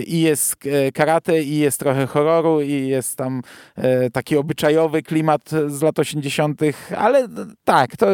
i 0.06 0.20
jest 0.20 0.56
e, 0.66 0.92
karate, 0.92 1.42
i 1.42 1.58
jest 1.58 1.80
trochę 1.80 2.06
horroru, 2.06 2.60
i 2.60 2.88
jest 2.88 3.16
tam 3.16 3.42
e, 3.76 4.10
taki 4.10 4.36
obyczajowy 4.36 5.02
klimat 5.02 5.50
z 5.66 5.82
lat 5.82 5.98
80., 5.98 6.60
ale 6.96 7.28
tak, 7.64 7.96
to 7.96 8.06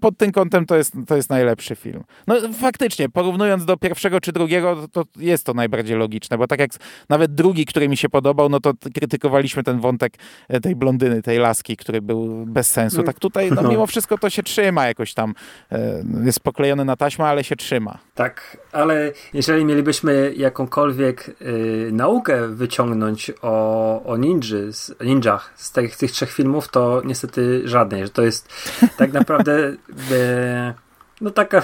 pod 0.00 0.18
tym 0.18 0.32
kątem 0.32 0.66
to 0.66 0.76
jest, 0.76 0.92
to 1.06 1.16
jest 1.16 1.30
najlepszy 1.30 1.76
film. 1.76 2.04
No 2.26 2.34
faktycznie, 2.52 3.08
porównując 3.08 3.64
do 3.64 3.76
pierwszego 3.76 4.20
czy 4.20 4.32
drugiego, 4.32 4.88
to 4.92 5.04
jest 5.16 5.46
to 5.46 5.54
najbardziej 5.54 5.96
logiczne, 5.96 6.38
bo 6.38 6.46
tak 6.46 6.60
jak 6.60 6.70
nawet 7.08 7.34
drugi, 7.34 7.66
który 7.66 7.88
mi 7.88 7.96
się 7.96 8.08
podobał, 8.08 8.48
no 8.48 8.60
to 8.60 8.72
krytykowaliśmy 8.94 9.62
ten 9.62 9.80
wątek 9.80 10.12
e, 10.48 10.60
tej 10.60 10.76
blondyny, 10.76 11.22
tej 11.22 11.38
laski, 11.38 11.76
który 11.76 12.02
był 12.02 12.46
bez 12.46 12.70
sensu. 12.70 13.02
Tak 13.02 13.18
tutaj 13.18 13.33
tutaj 13.34 13.50
no, 13.50 13.62
no. 13.62 13.68
mimo 13.68 13.86
wszystko 13.86 14.18
to 14.18 14.30
się 14.30 14.42
trzyma 14.42 14.86
jakoś 14.86 15.14
tam. 15.14 15.34
E, 15.72 16.04
jest 16.24 16.40
poklejony 16.40 16.84
na 16.84 16.96
taśmę, 16.96 17.24
ale 17.24 17.44
się 17.44 17.56
trzyma. 17.56 17.98
Tak, 18.14 18.56
ale 18.72 19.12
jeżeli 19.32 19.64
mielibyśmy 19.64 20.32
jakąkolwiek 20.36 21.28
y, 21.42 21.90
naukę 21.92 22.48
wyciągnąć 22.48 23.32
o, 23.42 24.02
o 24.04 24.16
ninży, 24.16 24.70
ninjach 25.00 25.52
z 25.56 25.72
tych, 25.72 25.96
tych 25.96 26.12
trzech 26.12 26.32
filmów, 26.32 26.68
to 26.68 27.02
niestety 27.04 27.68
żadnej, 27.68 28.02
że 28.02 28.10
to 28.10 28.22
jest 28.22 28.48
tak 28.96 29.12
naprawdę 29.12 29.68
y, 29.68 29.76
no 31.20 31.30
taka 31.30 31.62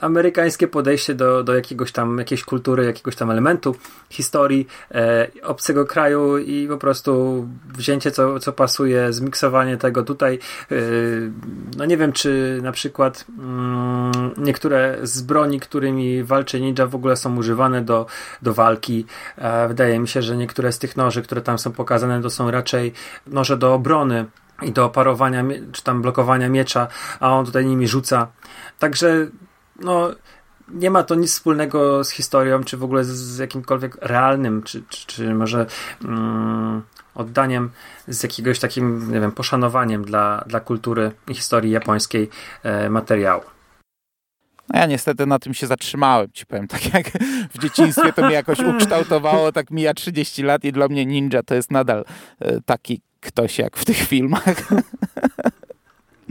amerykańskie 0.00 0.68
podejście 0.68 1.14
do, 1.14 1.44
do 1.44 1.54
jakiegoś 1.54 1.92
tam, 1.92 2.18
jakiejś 2.18 2.44
kultury, 2.44 2.84
jakiegoś 2.84 3.16
tam 3.16 3.30
elementu 3.30 3.76
historii 4.10 4.66
e, 4.94 5.26
obcego 5.42 5.86
kraju 5.86 6.38
i 6.38 6.68
po 6.68 6.76
prostu 6.76 7.46
wzięcie 7.74 8.10
co, 8.10 8.40
co 8.40 8.52
pasuje, 8.52 9.12
zmiksowanie 9.12 9.76
tego 9.76 10.02
tutaj. 10.02 10.38
E, 10.70 10.74
no 11.76 11.84
nie 11.84 11.96
wiem, 11.96 12.12
czy 12.12 12.60
na 12.62 12.72
przykład 12.72 13.24
mm, 13.38 14.12
niektóre 14.36 14.98
z 15.02 15.22
broni, 15.22 15.60
którymi 15.60 16.24
walczy 16.24 16.60
ninja 16.60 16.86
w 16.86 16.94
ogóle 16.94 17.16
są 17.16 17.36
używane 17.36 17.82
do, 17.82 18.06
do 18.42 18.54
walki. 18.54 19.06
E, 19.38 19.68
wydaje 19.68 19.98
mi 19.98 20.08
się, 20.08 20.22
że 20.22 20.36
niektóre 20.36 20.72
z 20.72 20.78
tych 20.78 20.96
noży, 20.96 21.22
które 21.22 21.40
tam 21.40 21.58
są 21.58 21.72
pokazane, 21.72 22.22
to 22.22 22.30
są 22.30 22.50
raczej 22.50 22.92
noże 23.26 23.56
do 23.56 23.74
obrony 23.74 24.26
i 24.62 24.72
do 24.72 24.88
parowania, 24.88 25.44
czy 25.72 25.82
tam 25.82 26.02
blokowania 26.02 26.48
miecza, 26.48 26.88
a 27.20 27.32
on 27.32 27.46
tutaj 27.46 27.66
nimi 27.66 27.88
rzuca. 27.88 28.26
Także, 28.78 29.26
no, 29.80 30.10
nie 30.68 30.90
ma 30.90 31.02
to 31.02 31.14
nic 31.14 31.32
wspólnego 31.32 32.04
z 32.04 32.10
historią, 32.10 32.64
czy 32.64 32.76
w 32.76 32.84
ogóle 32.84 33.04
z, 33.04 33.38
jakimkolwiek 33.38 33.96
realnym, 34.00 34.62
czy, 34.62 34.82
czy, 34.88 35.06
czy 35.06 35.34
może 35.34 35.66
mm, 36.04 36.82
oddaniem 37.14 37.70
z 38.08 38.22
jakiegoś 38.22 38.58
takim, 38.58 39.12
nie 39.12 39.20
wiem, 39.20 39.32
poszanowaniem 39.32 40.04
dla, 40.04 40.44
dla 40.46 40.60
kultury 40.60 41.12
i 41.28 41.34
historii 41.34 41.70
japońskiej 41.70 42.30
e, 42.62 42.90
materiału. 42.90 43.42
No 44.68 44.80
ja 44.80 44.86
niestety 44.86 45.26
na 45.26 45.38
tym 45.38 45.54
się 45.54 45.66
zatrzymałem, 45.66 46.28
ci 46.32 46.46
powiem. 46.46 46.68
Tak 46.68 46.94
jak 46.94 47.06
w 47.54 47.58
dzieciństwie 47.58 48.12
to 48.12 48.26
mnie 48.26 48.34
jakoś 48.34 48.60
ukształtowało, 48.60 49.52
tak 49.52 49.70
mija 49.70 49.94
30 49.94 50.42
lat 50.42 50.64
i 50.64 50.72
dla 50.72 50.88
mnie 50.88 51.06
ninja 51.06 51.42
to 51.42 51.54
jest 51.54 51.70
nadal 51.70 52.04
e, 52.40 52.60
taki 52.60 53.00
ktoś 53.20 53.58
jak 53.58 53.76
w 53.76 53.84
tych 53.84 53.96
filmach. 53.96 54.44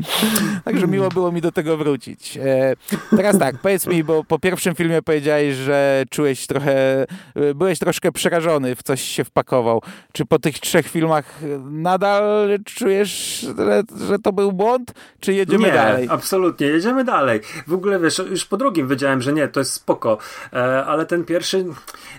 Także 0.66 0.88
miło 0.88 1.10
było 1.10 1.32
mi 1.32 1.42
do 1.42 1.52
tego 1.52 1.78
wrócić. 1.78 2.38
E, 2.38 2.76
teraz 3.10 3.40
tak, 3.40 3.58
powiedz 3.58 3.88
mi, 3.88 4.04
bo 4.04 4.24
po 4.24 4.40
pierwszym 4.40 4.76
filmie 4.76 5.02
powiedziałeś, 5.02 5.56
że 5.56 6.04
czułeś 6.10 6.48
trochę, 6.48 7.06
e, 7.36 7.54
byłeś 7.56 7.80
troszkę 7.80 8.12
przerażony, 8.12 8.76
w 8.76 8.84
coś 8.84 9.02
się 9.02 9.24
wpakował. 9.24 9.82
Czy 10.12 10.26
po 10.26 10.40
tych 10.40 10.60
trzech 10.60 10.88
filmach 10.88 11.40
nadal 11.70 12.60
czujesz, 12.66 13.40
że, 13.58 13.84
że 14.08 14.20
to 14.20 14.34
był 14.34 14.52
błąd, 14.52 14.94
czy 15.20 15.34
jedziemy 15.34 15.68
nie, 15.68 15.74
dalej? 15.74 16.08
absolutnie, 16.12 16.68
jedziemy 16.68 17.04
dalej. 17.04 17.42
W 17.68 17.74
ogóle, 17.74 18.00
wiesz, 18.00 18.22
już 18.30 18.46
po 18.46 18.58
drugim 18.58 18.88
wiedziałem, 18.88 19.22
że 19.22 19.34
nie, 19.34 19.48
to 19.48 19.60
jest 19.60 19.74
spoko, 19.74 20.18
e, 20.54 20.86
ale 20.86 21.06
ten 21.06 21.26
pierwszy, 21.26 21.66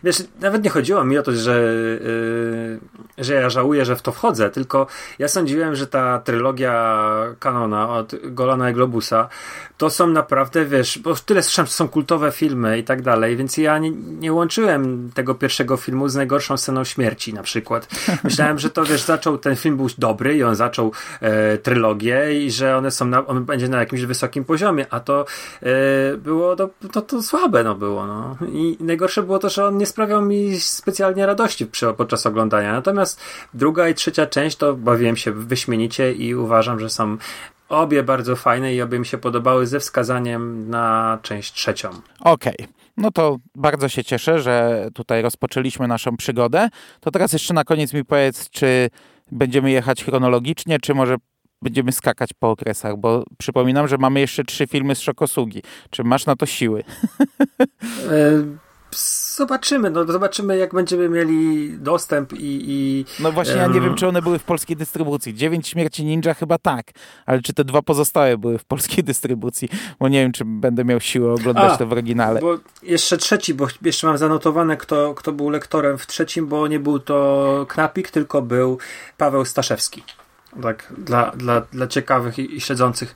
wiesz, 0.05 0.23
nawet 0.41 0.65
nie 0.65 0.71
chodziło 0.71 1.05
mi 1.05 1.19
o 1.19 1.23
to, 1.23 1.33
że, 1.33 1.75
że 3.19 3.35
ja 3.35 3.51
żałuję, 3.51 3.85
że 3.85 3.97
w 3.97 4.03
to 4.03 4.13
wchodzę, 4.13 4.51
tylko 4.51 4.87
ja 5.19 5.29
sądziłem, 5.29 5.77
że 5.77 5.87
ta 5.87 6.19
trylogia 6.19 7.11
kanon 7.39 7.70
od 7.75 8.13
Golana 8.25 8.71
i 8.71 8.75
Globusa, 8.75 9.29
to 9.81 9.91
są 9.91 10.07
naprawdę, 10.07 10.65
wiesz, 10.65 10.99
bo 10.99 11.15
tyle 11.15 11.43
słyszałem, 11.43 11.67
że 11.67 11.73
są 11.73 11.89
kultowe 11.89 12.33
filmy 12.33 12.79
i 12.79 12.85
tak 12.85 13.03
dalej, 13.03 13.37
więc 13.37 13.57
ja 13.57 13.79
nie, 13.79 13.91
nie 13.91 14.33
łączyłem 14.33 15.11
tego 15.15 15.35
pierwszego 15.35 15.77
filmu 15.77 16.09
z 16.09 16.15
najgorszą 16.15 16.57
sceną 16.57 16.85
śmierci 16.85 17.35
na 17.35 17.43
przykład. 17.43 17.89
Myślałem, 18.25 18.59
że 18.59 18.71
to, 18.71 18.85
wiesz, 18.85 19.03
zaczął, 19.03 19.39
ten 19.39 19.57
film 19.57 19.77
był 19.77 19.89
dobry 19.99 20.37
i 20.37 20.43
on 20.43 20.55
zaczął 20.55 20.93
e, 21.21 21.59
trylogię 21.59 22.45
i 22.45 22.51
że 22.51 22.77
one 22.77 22.91
są, 22.91 23.05
na, 23.05 23.27
on 23.27 23.45
będzie 23.45 23.69
na 23.69 23.79
jakimś 23.79 24.03
wysokim 24.03 24.45
poziomie, 24.45 24.87
a 24.91 25.01
to 25.01 25.25
e, 25.63 26.17
było, 26.17 26.57
to, 26.57 26.71
to, 26.93 27.03
to 27.03 27.23
słabe 27.23 27.65
no 27.65 27.75
było, 27.75 28.07
no. 28.07 28.37
I 28.53 28.77
najgorsze 28.81 29.23
było 29.23 29.39
to, 29.39 29.51
że 29.51 29.67
on 29.67 29.77
nie 29.77 29.87
sprawiał 29.87 30.23
mi 30.23 30.61
specjalnie 30.61 31.27
radości 31.27 31.67
przy, 31.67 31.87
podczas 31.97 32.27
oglądania. 32.27 32.73
Natomiast 32.73 33.21
druga 33.55 33.89
i 33.89 33.95
trzecia 33.95 34.27
część 34.27 34.57
to 34.57 34.75
bawiłem 34.75 35.17
się 35.17 35.33
wyśmienicie 35.33 36.13
i 36.13 36.35
uważam, 36.35 36.81
że 36.81 36.91
są 36.91 37.17
Obie 37.71 38.03
bardzo 38.03 38.37
fajne 38.37 38.75
i 38.75 38.83
obie 38.83 38.99
mi 38.99 39.07
się 39.07 39.19
podobały 39.19 39.67
ze 39.67 39.81
wskazaniem 39.81 40.71
na 40.71 41.19
część 41.23 41.53
trzecią. 41.53 41.89
Okej. 42.21 42.55
Okay. 42.55 42.67
No 42.97 43.11
to 43.11 43.37
bardzo 43.55 43.89
się 43.89 44.05
cieszę, 44.05 44.41
że 44.41 44.89
tutaj 44.95 45.23
rozpoczęliśmy 45.23 45.89
naszą 45.89 46.17
przygodę. 46.17 46.69
To 47.01 47.11
teraz 47.11 47.33
jeszcze 47.33 47.55
na 47.55 47.65
koniec 47.65 47.95
mi 47.95 48.05
powiedz, 48.05 48.51
czy 48.51 48.91
będziemy 49.33 49.71
jechać 49.71 50.05
chronologicznie, 50.05 50.79
czy 50.79 50.95
może 50.95 51.17
będziemy 51.63 51.93
skakać 51.93 52.31
po 52.33 52.51
okresach, 52.51 52.97
bo 52.97 53.25
przypominam, 53.39 53.89
że 53.89 53.99
mamy 53.99 54.21
jeszcze 54.21 54.45
trzy 54.45 54.67
filmy 54.67 54.95
z 54.95 55.01
Szokosugi. 55.01 55.63
Czy 55.91 56.05
masz 56.05 56.27
na 56.27 56.37
to 56.37 56.47
siły? 56.47 56.85
Zobaczymy, 59.37 59.91
no 59.91 60.05
zobaczymy 60.05 60.57
jak 60.57 60.75
będziemy 60.75 61.09
mieli 61.09 61.71
dostęp 61.79 62.33
i... 62.33 62.65
i 62.69 63.05
no 63.21 63.33
właśnie, 63.33 63.55
um... 63.55 63.63
ja 63.63 63.69
nie 63.69 63.81
wiem, 63.81 63.95
czy 63.95 64.09
one 64.09 64.23
były 64.23 64.39
w 64.39 64.45
polskiej 64.45 64.77
dystrybucji. 64.77 65.35
Dziewięć 65.35 65.69
Śmierci 65.69 66.05
Ninja 66.05 66.35
chyba 66.35 66.59
tak, 66.59 66.91
ale 67.27 67.43
czy 67.43 67.53
te 67.53 67.65
dwa 67.65 67.83
pozostałe 67.83 68.39
były 68.39 68.59
w 68.59 68.65
polskiej 68.65 69.05
dystrybucji, 69.05 69.69
bo 70.01 70.09
nie 70.09 70.23
wiem, 70.23 70.33
czy 70.33 70.45
będę 70.45 70.85
miał 70.85 71.01
siłę 71.01 71.33
oglądać 71.33 71.73
A, 71.73 71.77
to 71.77 71.87
w 71.87 71.93
oryginale. 71.93 72.41
Bo 72.41 72.59
jeszcze 72.83 73.17
trzeci, 73.17 73.55
bo 73.55 73.67
jeszcze 73.83 74.07
mam 74.07 74.19
zanotowane, 74.19 74.77
kto, 74.77 75.15
kto 75.15 75.33
był 75.33 75.51
lektorem 75.51 75.99
w 75.99 76.07
trzecim, 76.07 76.47
bo 76.47 76.69
nie 76.69 76.81
był 76.81 76.99
to 76.99 77.67
Knapik, 77.69 78.11
tylko 78.11 78.43
był 78.43 78.79
Paweł 79.17 79.45
Staszewski 79.45 80.03
tak 80.63 80.93
dla, 80.99 81.31
dla, 81.31 81.61
dla 81.61 81.87
ciekawych 81.87 82.39
i, 82.39 82.57
i, 82.57 82.61
śledzących. 82.61 83.15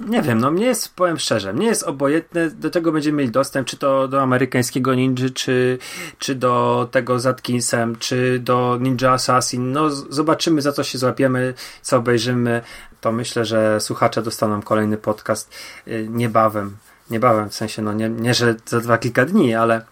Nie 0.00 0.22
wiem, 0.22 0.38
no 0.38 0.50
mnie 0.50 0.66
jest, 0.66 0.94
powiem 0.94 1.18
szczerze, 1.18 1.52
mnie 1.52 1.66
jest 1.66 1.82
obojętne, 1.82 2.50
do 2.50 2.70
tego 2.70 2.92
będziemy 2.92 3.18
mieli 3.18 3.30
dostęp, 3.30 3.68
czy 3.68 3.76
to 3.76 4.08
do 4.08 4.22
amerykańskiego 4.22 4.94
ninja, 4.94 5.28
czy, 5.34 5.78
czy 6.18 6.34
do 6.34 6.88
tego 6.90 7.20
z 7.20 7.26
Atkinsem, 7.26 7.96
czy 7.96 8.38
do 8.38 8.78
Ninja 8.80 9.12
Assassin. 9.12 9.72
No 9.72 9.90
zobaczymy, 9.90 10.62
za 10.62 10.72
co 10.72 10.84
się 10.84 10.98
złapiemy, 10.98 11.54
co 11.82 11.96
obejrzymy. 11.96 12.62
To 13.00 13.12
myślę, 13.12 13.44
że 13.44 13.80
słuchacze 13.80 14.22
dostaną 14.22 14.62
kolejny 14.62 14.96
podcast 14.96 15.54
y, 15.88 16.06
niebawem 16.10 16.76
niebawem, 17.10 17.48
w 17.48 17.54
sensie, 17.54 17.82
no 17.82 17.92
nie, 17.92 18.08
nie 18.08 18.34
że 18.34 18.54
za 18.66 18.80
dwa 18.80 18.98
kilka 18.98 19.24
dni, 19.24 19.54
ale, 19.54 19.82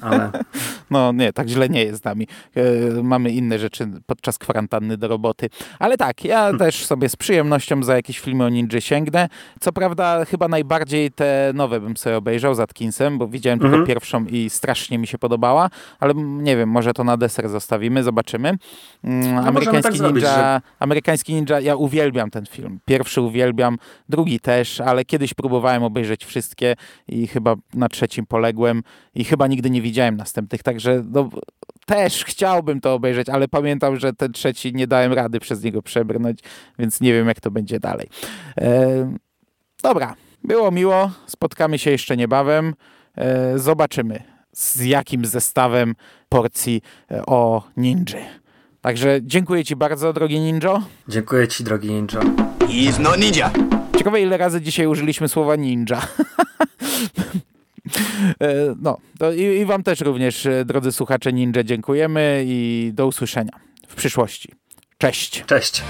ale... 0.00 0.30
No 0.90 1.12
nie, 1.12 1.32
tak 1.32 1.48
źle 1.48 1.68
nie 1.68 1.84
jest 1.84 2.02
z 2.02 2.04
nami. 2.04 2.28
E, 2.54 2.62
mamy 3.02 3.30
inne 3.30 3.58
rzeczy 3.58 3.88
podczas 4.06 4.38
kwarantanny 4.38 4.96
do 4.96 5.08
roboty. 5.08 5.48
Ale 5.78 5.96
tak, 5.96 6.24
ja 6.24 6.38
hmm. 6.38 6.58
też 6.58 6.86
sobie 6.86 7.08
z 7.08 7.16
przyjemnością 7.16 7.82
za 7.82 7.96
jakieś 7.96 8.18
filmy 8.18 8.44
o 8.44 8.48
ninja 8.48 8.80
sięgnę. 8.80 9.28
Co 9.60 9.72
prawda 9.72 10.24
chyba 10.24 10.48
najbardziej 10.48 11.10
te 11.10 11.52
nowe 11.54 11.80
bym 11.80 11.96
sobie 11.96 12.16
obejrzał 12.16 12.54
z 12.54 12.60
Atkinsem, 12.60 13.18
bo 13.18 13.28
widziałem 13.28 13.58
tylko 13.58 13.76
mhm. 13.76 13.86
pierwszą 13.86 14.24
i 14.24 14.50
strasznie 14.50 14.98
mi 14.98 15.06
się 15.06 15.18
podobała, 15.18 15.70
ale 16.00 16.14
nie 16.14 16.56
wiem, 16.56 16.68
może 16.68 16.92
to 16.92 17.04
na 17.04 17.16
deser 17.16 17.48
zostawimy, 17.48 18.02
zobaczymy. 18.02 18.58
Mm, 19.04 19.34
no 19.34 19.40
amerykański 19.40 19.82
tak 19.82 19.92
ninja, 19.92 20.06
zrobić, 20.06 20.24
że... 20.24 20.60
amerykański 20.78 21.34
ninja, 21.34 21.60
ja 21.60 21.76
uwielbiam 21.76 22.30
ten 22.30 22.46
film. 22.46 22.78
Pierwszy 22.84 23.20
uwielbiam, 23.20 23.78
drugi 24.08 24.40
też, 24.40 24.80
ale 24.80 25.04
kiedyś 25.04 25.34
próbowałem 25.34 25.82
obejrzeć 25.82 26.24
wszystkie 26.24 26.47
wszystkie 26.48 26.76
i 27.08 27.26
chyba 27.26 27.56
na 27.74 27.88
trzecim 27.88 28.26
poległem 28.26 28.82
i 29.14 29.24
chyba 29.24 29.46
nigdy 29.46 29.70
nie 29.70 29.82
widziałem 29.82 30.16
następnych, 30.16 30.62
także 30.62 31.04
no, 31.12 31.28
też 31.86 32.24
chciałbym 32.24 32.80
to 32.80 32.94
obejrzeć, 32.94 33.28
ale 33.28 33.48
pamiętam, 33.48 33.98
że 33.98 34.12
ten 34.12 34.32
trzeci 34.32 34.74
nie 34.74 34.86
dałem 34.86 35.12
rady 35.12 35.40
przez 35.40 35.62
niego 35.62 35.82
przebrnąć, 35.82 36.38
więc 36.78 37.00
nie 37.00 37.12
wiem 37.12 37.28
jak 37.28 37.40
to 37.40 37.50
będzie 37.50 37.80
dalej. 37.80 38.08
E, 38.60 39.16
dobra, 39.82 40.14
było 40.44 40.70
miło, 40.70 41.10
spotkamy 41.26 41.78
się 41.78 41.90
jeszcze 41.90 42.16
niebawem, 42.16 42.74
e, 43.16 43.58
zobaczymy 43.58 44.22
z 44.52 44.80
jakim 44.80 45.24
zestawem 45.24 45.94
porcji 46.28 46.82
e, 47.10 47.26
o 47.26 47.62
ninja. 47.76 48.18
Także 48.88 49.18
dziękuję 49.22 49.64
Ci 49.64 49.76
bardzo, 49.76 50.12
drogi 50.12 50.40
ninjo. 50.40 50.82
Dziękuję 51.08 51.48
Ci, 51.48 51.64
drogi 51.64 51.90
ninjo. 51.90 52.20
He's 52.58 53.00
no 53.00 53.16
ninja. 53.16 53.50
Ciekawe, 53.98 54.20
ile 54.20 54.36
razy 54.36 54.60
dzisiaj 54.60 54.86
użyliśmy 54.86 55.28
słowa 55.28 55.56
ninja. 55.56 56.02
E, 58.40 58.74
no, 58.82 58.98
i, 59.36 59.42
i 59.42 59.64
Wam 59.64 59.82
też 59.82 60.00
również, 60.00 60.46
e, 60.46 60.64
drodzy 60.64 60.92
słuchacze 60.92 61.32
ninja, 61.32 61.64
dziękujemy 61.64 62.44
i 62.46 62.90
do 62.94 63.06
usłyszenia 63.06 63.52
w 63.88 63.94
przyszłości. 63.94 64.52
Cześć. 64.98 65.44
Cześć. 65.46 65.82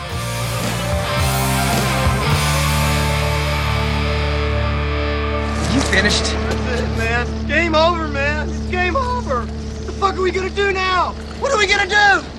You 5.75 5.81
finished? 5.81 6.25
That's 6.25 6.81
it, 6.81 6.99
man. 6.99 7.49
Game 7.49 7.79
over, 7.79 8.09
man. 8.09 8.49
It's 8.49 8.71
game 8.71 8.97
over. 8.97 9.37
What 9.37 9.87
the 9.87 9.93
fuck 9.93 10.15
are 10.15 10.23
we 10.23 10.31
gonna 10.31 10.51
do 10.51 10.73
now? 10.73 11.15
What 11.41 11.53
are 11.53 11.59
we 11.59 11.67
gonna 11.67 11.87
do? 11.87 12.39